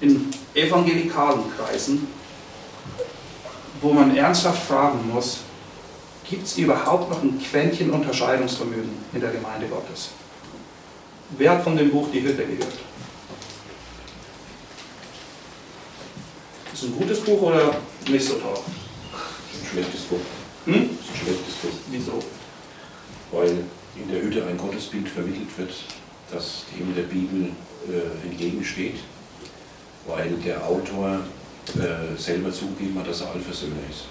in 0.00 0.28
evangelikalen 0.54 1.42
Kreisen, 1.56 2.08
wo 3.80 3.92
man 3.92 4.14
ernsthaft 4.16 4.66
fragen 4.66 4.98
muss, 5.12 5.38
gibt 6.28 6.46
es 6.46 6.58
überhaupt 6.58 7.10
noch 7.10 7.22
ein 7.22 7.40
Quäntchen 7.40 7.90
Unterscheidungsvermögen 7.90 8.90
in 9.12 9.20
der 9.20 9.30
Gemeinde 9.30 9.66
Gottes? 9.66 10.10
Wer 11.38 11.52
hat 11.52 11.64
von 11.64 11.76
dem 11.76 11.90
Buch 11.90 12.08
Die 12.12 12.22
Hütte 12.22 12.44
gehört? 12.44 12.74
Ist 16.82 16.88
es 16.88 16.94
ein 16.94 16.98
gutes 16.98 17.20
Buch 17.20 17.42
oder 17.42 17.76
nicht 18.08 18.26
so 18.26 18.34
toll? 18.34 18.58
Das 18.58 19.52
ist 19.52 19.62
ein 19.62 19.70
schlechtes 19.70 20.00
Buch. 20.00 20.18
Hm? 20.64 20.90
Das 20.90 21.06
ist 21.06 21.12
ein 21.12 21.16
schlechtes 21.22 21.54
Buch. 21.62 21.78
Wieso? 21.92 22.12
Weil 23.30 23.50
in 23.94 24.10
der 24.10 24.20
Hütte 24.20 24.44
ein 24.44 24.58
Gottesbild 24.58 25.08
vermittelt 25.08 25.46
wird, 25.56 25.70
das 26.32 26.64
dem 26.76 26.92
der 26.96 27.02
Bibel 27.02 27.50
äh, 27.86 28.28
entgegensteht. 28.28 28.96
Weil 30.08 30.30
der 30.44 30.66
Autor 30.66 31.20
äh, 31.76 32.20
selber 32.20 32.50
zugegeben 32.50 32.98
hat, 32.98 33.06
dass 33.06 33.20
er 33.20 33.30
Allversöhner 33.30 33.76
ist. 33.88 34.06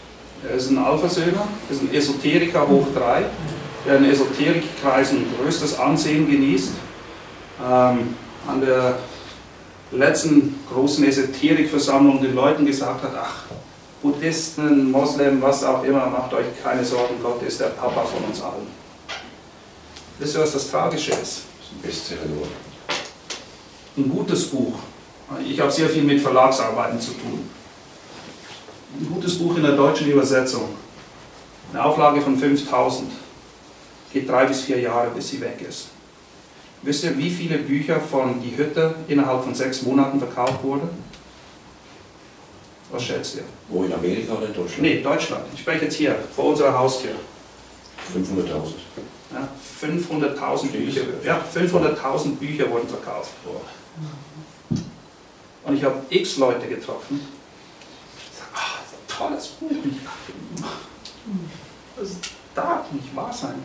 Er 0.49 0.55
ist 0.55 0.69
ein 0.69 0.77
Alphasöhner, 0.77 1.49
ist 1.69 1.81
ein 1.81 1.93
Esoteriker 1.93 2.69
hoch 2.69 2.87
drei, 2.95 3.25
der 3.85 3.97
in 3.97 4.05
Esoterikkreisen 4.05 5.25
größtes 5.37 5.77
Ansehen 5.77 6.25
genießt. 6.25 6.71
Ähm, 7.61 8.15
an 8.47 8.61
der 8.61 8.97
letzten 9.91 10.59
großen 10.71 11.03
Esoterikversammlung 11.03 12.21
den 12.21 12.35
Leuten 12.35 12.65
gesagt 12.65 13.03
hat, 13.03 13.11
ach, 13.15 13.43
Buddhisten, 14.01 14.89
Moslem, 14.89 15.41
was 15.41 15.63
auch 15.63 15.83
immer, 15.83 16.07
macht 16.07 16.33
euch 16.33 16.45
keine 16.63 16.83
Sorgen, 16.83 17.15
Gott 17.21 17.41
ist 17.43 17.59
der 17.59 17.67
Papa 17.67 18.03
von 18.03 18.23
uns 18.23 18.41
allen. 18.41 18.67
Wisst 20.17 20.35
ihr, 20.35 20.41
was 20.41 20.53
das 20.53 20.71
Tragische 20.71 21.11
ist? 21.11 21.19
Das 21.19 21.27
ist 21.27 21.71
ein 21.71 21.81
Bestseller 21.81 22.23
geworden. 22.23 22.51
Ein 23.97 24.09
gutes 24.09 24.47
Buch. 24.47 24.79
Ich 25.47 25.59
habe 25.59 25.71
sehr 25.71 25.89
viel 25.89 26.03
mit 26.03 26.21
Verlagsarbeiten 26.21 26.99
zu 26.99 27.11
tun. 27.11 27.49
Ein 28.99 29.07
gutes 29.13 29.37
Buch 29.37 29.55
in 29.55 29.63
der 29.63 29.75
deutschen 29.75 30.09
Übersetzung. 30.11 30.69
Eine 31.71 31.85
Auflage 31.85 32.21
von 32.21 32.37
5000. 32.37 33.11
Geht 34.11 34.27
drei 34.27 34.45
bis 34.45 34.61
vier 34.61 34.79
Jahre, 34.79 35.11
bis 35.11 35.29
sie 35.29 35.39
weg 35.39 35.63
ist. 35.67 35.90
Wisst 36.83 37.03
ihr, 37.03 37.17
wie 37.17 37.29
viele 37.29 37.59
Bücher 37.59 37.99
von 37.99 38.41
Die 38.41 38.57
Hütte 38.57 38.95
innerhalb 39.07 39.43
von 39.43 39.53
sechs 39.53 39.83
Monaten 39.83 40.19
verkauft 40.19 40.63
wurden? 40.63 40.89
Was 42.91 43.03
schätzt 43.03 43.35
ihr? 43.35 43.43
Wo 43.69 43.83
in 43.83 43.93
Amerika 43.93 44.33
oder 44.33 44.47
in 44.47 44.53
Deutschland? 44.53 44.81
Nee, 44.81 45.01
Deutschland. 45.01 45.45
Ich 45.53 45.61
spreche 45.61 45.85
jetzt 45.85 45.95
hier, 45.95 46.15
vor 46.35 46.45
unserer 46.45 46.77
Haustür. 46.77 47.11
500.000. 48.13 48.73
Ja, 49.33 49.47
500.000 49.81 50.67
Bücher, 50.71 51.01
ja, 51.23 51.41
500.000 51.55 52.35
Bücher 52.35 52.69
wurden 52.69 52.87
verkauft. 52.89 53.31
Und 55.63 55.77
ich 55.77 55.83
habe 55.83 56.01
x 56.09 56.37
Leute 56.37 56.67
getroffen. 56.67 57.21
sagen, 58.37 58.51
Ah, 58.53 58.79
das 58.81 58.91
ist 58.91 58.97
ein 58.97 59.27
tolles 59.29 59.47
Buch. 59.47 59.85
Ich 59.85 60.01
Das 61.95 62.09
darf 62.55 62.91
nicht 62.91 63.15
wahr 63.15 63.31
sein. 63.31 63.55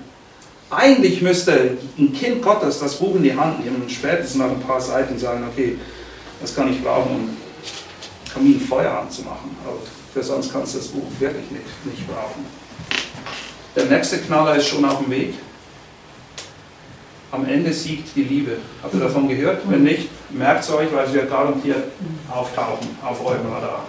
Eigentlich 0.69 1.23
müsste 1.23 1.77
ein 1.97 2.13
Kind 2.13 2.43
Gottes 2.43 2.81
das 2.81 2.97
Buch 2.97 3.15
in 3.15 3.23
die 3.23 3.37
Hand 3.37 3.65
nehmen 3.65 3.83
und 3.83 3.91
spätestens 3.91 4.37
nach 4.37 4.51
ein 4.51 4.61
paar 4.61 4.81
Seiten 4.81 5.17
sagen, 5.17 5.45
okay, 5.49 5.79
das 6.41 6.55
kann 6.57 6.73
ich 6.73 6.83
brauchen, 6.83 7.13
um 7.13 7.37
Kaminfeuer 8.33 8.91
anzumachen. 8.99 9.57
Aber 9.65 9.77
für 10.13 10.23
sonst 10.23 10.53
kannst 10.53 10.75
du 10.75 10.79
das 10.79 10.89
Buch 10.89 11.05
wirklich 11.21 11.51
nicht, 11.51 11.65
nicht 11.85 12.07
brauchen. 12.09 12.45
Der 13.77 13.85
nächste 13.85 14.19
Knaller 14.19 14.57
ist 14.57 14.67
schon 14.67 14.85
auf 14.85 14.99
dem 14.99 15.11
Weg. 15.11 15.35
Am 17.31 17.47
Ende 17.47 17.73
siegt 17.73 18.17
die 18.17 18.25
Liebe. 18.25 18.57
Habt 18.83 18.95
ihr 18.95 19.01
davon 19.01 19.29
gehört? 19.29 19.61
Wenn 19.69 19.85
nicht, 19.85 20.09
merkt 20.31 20.65
es 20.65 20.71
euch, 20.71 20.93
weil 20.93 21.07
sie 21.07 21.15
wird 21.15 21.31
garantiert 21.31 21.85
auftauchen 22.33 22.89
auf 23.05 23.25
eurem 23.25 23.53
Radar. 23.53 23.85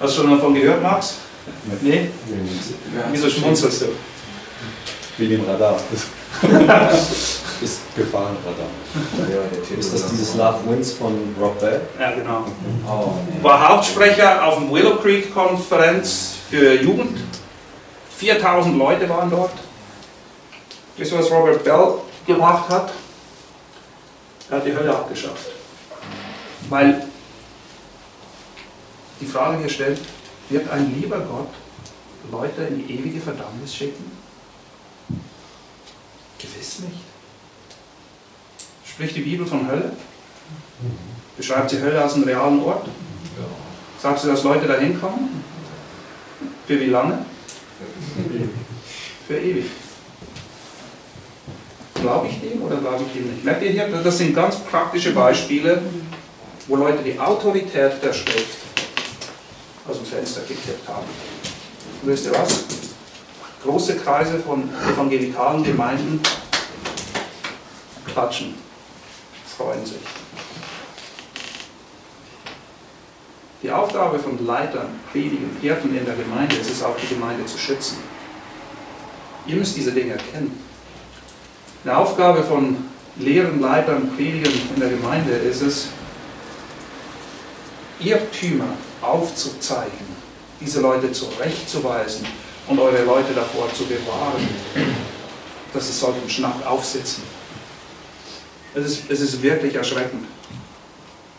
Hast 0.00 0.16
du 0.16 0.22
schon 0.22 0.30
davon 0.30 0.54
gehört, 0.54 0.82
Max? 0.82 1.16
Nee? 1.82 2.08
Wieso 3.12 3.28
schmunzelst 3.28 3.82
du? 3.82 3.86
Wie 5.18 5.28
dem 5.28 5.44
Radar. 5.44 5.76
ist 7.62 7.80
Gefahrenradar. 7.94 8.66
Ja, 9.30 9.76
Ist 9.78 9.94
das 9.94 10.10
dieses. 10.10 10.34
Love 10.34 10.58
Wins 10.68 10.92
von 10.92 11.34
Rob 11.40 11.58
Bell? 11.58 11.80
Ja, 11.98 12.12
genau. 12.12 12.44
Oh, 12.86 13.12
nee. 13.26 13.42
War 13.42 13.68
Hauptsprecher 13.68 14.44
auf 14.44 14.58
dem 14.58 14.70
Willow 14.70 14.96
Creek 14.96 15.32
Konferenz 15.32 16.34
für 16.50 16.74
Jugend. 16.74 17.18
4000 18.18 18.76
Leute 18.76 19.08
waren 19.08 19.30
dort. 19.30 19.52
Wisst 20.96 21.12
ihr, 21.12 21.18
was 21.18 21.30
Robert 21.30 21.64
Bell 21.64 21.94
gemacht 22.26 22.68
hat? 22.68 22.92
Er 24.50 24.58
hat 24.58 24.66
die 24.66 24.74
Hölle 24.74 24.94
abgeschafft. 24.94 25.46
Weil 26.68 27.06
die 29.20 29.26
Frage 29.26 29.58
hier 29.58 29.68
stellt, 29.68 30.00
wird 30.48 30.70
ein 30.70 30.94
lieber 31.00 31.18
Gott 31.20 31.48
Leute 32.30 32.62
in 32.62 32.86
die 32.86 32.94
ewige 32.98 33.20
Verdammnis 33.20 33.74
schicken? 33.74 34.15
Gewiss 36.38 36.80
nicht. 36.80 37.00
Spricht 38.84 39.16
die 39.16 39.22
Bibel 39.22 39.46
von 39.46 39.68
Hölle? 39.68 39.92
Beschreibt 41.36 41.70
sie 41.70 41.80
Hölle 41.80 42.00
als 42.00 42.14
einen 42.14 42.24
realen 42.24 42.62
Ort? 42.62 42.88
Sagst 44.00 44.24
du, 44.24 44.28
dass 44.28 44.42
Leute 44.42 44.66
da 44.66 44.78
hinkommen? 44.78 45.42
Für 46.66 46.80
wie 46.80 46.86
lange? 46.86 47.24
Für 49.26 49.38
ewig. 49.38 49.66
Glaube 51.94 52.28
ich 52.28 52.40
dem 52.40 52.62
oder 52.62 52.76
glaube 52.76 53.04
ich 53.06 53.12
dem 53.12 53.32
nicht? 53.32 53.44
Merkt 53.44 53.62
ihr 53.62 53.70
hier, 53.70 53.88
das 53.88 54.18
sind 54.18 54.34
ganz 54.34 54.56
praktische 54.60 55.12
Beispiele, 55.12 55.82
wo 56.68 56.76
Leute 56.76 57.02
die 57.02 57.18
Autorität 57.18 58.02
der 58.02 58.12
Schrift 58.12 58.58
aus 59.88 59.96
dem 59.96 60.06
Fenster 60.06 60.40
gekippt 60.42 60.88
haben. 60.88 61.06
Und 62.02 62.08
wisst 62.08 62.26
ihr 62.26 62.32
was? 62.32 62.64
Große 63.66 63.96
Kreise 63.96 64.38
von 64.38 64.68
evangelikalen 64.94 65.64
Gemeinden 65.64 66.20
klatschen, 68.06 68.54
freuen 69.56 69.84
sich. 69.84 69.98
Die 73.64 73.70
Aufgabe 73.72 74.20
von 74.20 74.46
Leitern, 74.46 75.00
Predigern, 75.10 75.56
Hirten 75.60 75.96
in 75.96 76.04
der 76.04 76.14
Gemeinde 76.14 76.54
ist 76.54 76.70
es 76.70 76.84
auch, 76.84 76.94
die 76.96 77.12
Gemeinde 77.12 77.44
zu 77.46 77.58
schützen. 77.58 77.98
Ihr 79.48 79.56
müsst 79.56 79.76
diese 79.76 79.90
Dinge 79.90 80.12
erkennen. 80.12 80.62
Die 81.84 81.90
Aufgabe 81.90 82.44
von 82.44 82.76
Lehren, 83.16 83.60
Leitern, 83.60 84.14
Predigern 84.14 84.54
in 84.76 84.80
der 84.80 84.90
Gemeinde 84.90 85.32
ist 85.32 85.62
es, 85.62 85.88
Irrtümer 87.98 88.68
aufzuzeigen, 89.02 90.06
diese 90.60 90.80
Leute 90.80 91.10
zurechtzuweisen 91.10 92.26
und 92.68 92.78
eure 92.78 93.04
Leute 93.04 93.32
davor 93.34 93.72
zu 93.72 93.84
bewahren, 93.84 94.48
dass 95.72 95.86
sie 95.86 95.92
solchen 95.92 96.28
Schnack 96.28 96.66
aufsitzen. 96.66 97.22
Es 98.74 98.84
ist, 98.84 99.10
es 99.10 99.20
ist 99.20 99.42
wirklich 99.42 99.74
erschreckend. 99.74 100.26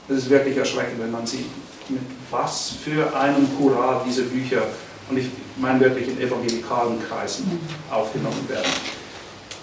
Es 0.10 0.18
ist 0.18 0.30
wirklich 0.30 0.58
erschreckend, 0.58 1.00
wenn 1.00 1.12
man 1.12 1.28
sieht, 1.28 1.48
mit 1.90 2.02
was 2.32 2.74
für 2.84 3.16
einem 3.16 3.48
Hurra 3.60 4.04
diese 4.08 4.24
Bücher, 4.24 4.64
und 5.10 5.18
ich 5.18 5.28
meine 5.58 5.80
wirklich 5.80 6.08
in 6.08 6.20
evangelikalen 6.20 6.98
Kreisen, 7.08 7.60
aufgenommen 7.92 8.48
werden. 8.48 8.72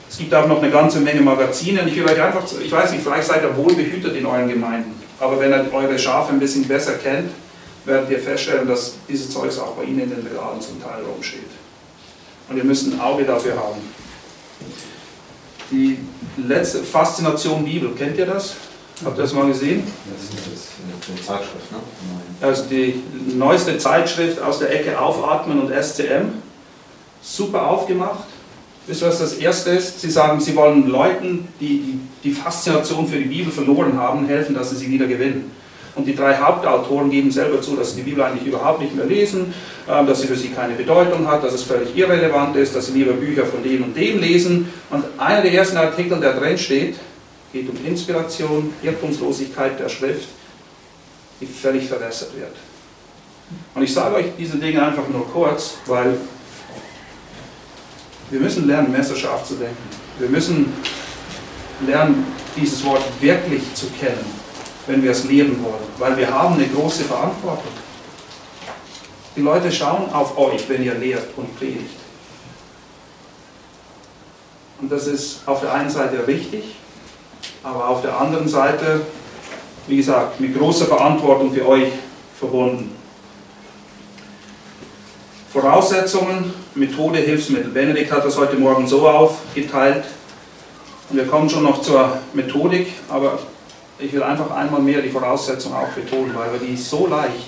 Es 0.08 0.18
gibt 0.18 0.32
auch 0.32 0.46
noch 0.46 0.62
eine 0.62 0.70
ganze 0.70 1.00
Menge 1.00 1.20
Magazine. 1.22 1.82
Und 1.82 1.88
ich 1.88 1.96
will 1.96 2.04
euch 2.04 2.22
einfach, 2.22 2.44
ich 2.62 2.70
weiß 2.70 2.92
nicht, 2.92 3.02
vielleicht 3.02 3.26
seid 3.26 3.42
ihr 3.42 3.56
wohl 3.56 3.74
behütet 3.74 4.14
in 4.14 4.24
euren 4.24 4.48
Gemeinden, 4.48 4.94
aber 5.18 5.40
wenn 5.40 5.50
ihr 5.50 5.72
eure 5.72 5.98
Schafe 5.98 6.32
ein 6.32 6.38
bisschen 6.38 6.68
besser 6.68 6.94
kennt, 6.94 7.30
werdet 7.85 8.11
ihr 8.11 8.18
feststellen, 8.18 8.66
dass 8.66 8.95
dieses 9.09 9.30
Zeugs 9.30 9.59
auch 9.59 9.72
bei 9.72 9.85
Ihnen 9.85 10.01
in 10.01 10.11
den 10.11 10.26
Regalen 10.26 10.61
zum 10.61 10.82
Teil 10.82 11.03
rumsteht. 11.05 11.41
Und 12.49 12.57
ihr 12.57 12.64
müsst 12.64 12.87
ein 12.87 13.01
Auge 13.01 13.24
dafür 13.24 13.57
haben. 13.57 13.80
Die 15.70 15.99
letzte 16.37 16.82
Faszination 16.82 17.64
Bibel, 17.64 17.91
kennt 17.95 18.18
ihr 18.18 18.26
das? 18.26 18.55
Habt 19.05 19.18
ihr 19.18 19.22
das 19.22 19.32
mal 19.32 19.47
gesehen? 19.47 19.82
Das 20.14 20.24
ist 20.24 20.72
eine 21.09 21.20
Zeitschrift, 21.20 21.72
ne? 21.72 21.78
Also 22.41 22.64
die 22.64 23.03
neueste 23.35 23.78
Zeitschrift 23.78 24.41
aus 24.41 24.59
der 24.59 24.70
Ecke 24.70 25.01
Aufatmen 25.01 25.61
und 25.61 25.70
SCM. 25.70 26.32
Super 27.22 27.66
aufgemacht. 27.66 28.24
Wisst 28.87 29.03
ihr, 29.03 29.09
was 29.09 29.18
das 29.18 29.32
erste 29.35 29.70
ist? 29.70 30.01
Sie 30.01 30.11
sagen, 30.11 30.41
sie 30.41 30.55
wollen 30.55 30.87
Leuten, 30.89 31.49
die, 31.59 31.99
die 32.22 32.32
Faszination 32.32 33.09
für 33.09 33.16
die 33.16 33.24
Bibel 33.24 33.51
verloren 33.51 33.99
haben, 33.99 34.26
helfen, 34.26 34.55
dass 34.55 34.70
sie 34.70 34.76
sie 34.76 34.91
wieder 34.91 35.07
gewinnen. 35.07 35.51
Und 35.95 36.07
die 36.07 36.16
drei 36.16 36.36
Hauptautoren 36.36 37.11
geben 37.11 37.30
selber 37.30 37.62
zu, 37.62 37.76
dass 37.76 37.90
sie 37.90 38.03
die 38.03 38.11
Bibel 38.11 38.24
eigentlich 38.24 38.47
überhaupt 38.47 38.80
nicht 38.80 38.97
mehr 38.97 39.07
lesen, 39.07 39.55
ähm, 39.88 40.07
dass 40.07 40.20
sie 40.20 40.26
für 40.26 40.36
sie 40.36 40.49
keine 40.49 40.74
Bedeutung 40.74 41.26
hat, 41.28 41.45
dass 41.45 41.55
es 41.55 41.62
völlig 41.62 41.97
irrelevant 41.97 42.57
ist, 42.57 42.74
dass 42.74 42.86
sie 42.86 42.92
lieber 42.92 43.12
Bücher 43.12 43.47
von 43.47 43.62
dem 43.62 43.84
und 43.84 43.97
dem 43.97 44.20
lesen. 44.20 44.72
Und 44.90 45.05
einer 45.18 45.42
der 45.42 45.53
ersten 45.53 45.76
Artikel, 45.76 46.18
der 46.18 46.34
drin 46.34 46.59
steht, 46.59 46.97
geht 47.53 47.68
um 47.68 47.76
Inspiration, 47.86 48.72
Irrtumslosigkeit 48.82 49.78
der 49.78 49.88
Schrift, 49.88 50.28
die 51.40 51.47
völlig 51.47 51.86
verwässert 51.86 52.36
wird. 52.36 52.57
Und 53.74 53.82
ich 53.82 53.92
sage 53.92 54.16
euch 54.16 54.26
diese 54.36 54.57
Dinge 54.57 54.84
einfach 54.84 55.09
nur 55.09 55.28
kurz, 55.28 55.74
weil 55.86 56.16
wir 58.30 58.40
müssen 58.40 58.66
lernen, 58.66 58.90
messerscharf 58.90 59.45
zu 59.45 59.55
denken. 59.55 59.76
Wir 60.18 60.28
müssen 60.28 60.72
lernen, 61.86 62.26
dieses 62.57 62.84
Wort 62.84 63.03
wirklich 63.20 63.62
zu 63.74 63.86
kennen, 64.01 64.24
wenn 64.87 65.03
wir 65.03 65.11
es 65.11 65.24
leben 65.24 65.62
wollen, 65.62 65.85
weil 65.99 66.16
wir 66.16 66.32
haben 66.32 66.55
eine 66.55 66.66
große 66.66 67.05
Verantwortung. 67.05 67.72
Die 69.37 69.41
Leute 69.41 69.72
schauen 69.72 70.12
auf 70.12 70.37
euch, 70.39 70.68
wenn 70.68 70.85
ihr 70.85 70.95
lehrt 70.95 71.28
und 71.37 71.57
predigt. 71.59 71.97
Und 74.80 74.93
das 74.93 75.07
ist 75.07 75.41
auf 75.47 75.61
der 75.61 75.72
einen 75.72 75.91
Seite 75.91 76.26
richtig, 76.26 76.76
aber 77.62 77.89
auf 77.89 78.03
der 78.03 78.18
anderen 78.18 78.49
Seite, 78.49 79.01
wie 79.87 79.97
gesagt, 79.97 80.41
mit 80.41 80.57
großer 80.57 80.87
Verantwortung 80.87 81.53
für 81.53 81.66
euch 81.66 81.89
verbunden. 82.39 82.95
Voraussetzungen, 85.53 86.53
Methode, 86.74 87.18
Hilfsmittel. 87.18 87.70
Benedikt 87.70 88.11
hat 88.11 88.24
das 88.24 88.37
heute 88.37 88.57
Morgen 88.57 88.87
so 88.87 89.09
aufgeteilt. 89.09 90.05
Und 91.09 91.16
wir 91.16 91.26
kommen 91.26 91.49
schon 91.49 91.62
noch 91.62 91.80
zur 91.80 92.18
Methodik, 92.32 92.89
aber 93.09 93.39
ich 93.99 94.12
will 94.12 94.22
einfach 94.22 94.51
einmal 94.51 94.80
mehr 94.80 95.01
die 95.01 95.11
Voraussetzungen 95.11 95.76
auch 95.76 95.88
betonen, 95.88 96.34
weil 96.34 96.53
wir 96.53 96.66
die 96.66 96.76
so 96.76 97.07
leicht. 97.07 97.47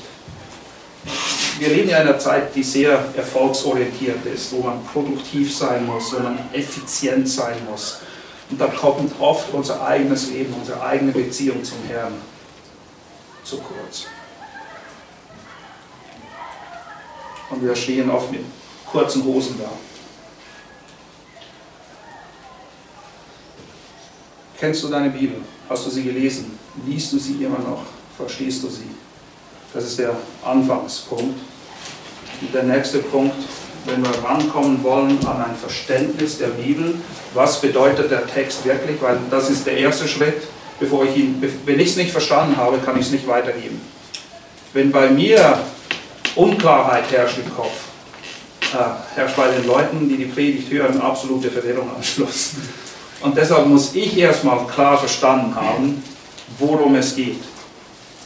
Wir 1.58 1.68
leben 1.68 1.88
ja 1.88 2.02
in 2.02 2.08
einer 2.08 2.18
Zeit, 2.18 2.54
die 2.54 2.62
sehr 2.62 3.02
erfolgsorientiert 3.16 4.24
ist, 4.26 4.52
wo 4.52 4.62
man 4.62 4.84
produktiv 4.84 5.56
sein 5.56 5.86
muss, 5.86 6.14
wo 6.14 6.20
man 6.20 6.38
effizient 6.52 7.28
sein 7.28 7.56
muss. 7.68 8.00
Und 8.50 8.60
da 8.60 8.66
kommt 8.66 9.12
oft 9.18 9.52
unser 9.52 9.84
eigenes 9.84 10.30
Leben, 10.30 10.54
unsere 10.54 10.82
eigene 10.82 11.12
Beziehung 11.12 11.64
zum 11.64 11.78
Herrn 11.88 12.14
zu 13.42 13.58
kurz. 13.58 14.06
Und 17.50 17.62
wir 17.64 17.74
stehen 17.74 18.10
oft 18.10 18.30
mit 18.30 18.44
kurzen 18.84 19.24
Hosen 19.24 19.58
da. 19.58 19.70
Kennst 24.58 24.82
du 24.82 24.88
deine 24.88 25.10
Bibel? 25.10 25.36
Hast 25.68 25.86
du 25.86 25.90
sie 25.90 26.02
gelesen? 26.02 26.58
Liest 26.86 27.12
du 27.12 27.18
sie 27.18 27.34
immer 27.44 27.58
noch? 27.58 27.82
Verstehst 28.16 28.62
du 28.62 28.68
sie? 28.68 28.88
Das 29.74 29.84
ist 29.84 29.98
der 29.98 30.16
Anfangspunkt. 30.42 31.38
Und 32.40 32.54
der 32.54 32.62
nächste 32.62 33.00
Punkt, 33.00 33.36
wenn 33.84 34.02
wir 34.02 34.24
rankommen 34.24 34.82
wollen 34.82 35.18
an 35.26 35.44
ein 35.44 35.56
Verständnis 35.56 36.38
der 36.38 36.48
Bibel, 36.48 36.94
was 37.34 37.60
bedeutet 37.60 38.10
der 38.10 38.26
Text 38.26 38.64
wirklich? 38.64 39.00
Weil 39.02 39.18
das 39.30 39.50
ist 39.50 39.66
der 39.66 39.76
erste 39.76 40.08
Schritt. 40.08 40.42
Bevor 40.80 41.04
ich 41.04 41.16
ihn, 41.16 41.42
wenn 41.64 41.80
ich 41.80 41.90
es 41.90 41.96
nicht 41.96 42.10
verstanden 42.10 42.56
habe, 42.56 42.78
kann 42.78 42.98
ich 42.98 43.06
es 43.06 43.12
nicht 43.12 43.26
weitergeben. 43.26 43.80
Wenn 44.72 44.90
bei 44.90 45.10
mir 45.10 45.58
Unklarheit 46.34 47.10
herrscht 47.10 47.38
im 47.38 47.54
Kopf, 47.54 47.76
äh, 48.74 49.16
herrscht 49.16 49.36
bei 49.36 49.48
den 49.48 49.66
Leuten, 49.66 50.08
die 50.08 50.16
die 50.16 50.26
Predigt 50.26 50.70
hören, 50.70 51.00
absolute 51.00 51.50
Verwirrung 51.50 51.90
am 51.94 52.02
Schluss. 52.02 52.52
Und 53.26 53.36
deshalb 53.36 53.66
muss 53.66 53.92
ich 53.92 54.16
erstmal 54.16 54.64
klar 54.68 54.96
verstanden 54.96 55.52
haben, 55.56 56.00
worum 56.60 56.94
es 56.94 57.16
geht. 57.16 57.42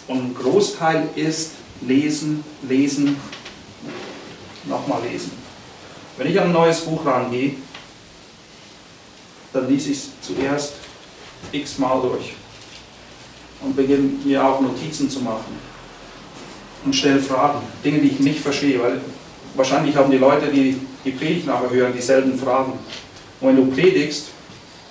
Und 0.06 0.18
ein 0.18 0.34
Großteil 0.34 1.08
ist 1.14 1.52
lesen, 1.80 2.44
lesen, 2.68 3.16
nochmal 4.66 5.00
lesen. 5.10 5.32
Wenn 6.18 6.26
ich 6.26 6.38
an 6.38 6.48
ein 6.48 6.52
neues 6.52 6.82
Buch 6.82 7.06
rangehe, 7.06 7.54
dann 9.54 9.70
lese 9.70 9.92
ich 9.92 9.96
es 9.96 10.10
zuerst 10.20 10.74
x-mal 11.50 12.02
durch 12.02 12.34
und 13.62 13.74
beginne 13.74 14.10
mir 14.22 14.44
auch 14.44 14.60
Notizen 14.60 15.08
zu 15.08 15.20
machen 15.20 15.58
und 16.84 16.94
stelle 16.94 17.20
Fragen, 17.20 17.60
Dinge, 17.82 18.00
die 18.00 18.08
ich 18.08 18.20
nicht 18.20 18.40
verstehe, 18.40 18.82
weil 18.82 19.00
wahrscheinlich 19.54 19.96
haben 19.96 20.10
die 20.10 20.18
Leute, 20.18 20.48
die 20.48 20.78
die 21.06 21.12
Predigt 21.12 21.46
nachher 21.46 21.70
hören, 21.70 21.94
dieselben 21.96 22.38
Fragen. 22.38 22.72
Und 23.40 23.48
wenn 23.48 23.56
du 23.56 23.70
predigst, 23.70 24.32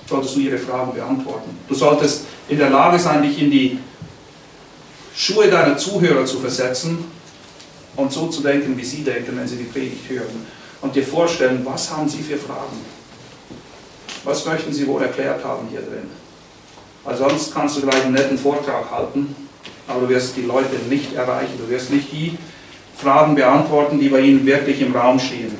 solltest 0.10 0.36
du 0.36 0.40
ihre 0.40 0.58
Fragen 0.58 0.94
beantworten. 0.94 1.52
Du 1.68 1.76
solltest 1.76 2.26
in 2.48 2.58
der 2.58 2.70
Lage 2.70 2.98
sein, 2.98 3.22
dich 3.22 3.40
in 3.42 3.52
die 3.52 3.80
Schuhe 5.16 5.50
deiner 5.50 5.78
Zuhörer 5.78 6.26
zu 6.26 6.40
versetzen 6.40 7.06
und 7.96 8.12
so 8.12 8.28
zu 8.28 8.42
denken, 8.42 8.76
wie 8.76 8.84
sie 8.84 9.04
denken, 9.04 9.38
wenn 9.38 9.48
sie 9.48 9.58
die 9.58 9.66
Predigt 9.66 10.10
hören. 10.10 10.48
Und 10.82 10.96
dir 10.96 11.04
vorstellen, 11.04 11.62
was 11.64 11.92
haben 11.92 12.10
sie 12.10 12.24
für 12.24 12.38
Fragen? 12.38 12.78
Was 14.24 14.46
möchten 14.46 14.74
sie 14.74 14.88
wohl 14.88 15.02
erklärt 15.02 15.44
haben 15.44 15.68
hier 15.70 15.82
drin? 15.82 16.10
Weil 17.04 17.18
sonst 17.18 17.54
kannst 17.54 17.78
du 17.78 17.82
vielleicht 17.82 18.06
einen 18.06 18.14
netten 18.14 18.38
Vortrag 18.38 18.90
halten, 18.90 19.36
aber 19.88 20.02
du 20.02 20.10
wirst 20.10 20.36
die 20.38 20.42
Leute 20.42 20.76
nicht 20.90 21.14
erreichen. 21.14 21.54
Du 21.58 21.70
wirst 21.70 21.92
nicht 21.92 22.12
die 22.12 22.38
Fragen 22.98 23.36
beantworten, 23.36 24.00
die 24.00 24.10
bei 24.10 24.20
ihnen 24.22 24.46
wirklich 24.46 24.82
im 24.82 24.96
Raum 24.96 25.20
stehen. 25.20 25.56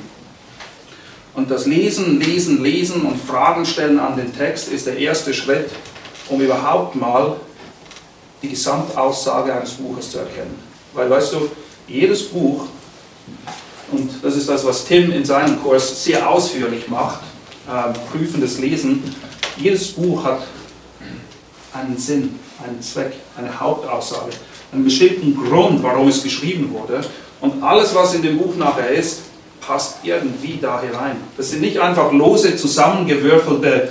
Und 1.40 1.50
das 1.50 1.64
Lesen, 1.64 2.20
Lesen, 2.20 2.62
Lesen 2.62 3.00
und 3.00 3.18
Fragen 3.18 3.64
stellen 3.64 3.98
an 3.98 4.14
den 4.14 4.36
Text 4.36 4.70
ist 4.70 4.86
der 4.86 4.98
erste 4.98 5.32
Schritt, 5.32 5.70
um 6.28 6.38
überhaupt 6.38 6.96
mal 6.96 7.36
die 8.42 8.50
Gesamtaussage 8.50 9.54
eines 9.54 9.70
Buches 9.70 10.10
zu 10.10 10.18
erkennen. 10.18 10.58
Weil, 10.92 11.08
weißt 11.08 11.32
du, 11.32 11.50
jedes 11.88 12.24
Buch, 12.24 12.66
und 13.90 14.10
das 14.22 14.36
ist 14.36 14.50
das, 14.50 14.66
was 14.66 14.84
Tim 14.84 15.12
in 15.12 15.24
seinem 15.24 15.62
Kurs 15.62 16.04
sehr 16.04 16.28
ausführlich 16.28 16.88
macht, 16.88 17.20
äh, 17.66 17.90
prüfendes 18.10 18.58
Lesen, 18.58 19.02
jedes 19.56 19.92
Buch 19.92 20.22
hat 20.22 20.42
einen 21.72 21.96
Sinn, 21.96 22.38
einen 22.62 22.82
Zweck, 22.82 23.14
eine 23.38 23.58
Hauptaussage, 23.58 24.32
einen 24.72 24.84
bestimmten 24.84 25.34
Grund, 25.34 25.82
warum 25.82 26.06
es 26.06 26.22
geschrieben 26.22 26.70
wurde. 26.70 27.00
Und 27.40 27.62
alles, 27.62 27.94
was 27.94 28.12
in 28.12 28.20
dem 28.20 28.36
Buch 28.36 28.56
nachher 28.56 28.90
ist, 28.90 29.20
passt 29.60 29.98
irgendwie 30.02 30.58
da 30.60 30.80
hinein. 30.80 31.16
Das 31.36 31.50
sind 31.50 31.60
nicht 31.60 31.78
einfach 31.80 32.12
lose 32.12 32.56
zusammengewürfelte 32.56 33.90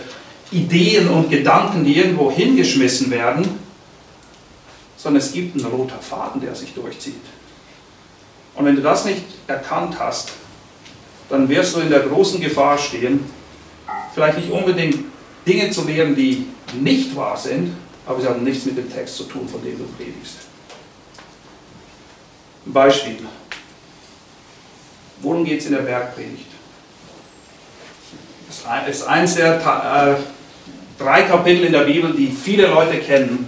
Ideen 0.51 1.09
und 1.09 1.29
Gedanken, 1.29 1.83
die 1.83 1.97
irgendwo 1.97 2.31
hingeschmissen 2.31 3.11
werden, 3.11 3.47
sondern 4.97 5.21
es 5.21 5.31
gibt 5.31 5.55
einen 5.55 5.71
roter 5.71 5.99
Faden, 5.99 6.41
der 6.41 6.55
sich 6.55 6.73
durchzieht. 6.73 7.13
Und 8.55 8.65
wenn 8.65 8.75
du 8.75 8.81
das 8.81 9.05
nicht 9.05 9.23
erkannt 9.47 9.97
hast, 9.99 10.31
dann 11.29 11.47
wirst 11.47 11.75
du 11.75 11.79
in 11.79 11.89
der 11.89 12.01
großen 12.01 12.41
Gefahr 12.41 12.77
stehen, 12.77 13.23
vielleicht 14.13 14.39
nicht 14.39 14.51
unbedingt 14.51 14.97
Dinge 15.47 15.69
zu 15.69 15.85
lehren, 15.85 16.15
die 16.15 16.47
nicht 16.79 17.15
wahr 17.15 17.37
sind, 17.37 17.75
aber 18.05 18.19
sie 18.19 18.27
haben 18.27 18.43
nichts 18.43 18.65
mit 18.65 18.77
dem 18.77 18.91
Text 18.91 19.15
zu 19.15 19.23
tun, 19.25 19.47
von 19.47 19.63
dem 19.63 19.77
du 19.77 19.85
predigst. 19.97 20.37
Ein 22.65 22.73
Beispiel. 22.73 23.17
Worum 25.21 25.43
geht 25.43 25.59
es 25.59 25.65
in 25.65 25.73
der 25.73 25.81
Bergpredigt? 25.81 26.45
Das 28.47 28.87
ist 28.87 29.07
eins 29.07 29.35
der 29.35 29.55
äh, 29.57 30.15
drei 31.01 31.23
Kapitel 31.23 31.65
in 31.65 31.71
der 31.71 31.83
Bibel, 31.83 32.13
die 32.13 32.27
viele 32.27 32.67
Leute 32.67 32.97
kennen, 32.99 33.47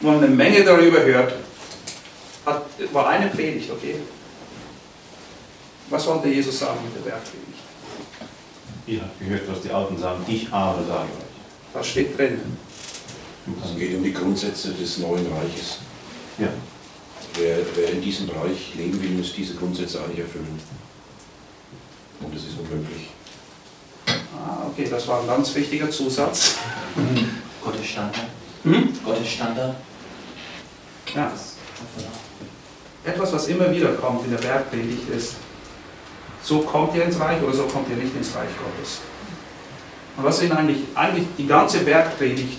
wo 0.00 0.10
man 0.10 0.24
eine 0.24 0.28
Menge 0.28 0.64
darüber 0.64 1.02
hört. 1.02 1.32
Hat, 2.44 2.62
war 2.92 3.08
eine 3.08 3.28
Predigt, 3.28 3.70
okay? 3.70 3.96
Was 5.90 6.06
wollte 6.06 6.28
Jesus 6.28 6.58
sagen 6.58 6.78
mit 6.84 6.94
der 6.94 7.10
Bergpredigt? 7.10 7.46
Ihr 8.86 9.00
habt 9.02 9.18
gehört, 9.18 9.42
was 9.48 9.62
die 9.62 9.70
Alten 9.70 9.98
sagen. 9.98 10.24
Ich 10.28 10.52
aber 10.52 10.82
sage 10.84 11.02
euch. 11.02 11.74
Was 11.74 11.88
steht 11.88 12.16
drin? 12.16 12.40
Es 13.64 13.78
geht 13.78 13.96
um 13.96 14.02
die 14.02 14.12
Grundsätze 14.12 14.72
des 14.72 14.98
neuen 14.98 15.26
Reiches. 15.32 15.78
Ja. 16.38 16.48
Wer, 17.34 17.58
wer 17.74 17.90
in 17.92 18.00
diesem 18.00 18.26
Bereich 18.26 18.74
leben 18.76 19.00
will, 19.02 19.10
muss 19.10 19.34
diese 19.34 19.54
Grundsätze 19.54 20.02
eigentlich 20.02 20.20
erfüllen. 20.20 20.58
Und 22.20 22.34
das 22.34 22.42
ist 22.42 22.58
unmöglich. 22.58 23.08
Ah, 24.06 24.66
okay, 24.70 24.86
das 24.90 25.06
war 25.08 25.20
ein 25.20 25.26
ganz 25.26 25.54
wichtiger 25.54 25.90
Zusatz. 25.90 26.56
Gottes 27.64 27.86
Standard. 27.86 28.26
Hm? 28.62 28.92
Gottes 29.04 29.28
Standard. 29.28 29.76
Ja. 31.14 31.32
Etwas, 33.04 33.32
was 33.32 33.48
immer 33.48 33.70
wieder 33.70 33.92
kommt 33.94 34.24
in 34.24 34.30
der 34.32 34.38
Bergpredigt, 34.38 35.08
ist, 35.10 35.36
so 36.42 36.60
kommt 36.60 36.94
ihr 36.94 37.04
ins 37.04 37.18
Reich 37.18 37.42
oder 37.42 37.54
so 37.54 37.64
kommt 37.64 37.88
ihr 37.90 37.96
nicht 37.96 38.14
ins 38.14 38.34
Reich 38.34 38.50
Gottes. 38.58 38.98
Und 40.16 40.24
was 40.24 40.38
sind 40.38 40.52
eigentlich, 40.52 40.78
eigentlich 40.94 41.26
die 41.36 41.46
ganze 41.46 41.80
Bergpredigt 41.80 42.58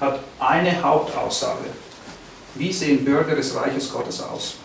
hat 0.00 0.20
eine 0.38 0.82
Hauptaussage. 0.82 1.70
Wie 2.54 2.72
sehen 2.72 3.04
Bürger 3.04 3.34
des 3.34 3.54
Reiches 3.54 3.90
Gottes 3.90 4.20
aus? 4.22 4.56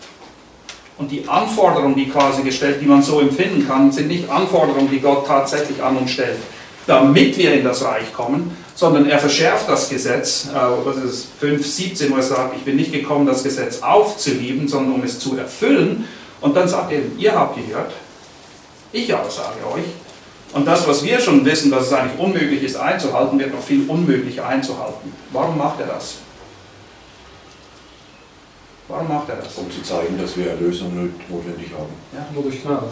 Und 0.98 1.12
die 1.12 1.28
Anforderungen, 1.28 1.94
die 1.94 2.08
quasi 2.08 2.42
gestellt, 2.42 2.78
die 2.82 2.86
man 2.86 3.02
so 3.02 3.20
empfinden 3.20 3.66
kann, 3.66 3.92
sind 3.92 4.08
nicht 4.08 4.28
Anforderungen, 4.28 4.90
die 4.90 5.00
Gott 5.00 5.26
tatsächlich 5.26 5.80
an 5.82 5.96
uns 5.96 6.10
stellt, 6.10 6.38
damit 6.86 7.38
wir 7.38 7.54
in 7.54 7.62
das 7.62 7.84
Reich 7.84 8.12
kommen, 8.12 8.56
sondern 8.74 9.08
er 9.08 9.18
verschärft 9.20 9.68
das 9.68 9.88
Gesetz, 9.88 10.48
äh, 10.52 10.58
was 10.84 10.96
ist 10.96 11.28
5,17, 11.40 12.10
wo 12.10 12.16
er 12.16 12.22
sagt, 12.22 12.56
ich 12.56 12.64
bin 12.64 12.76
nicht 12.76 12.92
gekommen, 12.92 13.26
das 13.26 13.44
Gesetz 13.44 13.80
aufzuheben, 13.80 14.66
sondern 14.66 14.94
um 14.94 15.04
es 15.04 15.20
zu 15.20 15.36
erfüllen. 15.36 16.06
Und 16.40 16.56
dann 16.56 16.68
sagt 16.68 16.92
er, 16.92 17.00
ihr 17.16 17.32
habt 17.32 17.56
gehört, 17.56 17.92
ich 18.92 19.14
aber 19.14 19.30
sage 19.30 19.58
euch, 19.72 19.84
und 20.52 20.66
das, 20.66 20.88
was 20.88 21.04
wir 21.04 21.20
schon 21.20 21.44
wissen, 21.44 21.70
dass 21.70 21.88
es 21.88 21.92
eigentlich 21.92 22.18
unmöglich 22.18 22.62
ist 22.62 22.76
einzuhalten, 22.76 23.38
wird 23.38 23.52
noch 23.52 23.62
viel 23.62 23.84
unmöglicher 23.86 24.46
einzuhalten. 24.46 25.12
Warum 25.30 25.58
macht 25.58 25.80
er 25.80 25.86
das? 25.86 26.16
Warum 28.88 29.08
macht 29.08 29.28
er 29.28 29.36
das? 29.36 29.54
Um 29.56 29.70
zu 29.70 29.82
zeigen, 29.82 30.18
dass 30.18 30.36
wir 30.36 30.50
Erlösung 30.50 31.12
notwendig 31.28 31.70
haben. 31.72 31.92
Ja. 32.12 32.26
Nur 32.32 32.44
durch 32.44 32.62
Gnade. 32.62 32.86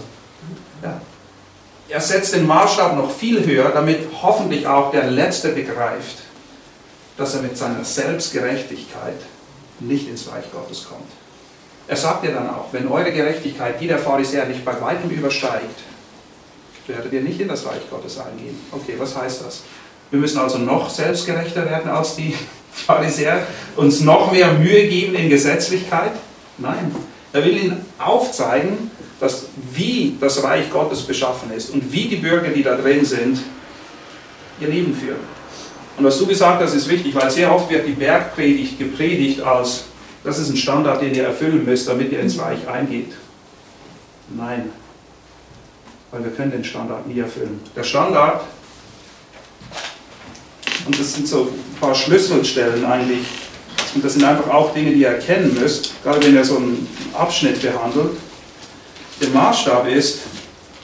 Ja. 0.82 1.00
Er 1.88 2.00
setzt 2.00 2.34
den 2.34 2.46
Maßstab 2.46 2.96
noch 2.96 3.10
viel 3.10 3.44
höher, 3.44 3.70
damit 3.70 4.00
hoffentlich 4.20 4.66
auch 4.66 4.90
der 4.90 5.10
Letzte 5.10 5.50
begreift, 5.50 6.18
dass 7.16 7.34
er 7.34 7.42
mit 7.42 7.56
seiner 7.56 7.84
Selbstgerechtigkeit 7.84 9.20
nicht 9.80 10.08
ins 10.08 10.30
Reich 10.30 10.50
Gottes 10.52 10.86
kommt. 10.86 11.10
Er 11.88 11.96
sagt 11.96 12.24
ja 12.24 12.32
dann 12.32 12.50
auch, 12.50 12.72
wenn 12.72 12.88
eure 12.88 13.12
Gerechtigkeit 13.12 13.80
die 13.80 13.86
der 13.86 13.98
Pharisäer 13.98 14.46
nicht 14.46 14.64
bei 14.64 14.78
weitem 14.80 15.10
übersteigt, 15.10 15.80
werdet 16.88 17.12
ihr 17.12 17.22
nicht 17.22 17.40
in 17.40 17.48
das 17.48 17.64
Reich 17.64 17.88
Gottes 17.88 18.18
eingehen. 18.18 18.58
Okay, 18.72 18.94
was 18.98 19.16
heißt 19.16 19.42
das? 19.44 19.62
Wir 20.10 20.20
müssen 20.20 20.38
also 20.38 20.58
noch 20.58 20.90
selbstgerechter 20.90 21.64
werden 21.64 21.90
als 21.90 22.16
die 22.16 22.34
Pharisäer, 22.84 23.46
uns 23.76 24.00
noch 24.00 24.32
mehr 24.32 24.52
Mühe 24.52 24.86
geben 24.88 25.14
in 25.14 25.28
Gesetzlichkeit? 25.28 26.12
Nein. 26.58 26.94
Er 27.32 27.44
will 27.44 27.56
ihnen 27.56 27.84
aufzeigen, 27.98 28.90
dass 29.20 29.46
wie 29.72 30.16
das 30.20 30.42
Reich 30.42 30.70
Gottes 30.70 31.02
beschaffen 31.02 31.50
ist 31.52 31.70
und 31.70 31.92
wie 31.92 32.08
die 32.08 32.16
Bürger, 32.16 32.48
die 32.48 32.62
da 32.62 32.76
drin 32.76 33.04
sind, 33.04 33.38
ihr 34.60 34.68
Leben 34.68 34.94
führen. 34.94 35.36
Und 35.96 36.04
was 36.04 36.18
du 36.18 36.26
gesagt 36.26 36.62
hast, 36.62 36.74
ist 36.74 36.88
wichtig, 36.88 37.14
weil 37.14 37.30
sehr 37.30 37.54
oft 37.54 37.70
wird 37.70 37.86
die 37.86 37.92
Bergpredigt 37.92 38.78
gepredigt 38.78 39.40
als, 39.40 39.84
das 40.24 40.38
ist 40.38 40.50
ein 40.50 40.56
Standard, 40.56 41.00
den 41.00 41.14
ihr 41.14 41.24
erfüllen 41.24 41.64
müsst, 41.64 41.88
damit 41.88 42.12
ihr 42.12 42.20
ins 42.20 42.38
Reich 42.38 42.68
eingeht. 42.68 43.12
Nein, 44.28 44.70
weil 46.10 46.24
wir 46.24 46.30
können 46.32 46.50
den 46.50 46.64
Standard 46.64 47.06
nie 47.06 47.20
erfüllen. 47.20 47.60
Der 47.74 47.84
Standard, 47.84 48.42
und 50.84 50.98
das 50.98 51.14
sind 51.14 51.26
so 51.26 51.50
paar 51.80 51.94
Schlüsselstellen 51.94 52.84
eigentlich, 52.84 53.26
und 53.94 54.04
das 54.04 54.14
sind 54.14 54.24
einfach 54.24 54.52
auch 54.52 54.74
Dinge, 54.74 54.90
die 54.92 55.00
ihr 55.00 55.08
erkennen 55.08 55.56
müsst, 55.58 55.92
gerade 56.02 56.22
wenn 56.24 56.34
ihr 56.34 56.44
so 56.44 56.56
einen 56.56 56.86
Abschnitt 57.14 57.62
behandelt. 57.62 58.16
Der 59.20 59.28
Maßstab 59.30 59.88
ist, 59.88 60.20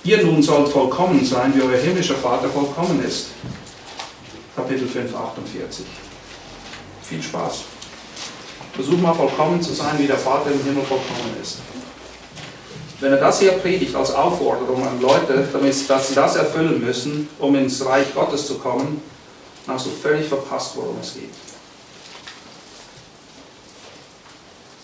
ihr 0.05 0.22
nun 0.24 0.43
sollt 0.43 0.68
vollkommen 0.68 1.24
sein, 1.24 1.53
wie 1.55 1.62
euer 1.62 1.78
himmlischer 1.78 2.14
Vater 2.14 2.49
vollkommen 2.49 3.05
ist. 3.07 3.28
Kapitel 4.57 4.88
5, 4.88 5.14
48. 5.14 5.84
Viel 7.03 7.22
Spaß. 7.22 7.64
Versuch 8.74 8.99
mal 8.99 9.12
vollkommen 9.12 9.61
zu 9.61 9.72
sein, 9.72 9.99
wie 9.99 10.07
der 10.07 10.16
Vater 10.16 10.51
im 10.51 10.64
Himmel 10.64 10.82
vollkommen 10.82 11.36
ist. 11.43 11.59
Wenn 13.01 13.12
er 13.12 13.18
das 13.18 13.40
hier 13.40 13.53
predigt 13.53 13.95
als 13.95 14.14
Aufforderung 14.14 14.86
an 14.86 15.01
Leute, 15.01 15.47
damit, 15.53 15.74
sie 15.74 15.86
das 16.14 16.36
erfüllen 16.36 16.82
müssen, 16.82 17.28
um 17.38 17.55
ins 17.57 17.84
Reich 17.84 18.14
Gottes 18.14 18.47
zu 18.47 18.59
kommen, 18.59 19.03
dann 19.66 19.76
hast 19.76 19.86
du 19.86 19.90
völlig 19.90 20.28
verpasst, 20.28 20.72
worum 20.74 20.96
es 21.00 21.14
geht. 21.14 21.30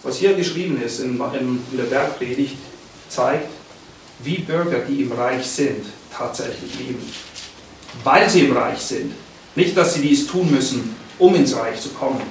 Was 0.02 0.16
hier 0.16 0.34
geschrieben 0.34 0.80
ist 0.80 1.00
in, 1.00 1.18
der 1.18 1.84
Bergpredigt, 1.84 2.56
zeigt, 3.08 3.48
wie 4.20 4.38
Bürger, 4.38 4.80
die 4.80 5.02
im 5.02 5.12
Reich 5.12 5.46
sind, 5.46 5.86
tatsächlich 6.16 6.78
leben. 6.78 7.12
Weil 8.04 8.28
sie 8.30 8.46
im 8.46 8.56
Reich 8.56 8.78
sind. 8.78 9.12
Nicht, 9.54 9.76
dass 9.76 9.94
sie 9.94 10.02
dies 10.02 10.26
tun 10.26 10.50
müssen, 10.50 10.96
um 11.18 11.34
ins 11.34 11.56
Reich 11.56 11.80
zu 11.80 11.90
kommen. 11.90 12.22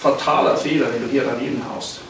Fataler 0.00 0.56
Fehler, 0.56 0.92
wenn 0.92 1.02
du 1.02 1.08
hier 1.08 1.24
daneben 1.24 1.62
haust. 1.74 2.00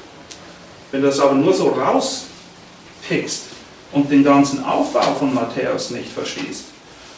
Wenn 0.90 1.02
du 1.02 1.06
das 1.06 1.20
aber 1.20 1.34
nur 1.34 1.54
so 1.54 1.68
rauspickst 1.68 3.44
und 3.92 4.10
den 4.10 4.24
ganzen 4.24 4.64
Aufbau 4.64 5.14
von 5.14 5.32
Matthäus 5.32 5.90
nicht 5.90 6.10
verstehst 6.10 6.64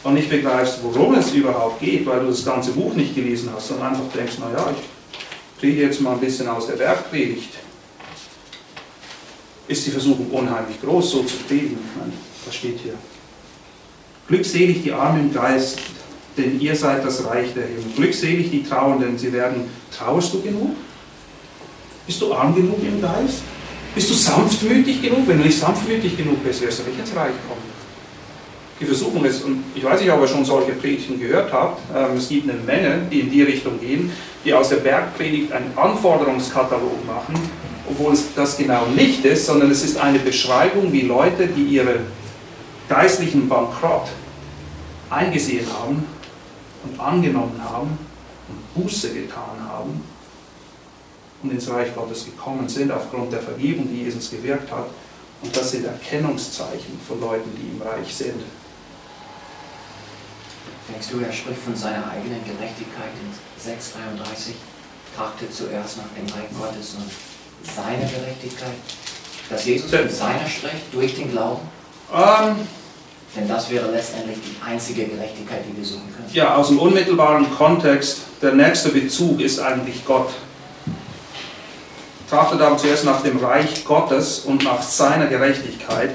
und 0.03 0.13
nicht 0.15 0.29
begreifst, 0.29 0.79
worum 0.83 1.15
es 1.15 1.31
überhaupt 1.33 1.79
geht, 1.79 2.05
weil 2.05 2.21
du 2.21 2.27
das 2.27 2.43
ganze 2.43 2.71
Buch 2.71 2.93
nicht 2.93 3.15
gelesen 3.15 3.49
hast, 3.55 3.67
sondern 3.67 3.89
einfach 3.89 4.11
denkst, 4.15 4.39
naja, 4.39 4.73
ich 4.75 5.59
kriege 5.59 5.81
jetzt 5.81 6.01
mal 6.01 6.13
ein 6.13 6.19
bisschen 6.19 6.47
aus 6.47 6.67
der 6.67 6.75
Bergpredigt, 6.75 7.53
ist 9.67 9.85
die 9.85 9.91
Versuchung 9.91 10.27
unheimlich 10.31 10.81
groß, 10.81 11.11
so 11.11 11.23
zu 11.23 11.37
predigen. 11.47 11.77
Ich 11.77 11.99
meine, 11.99 12.13
was 12.45 12.55
steht 12.55 12.79
hier? 12.79 12.95
Glückselig 14.27 14.83
die 14.83 14.91
Armen 14.91 15.29
im 15.29 15.33
Geist, 15.33 15.79
denn 16.37 16.59
ihr 16.59 16.75
seid 16.75 17.05
das 17.05 17.25
Reich 17.25 17.53
der 17.53 17.67
Himmel. 17.67 17.91
Glückselig 17.95 18.49
die 18.49 18.63
Trauernden, 18.63 19.17
sie 19.17 19.31
werden. 19.31 19.65
Trauerst 19.95 20.33
du 20.33 20.41
genug? 20.41 20.75
Bist 22.07 22.21
du 22.21 22.33
arm 22.33 22.55
genug 22.55 22.79
im 22.81 23.01
Geist? 23.01 23.41
Bist 23.93 24.09
du 24.09 24.13
sanftmütig 24.13 25.01
genug? 25.01 25.27
Wenn 25.27 25.37
du 25.37 25.45
nicht 25.45 25.59
sanftmütig 25.59 26.17
genug 26.17 26.43
bist, 26.43 26.61
wirst 26.61 26.79
du 26.79 26.83
nicht 26.83 26.99
ins 26.99 27.15
Reich 27.15 27.33
kommen. 27.47 27.70
Die 28.81 28.87
Versuchung 28.87 29.23
ist, 29.25 29.45
und 29.45 29.63
ich 29.75 29.83
weiß 29.83 30.01
nicht, 30.01 30.11
ob 30.11 30.21
ihr 30.21 30.27
schon 30.27 30.43
solche 30.43 30.71
Predigten 30.71 31.19
gehört 31.19 31.53
habt, 31.53 31.79
ähm, 31.95 32.17
es 32.17 32.27
gibt 32.27 32.49
eine 32.49 32.59
Menge, 32.59 33.03
die 33.11 33.19
in 33.19 33.29
die 33.29 33.43
Richtung 33.43 33.79
gehen, 33.79 34.11
die 34.43 34.51
aus 34.55 34.69
der 34.69 34.77
Bergpredigt 34.77 35.51
einen 35.51 35.71
Anforderungskatalog 35.77 37.05
machen, 37.05 37.35
obwohl 37.87 38.13
es 38.13 38.33
das 38.35 38.57
genau 38.57 38.87
nicht 38.87 39.23
ist, 39.23 39.45
sondern 39.45 39.69
es 39.69 39.83
ist 39.83 39.97
eine 39.97 40.17
Beschreibung, 40.17 40.91
wie 40.91 41.01
Leute, 41.01 41.45
die 41.45 41.61
ihre 41.61 41.99
geistlichen 42.89 43.47
Bankrott 43.47 44.07
eingesehen 45.11 45.67
haben 45.79 46.03
und 46.83 46.99
angenommen 46.99 47.61
haben 47.63 47.99
und 48.49 48.83
Buße 48.83 49.13
getan 49.13 49.59
haben 49.69 50.01
und 51.43 51.51
ins 51.51 51.69
Reich 51.69 51.93
Gottes 51.93 52.25
gekommen 52.25 52.67
sind 52.67 52.91
aufgrund 52.91 53.31
der 53.31 53.41
Vergebung, 53.41 53.87
die 53.91 54.05
Jesus 54.05 54.31
gewirkt 54.31 54.71
hat. 54.71 54.87
Und 55.43 55.55
das 55.55 55.71
sind 55.71 55.85
Erkennungszeichen 55.85 56.99
von 57.07 57.19
Leuten, 57.19 57.49
die 57.55 57.75
im 57.75 57.81
Reich 57.81 58.13
sind. 58.13 58.41
Denkst 60.91 61.07
du, 61.11 61.19
er 61.19 61.31
spricht 61.31 61.61
von 61.61 61.75
seiner 61.75 62.09
eigenen 62.11 62.43
Gerechtigkeit 62.43 63.11
in 63.21 63.31
6,33? 63.61 64.53
Trachtet 65.15 65.53
zuerst 65.53 65.97
nach 65.97 66.11
dem 66.15 66.25
Reich 66.33 66.49
Gottes 66.57 66.95
und 66.95 67.09
seiner 67.73 68.09
Gerechtigkeit? 68.09 68.75
Dass 69.49 69.65
Jesus 69.65 69.89
von 69.89 70.09
seiner 70.09 70.47
spricht 70.47 70.93
durch 70.93 71.15
den 71.15 71.31
Glauben? 71.31 71.61
Ähm, 72.13 72.55
Denn 73.35 73.47
das 73.47 73.69
wäre 73.69 73.89
letztendlich 73.91 74.37
die 74.41 74.55
einzige 74.65 75.05
Gerechtigkeit, 75.05 75.63
die 75.69 75.77
wir 75.77 75.85
suchen 75.85 76.13
können. 76.15 76.29
ja, 76.33 76.55
aus 76.55 76.67
dem 76.67 76.79
unmittelbaren 76.79 77.49
Kontext, 77.55 78.21
der 78.41 78.53
nächste 78.53 78.89
Bezug 78.89 79.39
ist 79.39 79.59
eigentlich 79.59 80.05
Gott. 80.05 80.29
Trachtet 82.29 82.61
aber 82.61 82.77
zuerst 82.77 83.03
nach 83.05 83.21
dem 83.21 83.37
Reich 83.37 83.83
Gottes 83.83 84.39
und 84.39 84.63
nach 84.63 84.81
seiner 84.81 85.27
Gerechtigkeit. 85.27 86.11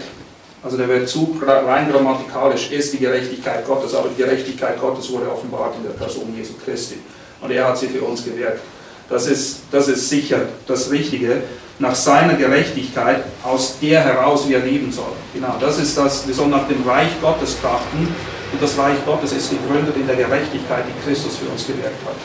Also 0.66 0.78
der 0.78 0.88
Bezug 0.88 1.40
rein 1.46 1.88
grammatikalisch 1.88 2.72
ist 2.72 2.92
die 2.92 2.98
Gerechtigkeit 2.98 3.64
Gottes, 3.64 3.94
aber 3.94 4.08
die 4.08 4.20
Gerechtigkeit 4.20 4.80
Gottes 4.80 5.08
wurde 5.12 5.30
offenbart 5.30 5.76
in 5.76 5.84
der 5.84 5.90
Person 5.90 6.34
Jesu 6.36 6.54
Christi. 6.64 6.96
Und 7.40 7.52
er 7.52 7.68
hat 7.68 7.78
sie 7.78 7.86
für 7.86 8.02
uns 8.02 8.24
gewirkt. 8.24 8.62
Das 9.08 9.28
ist, 9.28 9.60
das 9.70 9.86
ist 9.86 10.08
sicher 10.08 10.40
das 10.66 10.90
Richtige, 10.90 11.44
nach 11.78 11.94
seiner 11.94 12.34
Gerechtigkeit, 12.34 13.22
aus 13.44 13.76
der 13.80 14.00
heraus 14.00 14.48
wir 14.48 14.58
leben 14.58 14.90
sollen. 14.90 15.14
Genau, 15.32 15.54
das 15.60 15.78
ist 15.78 15.96
das, 15.96 16.26
wir 16.26 16.34
sollen 16.34 16.50
nach 16.50 16.66
dem 16.66 16.82
Reich 16.82 17.12
Gottes 17.22 17.60
trachten. 17.60 18.08
Und 18.52 18.60
das 18.60 18.76
Reich 18.76 18.96
Gottes 19.06 19.34
ist 19.34 19.50
gegründet 19.50 19.94
in 19.94 20.08
der 20.08 20.16
Gerechtigkeit, 20.16 20.82
die 20.88 21.08
Christus 21.08 21.36
für 21.36 21.46
uns 21.48 21.64
gewirkt 21.64 22.04
hat. 22.04 22.16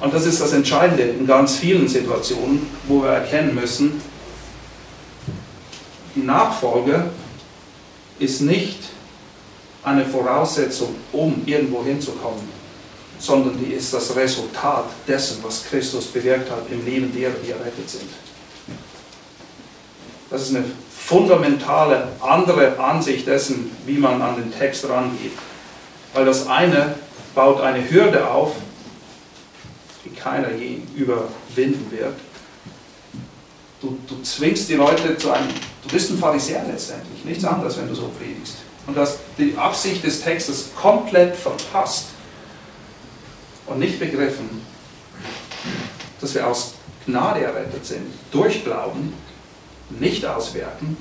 Und 0.00 0.12
das 0.12 0.26
ist 0.26 0.40
das 0.40 0.52
Entscheidende 0.52 1.04
in 1.04 1.24
ganz 1.24 1.54
vielen 1.54 1.86
Situationen, 1.86 2.66
wo 2.88 3.04
wir 3.04 3.10
erkennen 3.10 3.54
müssen, 3.54 4.02
Nachfolge 6.20 7.10
ist 8.18 8.40
nicht 8.40 8.78
eine 9.82 10.04
Voraussetzung, 10.04 10.94
um 11.12 11.42
irgendwo 11.46 11.84
hinzukommen, 11.84 12.48
sondern 13.18 13.58
die 13.58 13.72
ist 13.72 13.92
das 13.94 14.14
Resultat 14.16 14.86
dessen, 15.06 15.38
was 15.42 15.64
Christus 15.64 16.06
bewirkt 16.06 16.50
hat 16.50 16.70
im 16.70 16.84
Leben 16.84 17.12
derer, 17.12 17.34
die 17.44 17.50
errettet 17.50 17.88
sind. 17.88 18.10
Das 20.28 20.42
ist 20.42 20.56
eine 20.56 20.64
fundamentale 20.90 22.08
andere 22.20 22.78
Ansicht 22.80 23.26
dessen, 23.26 23.70
wie 23.86 23.98
man 23.98 24.20
an 24.20 24.36
den 24.36 24.52
Text 24.52 24.88
rangeht. 24.88 25.32
Weil 26.12 26.24
das 26.24 26.48
eine 26.48 26.96
baut 27.34 27.60
eine 27.60 27.88
Hürde 27.88 28.28
auf, 28.28 28.56
die 30.04 30.10
keiner 30.10 30.52
je 30.52 30.78
überwinden 30.96 31.90
wird. 31.90 32.14
Du, 33.80 33.98
du 34.08 34.20
zwingst 34.22 34.68
die 34.68 34.74
Leute 34.74 35.16
zu 35.16 35.30
einem, 35.30 35.48
du 35.86 35.94
bist 35.94 36.10
ein 36.10 36.18
Pharisäer 36.18 36.64
letztendlich, 36.68 37.24
nichts 37.24 37.44
anderes, 37.44 37.78
wenn 37.78 37.88
du 37.88 37.94
so 37.94 38.10
predigst. 38.18 38.56
Und 38.86 38.96
das 38.96 39.18
die 39.38 39.56
Absicht 39.56 40.04
des 40.04 40.22
Textes 40.22 40.70
komplett 40.80 41.36
verpasst 41.36 42.06
und 43.66 43.78
nicht 43.78 43.98
begriffen, 43.98 44.62
dass 46.20 46.34
wir 46.34 46.46
aus 46.46 46.74
Gnade 47.04 47.42
errettet 47.42 47.84
sind, 47.84 48.06
durch 48.30 48.64
Glauben, 48.64 49.12
nicht 49.90 50.24
aus 50.24 50.54
Werken, 50.54 50.96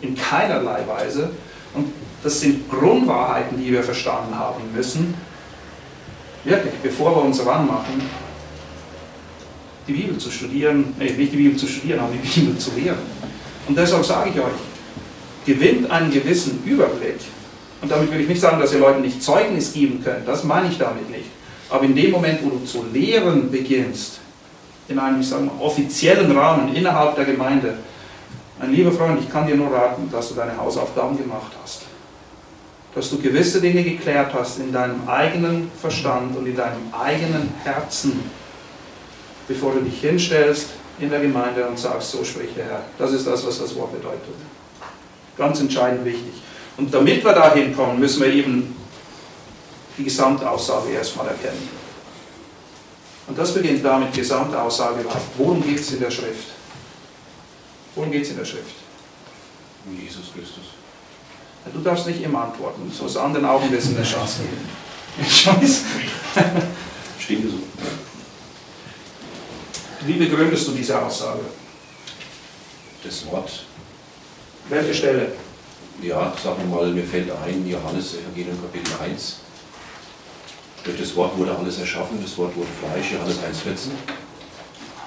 in 0.00 0.16
keinerlei 0.16 0.86
Weise. 0.86 1.30
Und 1.72 1.92
das 2.22 2.40
sind 2.40 2.70
Grundwahrheiten, 2.70 3.58
die 3.58 3.72
wir 3.72 3.82
verstanden 3.82 4.38
haben 4.38 4.62
müssen, 4.74 5.14
wirklich, 6.44 6.74
bevor 6.82 7.16
wir 7.16 7.22
uns 7.22 7.44
ranmachen, 7.44 8.02
die 9.86 9.92
Bibel 9.92 10.16
zu 10.18 10.30
studieren, 10.30 10.94
nee, 10.98 11.10
nicht 11.12 11.32
die 11.32 11.36
Bibel 11.36 11.56
zu 11.56 11.66
studieren, 11.66 12.00
aber 12.00 12.12
die 12.12 12.40
Bibel 12.40 12.56
zu 12.58 12.70
lehren. 12.72 12.98
Und 13.66 13.78
deshalb 13.78 14.04
sage 14.04 14.30
ich 14.30 14.38
euch, 14.38 14.52
gewinnt 15.46 15.90
einen 15.90 16.10
gewissen 16.10 16.62
Überblick. 16.64 17.20
Und 17.80 17.90
damit 17.90 18.10
will 18.10 18.20
ich 18.20 18.28
nicht 18.28 18.40
sagen, 18.40 18.60
dass 18.60 18.72
ihr 18.72 18.78
Leuten 18.78 19.02
nicht 19.02 19.22
Zeugnis 19.22 19.72
geben 19.72 20.02
könnt, 20.02 20.26
das 20.26 20.44
meine 20.44 20.68
ich 20.68 20.78
damit 20.78 21.10
nicht. 21.10 21.26
Aber 21.70 21.84
in 21.84 21.94
dem 21.94 22.10
Moment, 22.10 22.40
wo 22.42 22.50
du 22.50 22.64
zu 22.64 22.84
lehren 22.92 23.50
beginnst, 23.50 24.20
in 24.88 24.98
einem, 24.98 25.20
ich 25.20 25.28
sage 25.28 25.44
mal, 25.44 25.52
offiziellen 25.60 26.36
Rahmen 26.36 26.74
innerhalb 26.74 27.16
der 27.16 27.24
Gemeinde, 27.24 27.78
mein 28.58 28.72
lieber 28.72 28.92
Freund, 28.92 29.20
ich 29.20 29.30
kann 29.30 29.46
dir 29.46 29.56
nur 29.56 29.72
raten, 29.72 30.08
dass 30.10 30.28
du 30.28 30.34
deine 30.34 30.56
Hausaufgaben 30.56 31.18
gemacht 31.18 31.52
hast. 31.62 31.82
Dass 32.94 33.10
du 33.10 33.18
gewisse 33.18 33.60
Dinge 33.60 33.82
geklärt 33.82 34.32
hast 34.32 34.60
in 34.60 34.72
deinem 34.72 35.08
eigenen 35.08 35.70
Verstand 35.80 36.36
und 36.36 36.46
in 36.46 36.56
deinem 36.56 36.92
eigenen 36.92 37.52
Herzen, 37.64 38.20
bevor 39.48 39.72
du 39.72 39.80
dich 39.80 40.00
hinstellst 40.00 40.68
in 40.98 41.10
der 41.10 41.20
Gemeinde 41.20 41.66
und 41.66 41.78
sagst, 41.78 42.12
so 42.12 42.24
spricht 42.24 42.56
der 42.56 42.64
Herr. 42.66 42.84
Das 42.98 43.12
ist 43.12 43.26
das, 43.26 43.46
was 43.46 43.58
das 43.58 43.74
Wort 43.74 43.92
bedeutet. 43.92 44.34
Ganz 45.36 45.60
entscheidend 45.60 46.04
wichtig. 46.04 46.34
Und 46.76 46.92
damit 46.92 47.24
wir 47.24 47.32
dahin 47.32 47.74
kommen, 47.74 47.98
müssen 47.98 48.22
wir 48.22 48.32
eben 48.32 48.76
die 49.96 50.04
Gesamtaussage 50.04 50.90
erstmal 50.90 51.28
erkennen. 51.28 51.68
Und 53.26 53.38
das 53.38 53.54
beginnt 53.54 53.84
damit, 53.84 54.12
Gesamtaussage 54.12 55.00
überhaupt. 55.00 55.22
Worum 55.38 55.62
geht 55.62 55.80
es 55.80 55.92
in 55.92 56.00
der 56.00 56.10
Schrift? 56.10 56.48
Worum 57.94 58.10
geht 58.10 58.22
es 58.22 58.30
in 58.30 58.36
der 58.36 58.44
Schrift? 58.44 58.74
Um 59.86 59.98
Jesus 59.98 60.32
Christus. 60.34 60.64
Du 61.72 61.80
darfst 61.80 62.06
nicht 62.06 62.22
immer 62.22 62.44
antworten, 62.44 62.90
so 62.92 63.04
aus 63.04 63.16
anderen 63.16 63.46
Augen 63.46 63.70
wirst 63.72 63.90
du 63.90 63.96
eine 63.96 64.04
Chance 64.04 64.42
geben. 64.42 64.68
Ich 65.26 65.46
weiß. 65.46 65.82
Stimmt 67.18 67.50
so. 67.50 67.58
Wie 70.06 70.14
begründest 70.14 70.68
du 70.68 70.72
diese 70.72 71.00
Aussage? 71.00 71.40
Das 73.02 73.26
Wort, 73.30 73.64
Welche 74.68 74.94
Stelle? 74.94 75.32
ja, 76.02 76.32
sagen 76.42 76.56
wir 76.58 76.76
mal, 76.76 76.90
mir 76.90 77.04
fällt 77.04 77.30
ein, 77.30 77.66
Johannes 77.66 78.14
Evangelium 78.14 78.60
Kapitel 78.60 78.92
1. 79.02 79.36
Durch 80.84 80.98
das 80.98 81.16
Wort 81.16 81.38
wurde 81.38 81.56
alles 81.56 81.78
erschaffen, 81.78 82.18
das 82.22 82.36
Wort 82.36 82.54
wurde 82.54 82.68
Fleisch, 82.80 83.12
Johannes 83.12 83.38
1,14. 83.38 83.90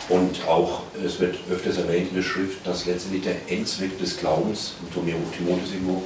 Und 0.09 0.47
auch, 0.47 0.81
es 1.05 1.19
wird 1.19 1.37
öfters 1.51 1.77
erwähnt 1.77 2.09
in 2.09 2.15
der 2.15 2.23
Schrift, 2.23 2.65
dass 2.65 2.85
letztendlich 2.85 3.23
der 3.23 3.35
Endzweck 3.51 3.99
des 3.99 4.17
Glaubens, 4.17 4.73
und 4.81 4.93
Timotheus 4.93 5.73
irgendwo, 5.73 6.03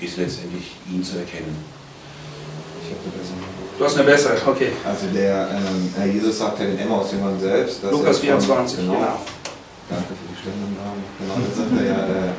ist 0.00 0.18
letztendlich 0.18 0.72
ihn 0.92 1.02
zu 1.02 1.16
erkennen. 1.18 1.56
Ich 2.82 2.90
habe 2.90 3.16
bessere. 3.16 3.63
Du 3.78 3.84
hast 3.84 3.96
eine 3.96 4.04
bessere, 4.04 4.36
okay. 4.46 4.72
Also 4.84 5.06
der 5.12 5.48
ähm, 5.50 5.92
Herr 5.96 6.06
Jesus 6.06 6.38
sagt 6.38 6.60
ja 6.60 6.66
den 6.66 6.78
Emmaus-Jüngern 6.78 7.38
selbst, 7.40 7.82
dass 7.82 7.90
Lukas 7.90 8.06
er 8.22 8.38
von- 8.38 8.40
24, 8.40 8.78
genau, 8.78 8.92
genau. 8.92 9.20
Danke 9.90 10.08
für 10.14 10.26
die 10.30 10.38
Stellungnahme. 10.40 11.02
Genau, 11.18 11.34
da 11.42 11.56
sagt 11.56 11.72
er 11.80 11.86
ja 11.86 12.28
äh, 12.28 12.32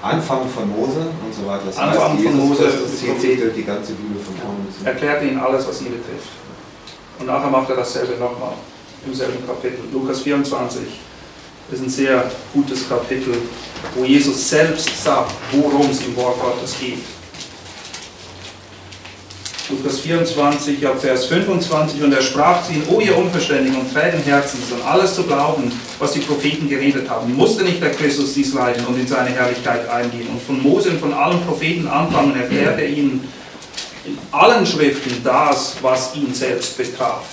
Anfang 0.00 0.48
von 0.48 0.68
Mose 0.70 1.00
und 1.00 1.34
so 1.34 1.46
weiter. 1.50 1.62
Das 1.66 1.76
Anfang 1.76 2.12
heißt, 2.14 2.22
von 2.22 2.36
Mose, 2.36 2.62
Christus 2.62 2.90
die 2.90 3.06
zieht 3.06 3.20
sich 3.20 3.40
durch 3.40 3.54
die 3.54 3.64
ganze 3.64 3.92
Bibel 3.94 4.22
von 4.22 4.34
vorne 4.36 4.58
bis. 4.66 4.86
Erklärt 4.86 5.22
ihnen 5.24 5.40
alles, 5.40 5.66
was 5.66 5.80
ihn 5.80 5.90
betrifft. 5.90 6.30
Und 7.18 7.26
nachher 7.26 7.50
macht 7.50 7.68
er 7.70 7.76
dasselbe 7.76 8.12
nochmal 8.12 8.52
im 9.04 9.12
selben 9.12 9.44
Kapitel. 9.44 9.80
Lukas 9.92 10.20
24, 10.20 10.82
Das 11.70 11.80
ist 11.80 11.86
ein 11.86 11.90
sehr 11.90 12.30
gutes 12.54 12.88
Kapitel, 12.88 13.34
wo 13.96 14.04
Jesus 14.04 14.48
selbst 14.48 15.02
sagt, 15.02 15.32
worum 15.50 15.90
es 15.90 16.00
im 16.06 16.16
Wort 16.16 16.40
Gottes 16.40 16.76
geht. 16.78 16.98
Lukas 19.70 20.00
24, 20.00 20.86
ab 20.86 20.98
Vers 20.98 21.26
25, 21.26 22.02
und 22.02 22.12
er 22.12 22.22
sprach 22.22 22.64
zu 22.64 22.72
ihnen, 22.72 22.88
O 22.88 23.00
ihr 23.00 23.16
Unverständigen 23.16 23.78
und 23.78 23.92
trägen 23.92 24.22
Herzens, 24.22 24.72
und 24.72 24.82
alles 24.82 25.14
zu 25.14 25.24
glauben, 25.24 25.70
was 25.98 26.12
die 26.12 26.20
Propheten 26.20 26.70
geredet 26.70 27.08
haben. 27.10 27.34
Musste 27.36 27.64
nicht 27.64 27.82
der 27.82 27.90
Christus 27.90 28.32
dies 28.32 28.54
leiden 28.54 28.86
und 28.86 28.98
in 28.98 29.06
seine 29.06 29.28
Herrlichkeit 29.28 29.86
eingehen? 29.90 30.28
Und 30.28 30.40
von 30.40 30.62
Mose 30.62 30.90
und 30.90 31.00
von 31.00 31.12
allen 31.12 31.40
Propheten 31.42 31.86
anfangen, 31.86 32.34
erklärt 32.40 32.78
er 32.80 32.88
ihnen 32.88 33.28
in 34.06 34.18
allen 34.32 34.64
Schriften 34.64 35.22
das, 35.22 35.76
was 35.82 36.14
ihn 36.14 36.32
selbst 36.32 36.78
betraf. 36.78 37.24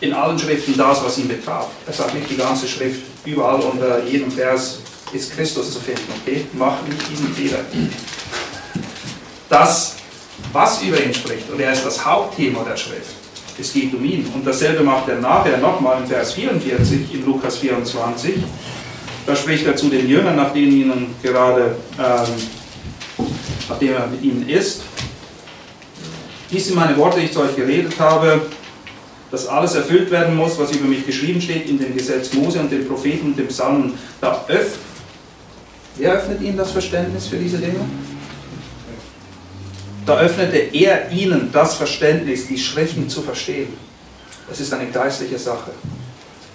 In 0.00 0.12
allen 0.12 0.38
Schriften 0.38 0.76
das, 0.76 1.02
was 1.04 1.18
ihn 1.18 1.26
betraf. 1.26 1.68
Er 1.84 1.92
sagt 1.92 2.14
nicht 2.14 2.30
die 2.30 2.36
ganze 2.36 2.68
Schrift, 2.68 3.00
überall 3.24 3.60
unter 3.60 4.04
jedem 4.04 4.30
Vers 4.30 4.78
ist 5.12 5.34
Christus 5.34 5.72
zu 5.72 5.80
finden, 5.80 6.12
okay? 6.22 6.44
Mach 6.52 6.80
nicht 6.82 7.10
diesen 7.10 7.32
Fehler 7.34 7.64
das, 9.54 9.96
was 10.52 10.82
über 10.82 11.02
ihn 11.02 11.14
spricht, 11.14 11.48
und 11.50 11.60
er 11.60 11.72
ist 11.72 11.86
das 11.86 12.04
Hauptthema 12.04 12.64
der 12.64 12.76
Schrift. 12.76 13.14
Es 13.58 13.72
geht 13.72 13.94
um 13.94 14.04
ihn. 14.04 14.26
Und 14.34 14.44
dasselbe 14.44 14.82
macht 14.82 15.08
er 15.08 15.20
nachher 15.20 15.58
nochmal 15.58 16.02
in 16.02 16.08
Vers 16.08 16.32
44 16.32 17.14
in 17.14 17.24
Lukas 17.24 17.58
24. 17.58 18.34
Da 19.26 19.36
spricht 19.36 19.64
er 19.64 19.76
zu 19.76 19.88
den 19.88 20.08
Jüngern, 20.08 20.34
nachdem, 20.34 20.70
ihnen 20.70 21.14
gerade, 21.22 21.76
ähm, 21.98 23.26
nachdem 23.68 23.92
er 23.92 24.06
mit 24.08 24.22
ihnen 24.22 24.48
ist. 24.48 24.82
Dies 26.50 26.66
sind 26.66 26.74
meine 26.74 26.96
Worte, 26.96 27.20
die 27.20 27.26
ich 27.26 27.32
zu 27.32 27.40
euch 27.40 27.54
geredet 27.54 27.94
habe, 28.00 28.42
dass 29.30 29.46
alles 29.46 29.76
erfüllt 29.76 30.10
werden 30.10 30.36
muss, 30.36 30.58
was 30.58 30.72
über 30.72 30.86
mich 30.86 31.06
geschrieben 31.06 31.40
steht 31.40 31.68
in 31.68 31.78
dem 31.78 31.96
Gesetz 31.96 32.32
Mose 32.32 32.58
und 32.58 32.72
den 32.72 32.88
Propheten 32.88 33.28
und 33.28 33.38
dem 33.38 33.48
Psalmen. 33.48 33.94
Da 34.20 34.44
öffnet, 34.48 34.78
wer 35.96 36.12
öffnet 36.14 36.42
ihnen 36.42 36.56
das 36.56 36.72
Verständnis 36.72 37.28
für 37.28 37.36
diese 37.36 37.58
Dinge? 37.58 37.80
Da 40.06 40.18
öffnete 40.18 40.58
er 40.58 41.10
ihnen 41.10 41.50
das 41.52 41.74
Verständnis, 41.76 42.46
die 42.46 42.58
Schriften 42.58 43.08
zu 43.08 43.22
verstehen. 43.22 43.72
Das 44.48 44.60
ist 44.60 44.72
eine 44.72 44.90
geistliche 44.90 45.38
Sache. 45.38 45.70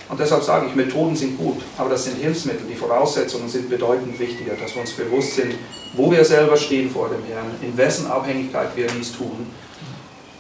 Und 0.08 0.20
deshalb 0.20 0.44
sage 0.44 0.68
ich, 0.68 0.76
Methoden 0.76 1.16
sind 1.16 1.38
gut, 1.38 1.62
aber 1.78 1.90
das 1.90 2.06
sind 2.06 2.18
Hilfsmittel. 2.18 2.66
Die 2.68 2.76
Voraussetzungen 2.76 3.48
sind 3.48 3.70
bedeutend 3.70 4.20
wichtiger, 4.20 4.54
dass 4.54 4.74
wir 4.74 4.82
uns 4.82 4.92
bewusst 4.92 5.36
sind, 5.36 5.54
wo 5.94 6.12
wir 6.12 6.26
selber 6.26 6.58
stehen 6.58 6.90
vor 6.90 7.10
dem 7.10 7.24
Herrn, 7.26 7.52
in 7.62 7.76
wessen 7.78 8.08
Abhängigkeit 8.08 8.70
wir 8.76 8.88
dies 8.88 9.12
tun. 9.12 9.48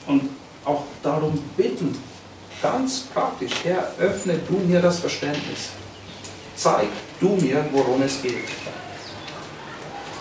Und 0.07 0.29
auch 0.65 0.83
darum 1.03 1.39
bitten, 1.55 1.95
ganz 2.61 3.01
praktisch, 3.13 3.51
Herr, 3.63 3.91
öffne 3.99 4.39
du 4.47 4.57
mir 4.57 4.81
das 4.81 4.99
Verständnis. 4.99 5.69
Zeig 6.55 6.87
du 7.19 7.29
mir, 7.29 7.65
worum 7.71 8.01
es 8.01 8.21
geht. 8.21 8.33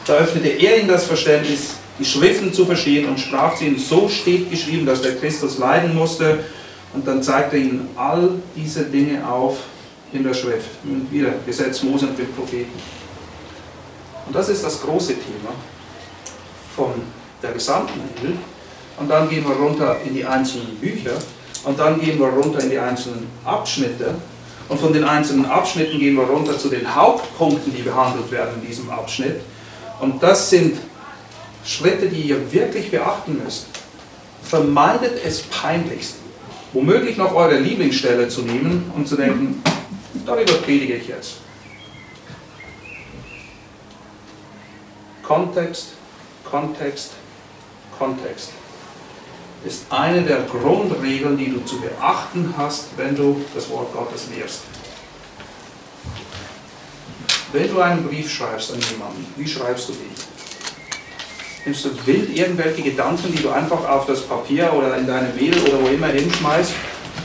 Da 0.07 0.14
öffnete 0.14 0.49
er 0.49 0.78
ihnen 0.78 0.89
das 0.89 1.05
Verständnis, 1.05 1.74
die 1.99 2.05
Schriften 2.05 2.53
zu 2.53 2.64
verstehen 2.64 3.09
und 3.09 3.18
sprach 3.18 3.57
zu 3.57 3.64
ihnen, 3.64 3.78
so 3.78 4.09
steht 4.09 4.51
geschrieben, 4.51 4.86
dass 4.86 5.03
der 5.03 5.16
Christus 5.16 5.59
leiden 5.59 5.94
musste. 5.94 6.44
Und 6.94 7.07
dann 7.07 7.22
zeigt 7.22 7.53
er 7.53 7.59
ihnen 7.59 7.88
all 7.96 8.30
diese 8.57 8.84
Dinge 8.84 9.28
auf 9.28 9.59
in 10.12 10.22
der 10.22 10.34
Schrift. 10.34 10.70
Und 10.84 11.11
wieder 11.11 11.32
Gesetz 11.44 11.82
Mose 11.82 12.07
und 12.07 12.18
den 12.18 12.32
Propheten. 12.32 12.72
Und 14.26 14.34
das 14.34 14.49
ist 14.49 14.64
das 14.64 14.80
große 14.80 15.14
Thema 15.14 15.53
von 16.76 16.92
der 17.42 17.53
gesamten 17.53 18.01
Bibel. 18.14 18.36
Und 18.99 19.09
dann 19.09 19.28
gehen 19.28 19.44
wir 19.46 19.55
runter 19.57 19.96
in 20.05 20.14
die 20.14 20.24
einzelnen 20.24 20.76
Bücher. 20.76 21.12
Und 21.64 21.78
dann 21.78 22.01
gehen 22.01 22.18
wir 22.18 22.28
runter 22.28 22.61
in 22.61 22.70
die 22.70 22.78
einzelnen 22.78 23.26
Abschnitte. 23.44 24.14
Und 24.68 24.78
von 24.78 24.92
den 24.92 25.05
einzelnen 25.05 25.46
Abschnitten 25.46 25.99
gehen 25.99 26.14
wir 26.14 26.24
runter 26.24 26.59
zu 26.59 26.68
den 26.68 26.94
Hauptpunkten, 26.94 27.74
die 27.74 27.82
behandelt 27.82 28.30
werden 28.30 28.61
in 28.61 28.68
diesem 28.68 28.90
Abschnitt. 28.90 29.40
Und 30.01 30.22
das 30.22 30.51
sind 30.51 30.78
Schritte, 31.68 32.08
die 32.08 32.22
ihr 32.22 32.50
wirklich 32.50 32.90
beachten 32.90 33.42
müsst. 33.44 33.66
Vermeidet 34.42 35.22
es 35.22 35.42
peinlichst, 35.42 36.14
womöglich 36.72 37.18
noch 37.18 37.34
eure 37.34 37.58
Lieblingsstelle 37.58 38.28
zu 38.28 38.40
nehmen 38.40 38.90
und 38.96 39.06
zu 39.06 39.16
denken, 39.16 39.62
darüber 40.24 40.54
predige 40.54 40.94
ich 40.94 41.08
jetzt. 41.08 41.34
Kontext, 45.22 45.88
Kontext, 46.42 47.10
Kontext 47.98 48.48
ist 49.66 49.84
eine 49.90 50.22
der 50.22 50.40
Grundregeln, 50.44 51.36
die 51.36 51.50
du 51.50 51.60
zu 51.66 51.82
beachten 51.82 52.54
hast, 52.56 52.96
wenn 52.96 53.14
du 53.14 53.44
das 53.54 53.68
Wort 53.68 53.92
Gottes 53.92 54.28
lehrst. 54.34 54.60
Wenn 57.52 57.68
du 57.68 57.80
einen 57.80 58.06
Brief 58.06 58.30
schreibst 58.30 58.72
an 58.72 58.80
jemanden, 58.90 59.26
wie 59.36 59.46
schreibst 59.46 59.90
du 59.90 59.92
den? 59.92 60.38
Nimmst 61.68 61.84
du 61.84 61.90
wild 62.06 62.34
irgendwelche 62.36 62.82
Gedanken, 62.82 63.30
die 63.30 63.42
du 63.42 63.50
einfach 63.50 63.86
auf 63.86 64.06
das 64.06 64.22
Papier 64.22 64.72
oder 64.72 64.96
in 64.96 65.06
deine 65.06 65.28
Mail 65.34 65.54
oder 65.60 65.82
wo 65.82 65.88
immer 65.88 66.06
hinschmeißt 66.06 66.72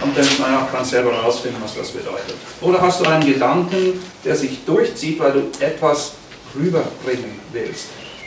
und 0.01 0.17
denkst, 0.17 0.39
naja, 0.39 0.67
kannst 0.69 0.91
selber 0.91 1.13
herausfinden, 1.13 1.59
was 1.63 1.75
das 1.75 1.91
bedeutet. 1.91 2.35
Oder 2.59 2.81
hast 2.81 2.99
du 2.99 3.05
einen 3.05 3.25
Gedanken, 3.25 4.01
der 4.25 4.35
sich 4.35 4.65
durchzieht, 4.65 5.17
weil 5.19 5.31
du 5.31 5.39
etwas 5.63 6.13
rüberbringen 6.53 7.39
willst. 7.53 7.85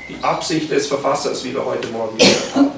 Die 0.08 0.16
Absicht 0.22 0.70
des 0.70 0.86
Verfassers, 0.86 1.44
wie 1.44 1.52
wir 1.52 1.64
heute 1.64 1.88
Morgen 1.88 2.16
gehört 2.16 2.54
haben. 2.54 2.70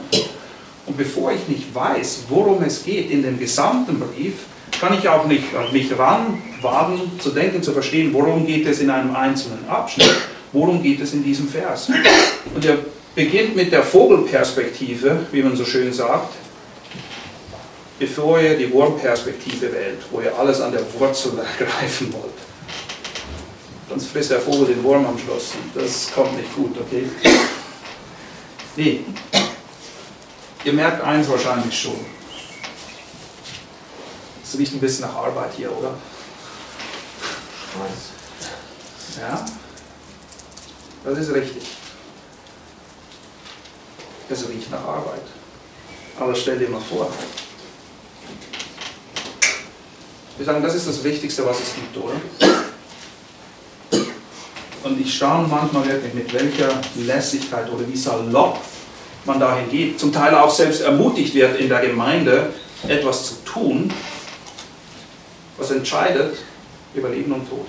Und 0.87 0.97
bevor 0.97 1.31
ich 1.31 1.47
nicht 1.47 1.73
weiß, 1.73 2.25
worum 2.29 2.63
es 2.65 2.83
geht 2.83 3.11
in 3.11 3.23
dem 3.23 3.39
gesamten 3.39 4.01
Brief, 4.01 4.35
kann 4.81 4.99
ich 4.99 5.09
auch 5.09 5.27
nicht 5.27 5.55
an 5.55 5.73
mich 5.73 5.91
ranwagen, 5.97 7.21
zu 7.21 7.31
denken, 7.31 7.63
zu 7.63 7.73
verstehen, 7.73 8.13
worum 8.13 8.47
geht 8.47 8.67
es 8.67 8.81
in 8.81 8.91
einem 8.91 9.15
einzelnen 9.15 9.69
Abschnitt, 9.69 10.11
worum 10.53 10.83
geht 10.83 11.01
es 11.01 11.13
in 11.13 11.23
diesem 11.23 11.47
Vers. 11.49 11.89
Und 12.55 12.65
der 12.65 12.79
beginnt 13.19 13.57
mit 13.57 13.73
der 13.73 13.83
Vogelperspektive, 13.83 15.27
wie 15.33 15.43
man 15.43 15.57
so 15.57 15.65
schön 15.65 15.93
sagt, 15.93 16.35
bevor 17.99 18.41
ihr 18.41 18.57
die 18.57 18.73
Wurmperspektive 18.73 19.73
wählt, 19.73 19.99
wo 20.13 20.21
ihr 20.21 20.39
alles 20.39 20.61
an 20.61 20.71
der 20.71 20.83
Wurzel 20.95 21.33
ergreifen 21.59 22.13
wollt. 22.13 22.39
Sonst 23.89 24.13
frisst 24.13 24.31
der 24.31 24.41
Vogel 24.41 24.67
den 24.69 24.85
Wurm 24.85 25.05
am 25.05 25.19
Schluss 25.19 25.55
und 25.55 25.83
das 25.83 26.13
kommt 26.15 26.37
nicht 26.37 26.55
gut, 26.55 26.77
okay? 26.79 27.11
Nee. 28.77 29.01
Ihr 30.63 30.73
merkt 30.73 31.03
eins 31.03 31.29
wahrscheinlich 31.29 31.77
schon. 31.77 31.99
Es 34.45 34.57
riecht 34.57 34.75
ein 34.75 34.81
bisschen 34.81 35.07
nach 35.07 35.17
Arbeit 35.17 35.51
hier, 35.57 35.77
oder? 35.77 35.95
Ja? 39.21 39.45
Das 41.05 41.19
ist 41.19 41.35
richtig. 41.35 41.78
Es 44.31 44.49
riecht 44.49 44.71
nach 44.71 44.85
Arbeit. 44.85 45.23
Aber 46.21 46.35
stell 46.35 46.59
dir 46.59 46.69
mal 46.69 46.81
vor. 46.81 47.11
Wir 50.37 50.47
sagen, 50.47 50.63
das 50.63 50.75
ist 50.75 50.87
das 50.87 51.03
Wichtigste, 51.03 51.45
was 51.47 51.59
es 51.61 51.75
gibt, 51.75 51.97
oder? 51.97 52.15
Und 54.85 55.01
ich 55.01 55.17
staune 55.17 55.49
manchmal 55.49 55.87
wirklich, 55.87 56.15
mit 56.15 56.33
welcher 56.33 56.81
Lässigkeit 56.97 57.71
oder 57.71 57.89
wie 57.89 57.97
salopp 57.97 58.59
man 59.25 59.41
dahin 59.41 59.69
geht. 59.71 59.99
Zum 59.99 60.13
Teil 60.13 60.35
auch 60.35 60.51
selbst 60.51 60.83
ermutigt 60.83 61.35
wird, 61.35 61.59
in 61.59 61.69
der 61.69 61.81
Gemeinde 61.81 62.53
etwas 62.87 63.27
zu 63.29 63.45
tun, 63.45 63.93
was 65.57 65.71
entscheidet 65.71 66.39
über 66.95 67.09
Leben 67.09 67.33
und 67.33 67.49
Tod. 67.49 67.67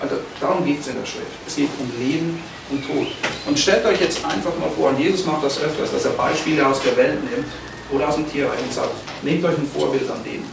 Also 0.00 0.16
darum 0.40 0.64
geht 0.64 0.80
es 0.80 0.88
in 0.88 0.96
der 0.96 1.06
Schrift. 1.06 1.26
Es 1.46 1.56
geht 1.56 1.70
um 1.78 1.90
Leben 1.98 2.40
und 2.70 2.86
Tod. 2.86 3.06
Und 3.46 3.58
stellt 3.58 3.84
euch 3.84 4.00
jetzt 4.00 4.24
einfach 4.24 4.56
mal 4.58 4.70
vor, 4.76 4.90
und 4.90 4.98
Jesus 4.98 5.24
macht 5.26 5.44
das 5.44 5.60
öfters, 5.60 5.90
dass 5.92 6.04
er 6.04 6.12
Beispiele 6.12 6.66
aus 6.66 6.80
der 6.82 6.96
Welt 6.96 7.18
nimmt 7.30 7.46
oder 7.90 8.08
aus 8.08 8.16
dem 8.16 8.30
Tierreich 8.30 8.60
und 8.60 8.72
sagt, 8.72 8.90
nehmt 9.22 9.44
euch 9.44 9.56
ein 9.56 9.68
Vorbild 9.68 10.10
an 10.10 10.24
dem. 10.24 10.44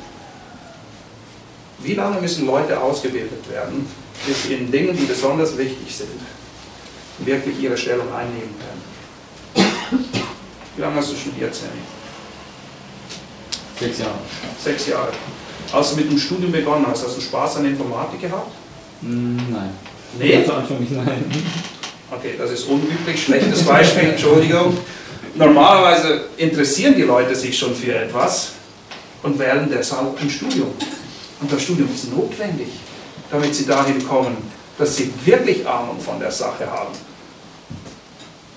Wie 1.80 1.94
lange 1.94 2.22
müssen 2.22 2.46
Leute 2.46 2.80
ausgebildet 2.80 3.50
werden, 3.50 3.88
bis 4.28 4.44
sie 4.44 4.54
in 4.54 4.72
Dingen, 4.72 4.96
die 4.96 5.06
besonders 5.06 5.58
wichtig 5.58 5.96
sind, 5.96 6.20
wirklich 7.20 7.60
ihre 7.60 7.78
Stellung 7.78 8.14
einnehmen 8.14 8.56
können? 8.60 10.06
Wie 10.76 10.82
lange 10.82 10.96
hast 10.98 11.12
du 11.12 11.16
studiert, 11.16 11.54
Sammy? 11.54 11.82
Sechs 13.80 14.00
Jahre. 14.00 14.20
Sechs 14.64 14.88
Jahre. 14.88 15.10
Als 15.74 15.92
du 15.92 15.96
mit 15.96 16.12
dem 16.12 16.20
Studium 16.20 16.52
begonnen 16.52 16.86
hast, 16.88 17.06
hast 17.06 17.18
du 17.18 17.22
Spaß 17.22 17.58
an 17.58 17.66
Informatik 17.66 18.22
gehabt? 18.22 18.52
Hm, 19.02 19.38
nein. 19.50 19.70
Nee? 20.20 20.34
Ganz 20.34 20.50
Anfang 20.50 20.80
nicht, 20.80 20.92
nein. 20.92 21.24
Okay, 22.12 22.36
das 22.38 22.52
ist 22.52 22.66
unüblich, 22.66 23.24
schlechtes 23.24 23.64
Beispiel, 23.64 24.10
Entschuldigung. 24.10 24.78
Normalerweise 25.36 26.26
interessieren 26.36 26.94
die 26.96 27.04
Leute 27.04 27.34
sich 27.34 27.58
schon 27.58 27.74
für 27.74 27.96
etwas 27.96 28.52
und 29.24 29.40
wählen 29.40 29.70
deshalb 29.72 30.20
ein 30.22 30.30
Studium. 30.30 30.74
Und 31.40 31.52
das 31.52 31.62
Studium 31.64 31.90
ist 31.94 32.14
notwendig, 32.14 32.68
damit 33.32 33.56
sie 33.56 33.66
dahin 33.66 34.06
kommen, 34.06 34.36
dass 34.78 34.98
sie 34.98 35.12
wirklich 35.24 35.66
Ahnung 35.66 36.02
von 36.02 36.20
der 36.20 36.32
Sache 36.32 36.70
haben. 36.70 36.94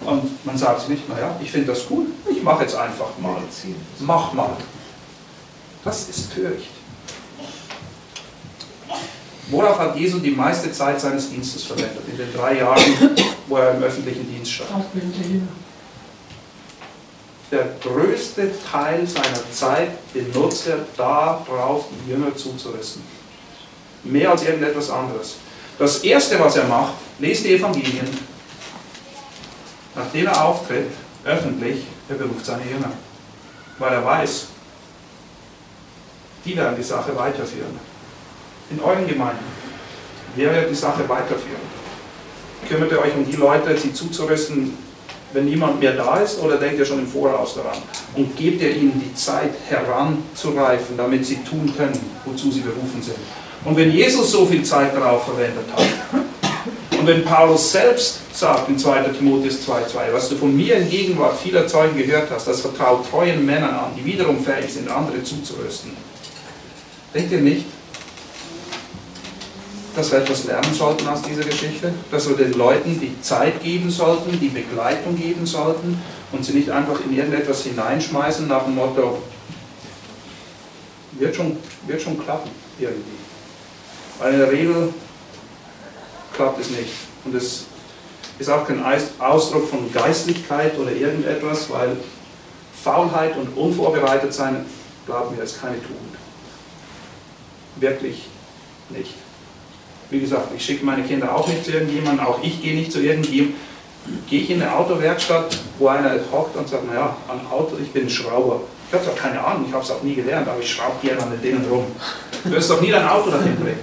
Und 0.01 0.45
man 0.45 0.59
sagt 0.59 0.81
sich 0.81 0.89
nicht, 0.89 1.09
naja, 1.09 1.39
ich 1.41 1.51
finde 1.51 1.69
das 1.69 1.85
cool, 1.91 2.07
ich 2.29 2.43
mache 2.43 2.65
jetzt 2.65 2.75
einfach 2.75 3.17
mal. 3.23 3.41
Mach 4.01 4.33
mal. 4.33 4.57
Das 5.85 6.09
ist 6.09 6.35
töricht. 6.35 6.71
Worauf 9.49 9.79
hat 9.79 9.97
Jesus 9.97 10.23
die 10.23 10.31
meiste 10.31 10.73
Zeit 10.73 11.01
seines 11.01 11.31
Dienstes 11.31 11.65
verwendet? 11.65 12.03
In 12.11 12.17
den 12.17 12.33
drei 12.33 12.59
Jahren, 12.59 12.83
wo 13.47 13.57
er 13.57 13.75
im 13.75 13.83
öffentlichen 13.83 14.29
Dienst 14.29 14.53
stand. 14.53 14.85
Der 17.51 17.69
größte 17.83 18.51
Teil 18.71 19.07
seiner 19.07 19.51
Zeit 19.53 20.13
benutzt 20.13 20.67
er 20.67 20.79
darauf, 20.97 21.87
die 21.91 22.11
Jünger 22.11 22.35
zuzurüsten. 22.35 23.03
Mehr 24.03 24.31
als 24.31 24.43
irgendetwas 24.43 24.91
anderes. 24.91 25.37
Das 25.79 25.99
erste, 25.99 26.39
was 26.41 26.57
er 26.57 26.65
macht, 26.65 26.95
lest 27.19 27.45
die 27.45 27.55
Evangelien. 27.55 28.09
Nachdem 29.95 30.27
er 30.27 30.45
auftritt, 30.45 30.91
öffentlich, 31.25 31.85
er 32.09 32.17
beruft 32.17 32.45
seine 32.45 32.65
Jünger. 32.65 32.93
Weil 33.79 33.93
er 33.93 34.05
weiß, 34.05 34.47
die 36.45 36.57
werden 36.57 36.77
die 36.77 36.83
Sache 36.83 37.17
weiterführen. 37.17 37.79
In 38.71 38.81
euren 38.81 39.07
Gemeinden, 39.07 39.45
wer 40.37 40.53
wird 40.53 40.71
die 40.71 40.75
Sache 40.75 41.09
weiterführen? 41.09 41.84
Kümmert 42.69 42.93
ihr 42.93 43.01
euch 43.01 43.15
um 43.17 43.29
die 43.29 43.37
Leute, 43.37 43.77
sie 43.77 43.93
zuzurüsten, 43.93 44.77
wenn 45.33 45.47
niemand 45.47 45.81
mehr 45.81 45.93
da 45.93 46.19
ist, 46.19 46.41
oder 46.41 46.57
denkt 46.57 46.79
ihr 46.79 46.85
schon 46.85 47.01
im 47.01 47.07
Voraus 47.07 47.55
daran? 47.55 47.79
Und 48.15 48.37
gebt 48.37 48.63
ihr 48.63 48.75
ihnen 48.75 49.03
die 49.05 49.15
Zeit 49.15 49.53
heranzureifen, 49.69 50.97
damit 50.97 51.27
sie 51.27 51.37
tun 51.45 51.73
können, 51.77 51.99
wozu 52.25 52.51
sie 52.51 52.61
berufen 52.61 53.03
sind? 53.03 53.17
Und 53.65 53.77
wenn 53.77 53.91
Jesus 53.91 54.31
so 54.31 54.47
viel 54.47 54.63
Zeit 54.63 54.95
darauf 54.95 55.25
verwendet 55.25 55.65
hat, 55.75 55.85
und 56.99 57.07
wenn 57.07 57.25
Paulus 57.25 57.71
selbst 57.71 58.21
sagt 58.33 58.69
in 58.69 58.79
2. 58.79 59.03
Timotheus 59.19 59.59
2,2, 59.69 60.13
was 60.13 60.31
du 60.31 60.37
von 60.37 60.57
mir 60.57 60.77
in 60.77 60.89
Gegenwart 60.89 61.39
vieler 61.39 61.67
Zeugen 61.67 61.99
gehört 61.99 62.31
hast, 62.31 62.49
das 62.49 62.63
vertraut 62.63 63.11
treuen 63.11 63.45
Männern 63.45 63.75
an, 63.75 63.91
die 63.95 64.05
wiederum 64.07 64.43
fähig 64.43 64.73
sind, 64.73 64.91
andere 64.91 65.23
zuzurüsten. 65.23 65.91
Denkt 67.13 67.33
ihr 67.33 67.41
nicht, 67.41 67.67
dass 69.95 70.11
wir 70.11 70.19
etwas 70.19 70.45
lernen 70.45 70.75
sollten 70.75 71.07
aus 71.09 71.23
dieser 71.23 71.45
Geschichte? 71.45 71.93
Dass 72.11 72.29
wir 72.29 72.37
den 72.37 72.53
Leuten 72.55 73.01
die 73.01 73.21
Zeit 73.21 73.63
geben 73.63 73.91
sollten, 73.91 74.39
die 74.41 74.49
Begleitung 74.49 75.17
geben 75.17 75.47
sollten 75.47 76.01
und 76.33 76.45
sie 76.45 76.53
nicht 76.53 76.71
einfach 76.71 77.01
in 77.05 77.17
irgendetwas 77.17 77.63
hineinschmeißen 77.63 78.49
nach 78.49 78.65
dem 78.65 78.75
Motto, 78.75 79.23
wird 81.13 81.37
schon, 81.37 81.57
wird 81.87 82.03
schon 82.03 82.19
klappen 82.19 82.51
irgendwie. 82.79 83.19
Weil 84.19 84.35
in 84.35 84.39
der 84.41 84.51
Regel 84.51 84.95
klappt 86.35 86.61
es 86.61 86.71
nicht. 86.71 86.91
Und 87.25 87.35
es 87.35 87.67
ist 88.39 88.51
auch 88.51 88.67
kein 88.67 88.85
Ausdruck 89.19 89.69
von 89.69 89.93
Geistlichkeit 89.93 90.77
oder 90.79 90.91
irgendetwas, 90.91 91.71
weil 91.71 91.97
Faulheit 92.83 93.37
und 93.37 93.57
unvorbereitet 93.57 94.35
sein, 94.35 94.67
glauben 95.07 95.37
wir, 95.37 95.45
ist 95.45 95.61
keine 95.61 95.77
Tugend. 95.77 96.17
Wirklich 97.77 98.29
nicht. 98.91 99.15
Wie 100.15 100.21
gesagt, 100.21 100.51
ich 100.57 100.65
schicke 100.65 100.87
meine 100.87 101.03
Kinder 101.03 101.35
auch 101.35 101.49
nicht 101.49 101.65
zu 101.65 101.73
irgendjemandem, 101.73 102.25
auch 102.25 102.39
ich 102.41 102.63
gehe 102.63 102.77
nicht 102.77 102.93
zu 102.93 103.01
irgendjemandem. 103.01 103.57
Gehe 104.29 104.43
ich 104.43 104.51
in 104.51 104.63
eine 104.63 104.73
Autowerkstatt, 104.73 105.59
wo 105.79 105.89
einer 105.89 106.15
hockt 106.31 106.57
und 106.57 106.69
sagt, 106.69 106.87
naja, 106.87 107.17
an 107.27 107.41
Auto, 107.51 107.77
ich 107.83 107.91
bin 107.91 108.09
Schrauber. 108.09 108.61
Ich 108.87 108.95
habe 108.95 109.05
zwar 109.05 109.15
keine 109.17 109.45
Ahnung, 109.45 109.65
ich 109.67 109.75
habe 109.75 109.83
es 109.83 109.91
auch 109.91 110.03
nie 110.03 110.15
gelernt, 110.15 110.47
aber 110.47 110.61
ich 110.61 110.71
schraube 110.71 110.95
gerne 111.03 111.21
an 111.21 111.31
den 111.33 111.43
Dingen 111.43 111.67
rum. 111.69 111.87
Du 112.45 112.51
wirst 112.53 112.71
doch 112.71 112.81
nie 112.81 112.93
dein 112.93 113.09
Auto 113.09 113.31
dahin 113.31 113.57
bringen. 113.57 113.81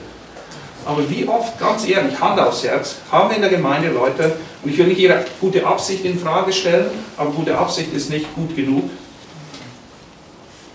Aber 0.85 1.09
wie 1.09 1.27
oft, 1.27 1.59
ganz 1.59 1.85
ehrlich, 1.85 2.17
Hand 2.17 2.39
aufs 2.39 2.63
Herz, 2.63 2.95
haben 3.11 3.29
wir 3.29 3.35
in 3.35 3.41
der 3.41 3.51
Gemeinde 3.51 3.89
Leute, 3.89 4.37
und 4.63 4.71
ich 4.71 4.77
will 4.77 4.87
nicht 4.87 4.99
ihre 4.99 5.25
gute 5.41 5.67
Absicht 5.67 6.05
in 6.05 6.17
Frage 6.17 6.53
stellen, 6.53 6.91
aber 7.17 7.31
gute 7.31 7.57
Absicht 7.57 7.91
ist 7.93 8.09
nicht 8.09 8.33
gut 8.35 8.55
genug, 8.55 8.89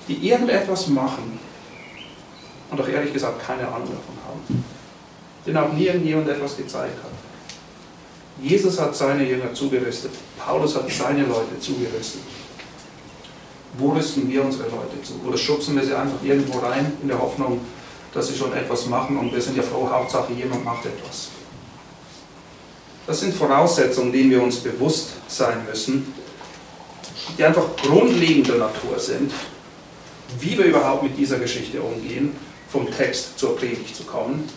die 0.07 0.29
irgendetwas 0.29 0.89
machen 0.89 1.39
und 2.71 2.81
auch 2.81 2.89
ehrlich 2.89 3.15
gesagt 3.15 3.47
keine 3.47 3.63
Ahnung 3.63 3.89
davon 3.89 4.17
haben. 4.29 4.76
Denen 5.47 5.57
auch 5.59 5.73
nie 5.73 5.87
irgendjemand 5.87 6.29
etwas 6.29 6.57
gezeigt 6.57 6.97
hat. 7.03 7.13
Jesus 8.43 8.79
hat 8.79 8.95
seine 8.95 9.25
Jünger 9.25 9.55
zugerüstet. 9.55 10.11
Paulus 10.39 10.75
hat 10.75 10.91
seine 10.91 11.23
Leute 11.23 11.59
zugerüstet. 11.61 12.23
Wo 13.79 13.91
rüsten 13.91 14.29
wir 14.31 14.45
unsere 14.45 14.65
Leute 14.65 15.03
zu? 15.03 15.15
Oder 15.27 15.39
schubsen 15.39 15.77
wir 15.77 15.85
sie 15.85 15.95
einfach 15.95 16.23
irgendwo 16.23 16.59
rein 16.59 16.93
in 17.03 17.09
der 17.09 17.21
Hoffnung, 17.21 17.61
dass 18.13 18.29
sie 18.29 18.37
schon 18.37 18.53
etwas 18.55 18.87
machen 18.87 19.17
und 19.19 19.33
wir 19.33 19.41
sind 19.41 19.57
ja 19.57 19.63
froh, 19.63 19.89
Hauptsache 19.91 20.33
jemand 20.33 20.65
macht 20.65 20.87
etwas. 20.87 21.29
Das 23.07 23.21
sind 23.21 23.35
Voraussetzungen, 23.35 24.13
denen 24.13 24.31
wir 24.31 24.43
uns 24.43 24.57
bewusst 24.57 25.11
sein 25.29 25.65
müssen, 25.69 26.13
die 27.37 27.45
einfach 27.45 27.77
grundlegender 27.77 28.57
Natur 28.57 28.99
sind, 28.99 29.33
wie 30.41 30.59
wir 30.59 30.65
überhaupt 30.65 31.05
mit 31.05 31.17
dieser 31.17 31.39
Geschichte 31.39 31.81
umgehen, 31.81 32.35
vom 32.69 32.91
Text 32.91 33.39
zur 33.39 33.57
Predigt 33.57 33.95
zu 33.95 34.05
kommen. 34.05 34.49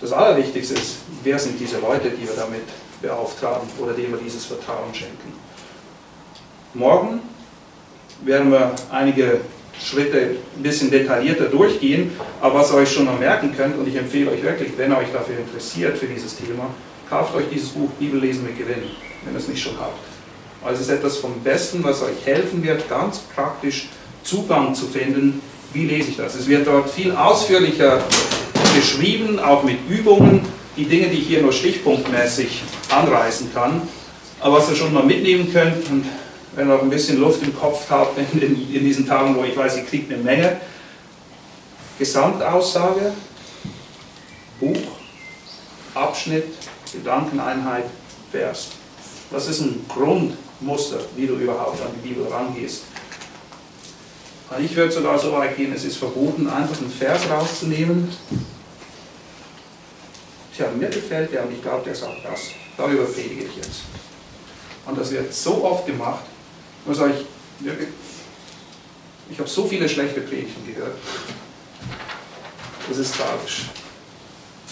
Das 0.00 0.12
Allerwichtigste 0.12 0.74
ist, 0.74 0.96
wer 1.24 1.38
sind 1.38 1.58
diese 1.58 1.80
Leute, 1.80 2.10
die 2.10 2.26
wir 2.26 2.36
damit 2.36 2.62
beauftragen 3.02 3.68
oder 3.80 3.92
denen 3.92 4.12
wir 4.12 4.18
dieses 4.18 4.44
Vertrauen 4.44 4.94
schenken. 4.94 5.32
Morgen 6.74 7.20
werden 8.24 8.52
wir 8.52 8.74
einige 8.90 9.40
Schritte 9.80 10.36
ein 10.56 10.62
bisschen 10.62 10.90
detaillierter 10.90 11.46
durchgehen, 11.46 12.12
aber 12.40 12.60
was 12.60 12.70
ihr 12.70 12.76
euch 12.76 12.92
schon 12.92 13.06
mal 13.06 13.16
merken 13.16 13.54
könnt, 13.56 13.76
und 13.78 13.86
ich 13.88 13.96
empfehle 13.96 14.30
euch 14.30 14.42
wirklich, 14.42 14.72
wenn 14.76 14.90
ihr 14.90 14.98
euch 14.98 15.12
dafür 15.12 15.38
interessiert, 15.38 15.98
für 15.98 16.06
dieses 16.06 16.36
Thema, 16.36 16.70
kauft 17.08 17.34
euch 17.34 17.46
dieses 17.50 17.70
Buch 17.70 17.90
Bibellesen 17.98 18.44
mit 18.44 18.58
Gewinn, 18.58 18.82
wenn 19.24 19.34
ihr 19.34 19.38
es 19.38 19.48
nicht 19.48 19.62
schon 19.62 19.78
habt. 19.78 19.98
Weil 20.62 20.74
es 20.74 20.80
ist 20.80 20.90
etwas 20.90 21.18
vom 21.18 21.40
Besten, 21.42 21.82
was 21.84 22.02
euch 22.02 22.24
helfen 22.24 22.62
wird, 22.62 22.88
ganz 22.88 23.18
praktisch 23.18 23.88
Zugang 24.24 24.74
zu 24.74 24.86
finden, 24.86 25.40
wie 25.72 25.86
lese 25.86 26.10
ich 26.10 26.16
das. 26.16 26.34
Es 26.34 26.48
wird 26.48 26.66
dort 26.66 26.90
viel 26.90 27.12
ausführlicher 27.12 28.02
geschrieben, 28.78 29.40
auch 29.40 29.64
mit 29.64 29.78
Übungen, 29.88 30.40
die 30.76 30.84
Dinge, 30.84 31.08
die 31.08 31.18
ich 31.18 31.26
hier 31.26 31.42
nur 31.42 31.52
stichpunktmäßig 31.52 32.62
anreißen 32.90 33.52
kann, 33.52 33.82
aber 34.40 34.58
was 34.58 34.70
ihr 34.70 34.76
schon 34.76 34.94
mal 34.94 35.02
mitnehmen 35.02 35.52
könnt 35.52 35.88
und 35.90 36.04
wenn 36.54 36.68
ihr 36.68 36.74
noch 36.74 36.82
ein 36.82 36.90
bisschen 36.90 37.18
Luft 37.18 37.42
im 37.42 37.56
Kopf 37.58 37.90
habt 37.90 38.16
in, 38.18 38.40
in, 38.40 38.74
in 38.74 38.84
diesen 38.84 39.04
Tagen, 39.06 39.34
wo 39.34 39.42
ich 39.42 39.56
weiß, 39.56 39.78
ihr 39.78 39.84
kriegt 39.84 40.12
eine 40.12 40.22
Menge. 40.22 40.60
Gesamtaussage, 41.98 43.12
Buch, 44.60 44.76
Abschnitt, 45.94 46.44
Gedankeneinheit, 46.92 47.86
Vers. 48.30 48.68
Das 49.32 49.48
ist 49.48 49.60
ein 49.60 49.84
Grundmuster, 49.88 51.00
wie 51.16 51.26
du 51.26 51.34
überhaupt 51.34 51.82
an 51.82 51.88
die 51.96 52.08
Bibel 52.08 52.28
rangehst. 52.28 52.84
Und 54.56 54.64
ich 54.64 54.74
würde 54.76 54.92
sogar 54.92 55.18
so 55.18 55.32
weit 55.32 55.56
gehen, 55.56 55.72
es 55.74 55.84
ist 55.84 55.96
verboten, 55.96 56.48
einfach 56.48 56.78
einen 56.78 56.90
Vers 56.90 57.22
rauszunehmen. 57.28 58.08
Tja, 60.58 60.72
mir 60.76 60.88
gefällt 60.88 61.32
der 61.32 61.46
und 61.46 61.52
ich 61.52 61.62
glaube, 61.62 61.84
der 61.84 61.94
sagt 61.94 62.24
das. 62.24 62.50
Darüber 62.76 63.04
predige 63.04 63.44
ich 63.44 63.56
jetzt. 63.58 63.82
Und 64.86 64.98
das 64.98 65.12
wird 65.12 65.32
so 65.32 65.62
oft 65.64 65.86
gemacht, 65.86 66.24
nur 66.84 66.96
sage 66.96 67.14
ich, 67.14 67.64
wirklich, 67.64 67.90
ich 69.30 69.38
habe 69.38 69.48
so 69.48 69.68
viele 69.68 69.88
schlechte 69.88 70.20
Predigten 70.20 70.66
gehört. 70.66 70.96
Das 72.88 72.98
ist 72.98 73.14
tragisch. 73.14 73.66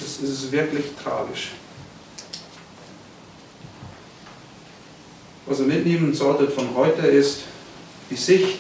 Das 0.01 0.29
ist 0.29 0.51
wirklich 0.51 0.87
tragisch. 1.01 1.53
Was 5.47 5.61
ihr 5.61 5.67
mitnehmen 5.67 6.13
solltet 6.13 6.53
von 6.53 6.75
heute 6.75 7.07
ist 7.07 7.43
die 8.11 8.17
Sicht, 8.17 8.59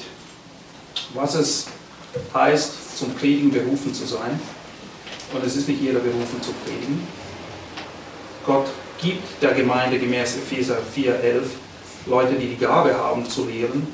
was 1.13 1.35
es 1.35 1.67
heißt, 2.33 2.99
zum 2.99 3.15
Predigen 3.15 3.51
berufen 3.51 3.93
zu 3.93 4.07
sein. 4.07 4.39
Und 5.35 5.45
es 5.45 5.57
ist 5.57 5.67
nicht 5.69 5.81
jeder 5.81 5.99
berufen 5.99 6.41
zu 6.41 6.53
predigen. 6.65 7.16
Gott 8.47 8.67
gibt 9.03 9.43
der 9.43 9.53
Gemeinde 9.55 9.99
gemäß 9.99 10.37
Epheser 10.37 10.79
4,11 10.97 11.43
Leute, 12.07 12.35
die 12.35 12.47
die 12.47 12.57
Gabe 12.57 12.97
haben 12.97 13.29
zu 13.29 13.45
lehren, 13.47 13.89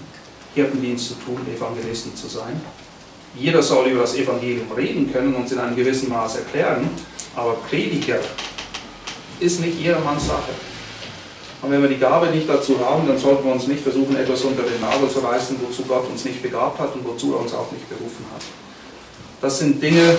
Hirtendienst 0.55 1.09
zu 1.09 1.15
tun, 1.15 1.41
Evangelisten 1.53 2.15
zu 2.15 2.29
sein. 2.29 2.61
Jeder 3.35 3.63
soll 3.63 3.87
über 3.87 4.03
das 4.03 4.15
Evangelium 4.15 4.71
reden 4.73 5.11
können 5.11 5.35
und 5.35 5.47
es 5.47 5.53
in 5.53 5.59
einem 5.59 5.75
gewissen 5.75 6.11
Maß 6.11 6.37
erklären, 6.37 6.91
aber 7.35 7.55
Prediger 7.69 8.19
ist 9.41 9.61
nicht 9.61 9.81
jedermanns 9.81 10.27
Sache. 10.27 10.53
Und 11.63 11.71
wenn 11.71 11.81
wir 11.81 11.89
die 11.89 11.99
Gabe 11.99 12.27
nicht 12.27 12.47
dazu 12.47 12.79
haben, 12.85 13.09
dann 13.09 13.17
sollten 13.17 13.45
wir 13.47 13.53
uns 13.53 13.67
nicht 13.67 13.83
versuchen, 13.83 14.17
etwas 14.17 14.43
unter 14.43 14.65
den 14.65 14.81
Nagel 14.83 15.09
zu 15.09 15.21
reißen, 15.21 15.57
wozu 15.63 15.85
Gott 15.85 16.11
uns 16.11 16.25
nicht 16.27 16.43
begabt 16.43 16.79
hat 16.79 16.95
und 16.95 17.07
wozu 17.07 17.33
er 17.33 17.41
uns 17.41 17.55
auch 17.55 17.73
nicht 17.73 17.89
berufen 17.89 18.27
hat. 18.35 18.43
Das 19.43 19.59
sind 19.59 19.83
Dinge, 19.83 20.17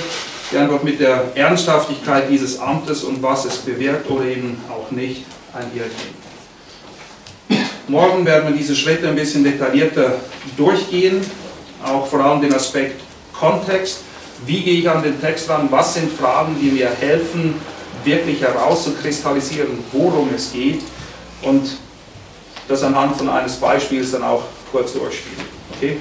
die 0.51 0.57
einfach 0.57 0.83
mit 0.83 0.99
der 0.99 1.31
Ernsthaftigkeit 1.33 2.29
dieses 2.29 2.59
Amtes 2.59 3.05
und 3.05 3.23
was 3.23 3.45
es 3.45 3.55
bewirkt 3.55 4.09
oder 4.09 4.25
eben 4.25 4.57
auch 4.69 4.91
nicht 4.91 5.23
einhergehen. 5.53 6.23
Morgen 7.87 8.25
werden 8.25 8.49
wir 8.49 8.57
diese 8.57 8.75
Schritte 8.75 9.07
ein 9.07 9.15
bisschen 9.15 9.45
detaillierter 9.45 10.15
durchgehen, 10.57 11.21
auch 11.85 12.05
vor 12.05 12.19
allem 12.19 12.41
den 12.41 12.53
Aspekt 12.53 12.99
Kontext. 13.31 14.01
Wie 14.45 14.61
gehe 14.61 14.79
ich 14.79 14.89
an 14.89 15.01
den 15.01 15.19
Text 15.21 15.49
ran? 15.49 15.69
Was 15.71 15.93
sind 15.93 16.11
Fragen, 16.11 16.57
die 16.61 16.71
mir 16.71 16.89
helfen, 16.89 17.55
wirklich 18.03 18.41
herauszukristallisieren, 18.41 19.79
worum 19.93 20.29
es 20.35 20.51
geht 20.51 20.81
und 21.43 21.77
das 22.67 22.83
anhand 22.83 23.15
von 23.15 23.29
eines 23.29 23.55
Beispiels 23.55 24.11
dann 24.11 24.23
auch 24.23 24.43
kurz 24.71 24.93
durchspielen. 24.93 25.45
Okay? 25.75 25.97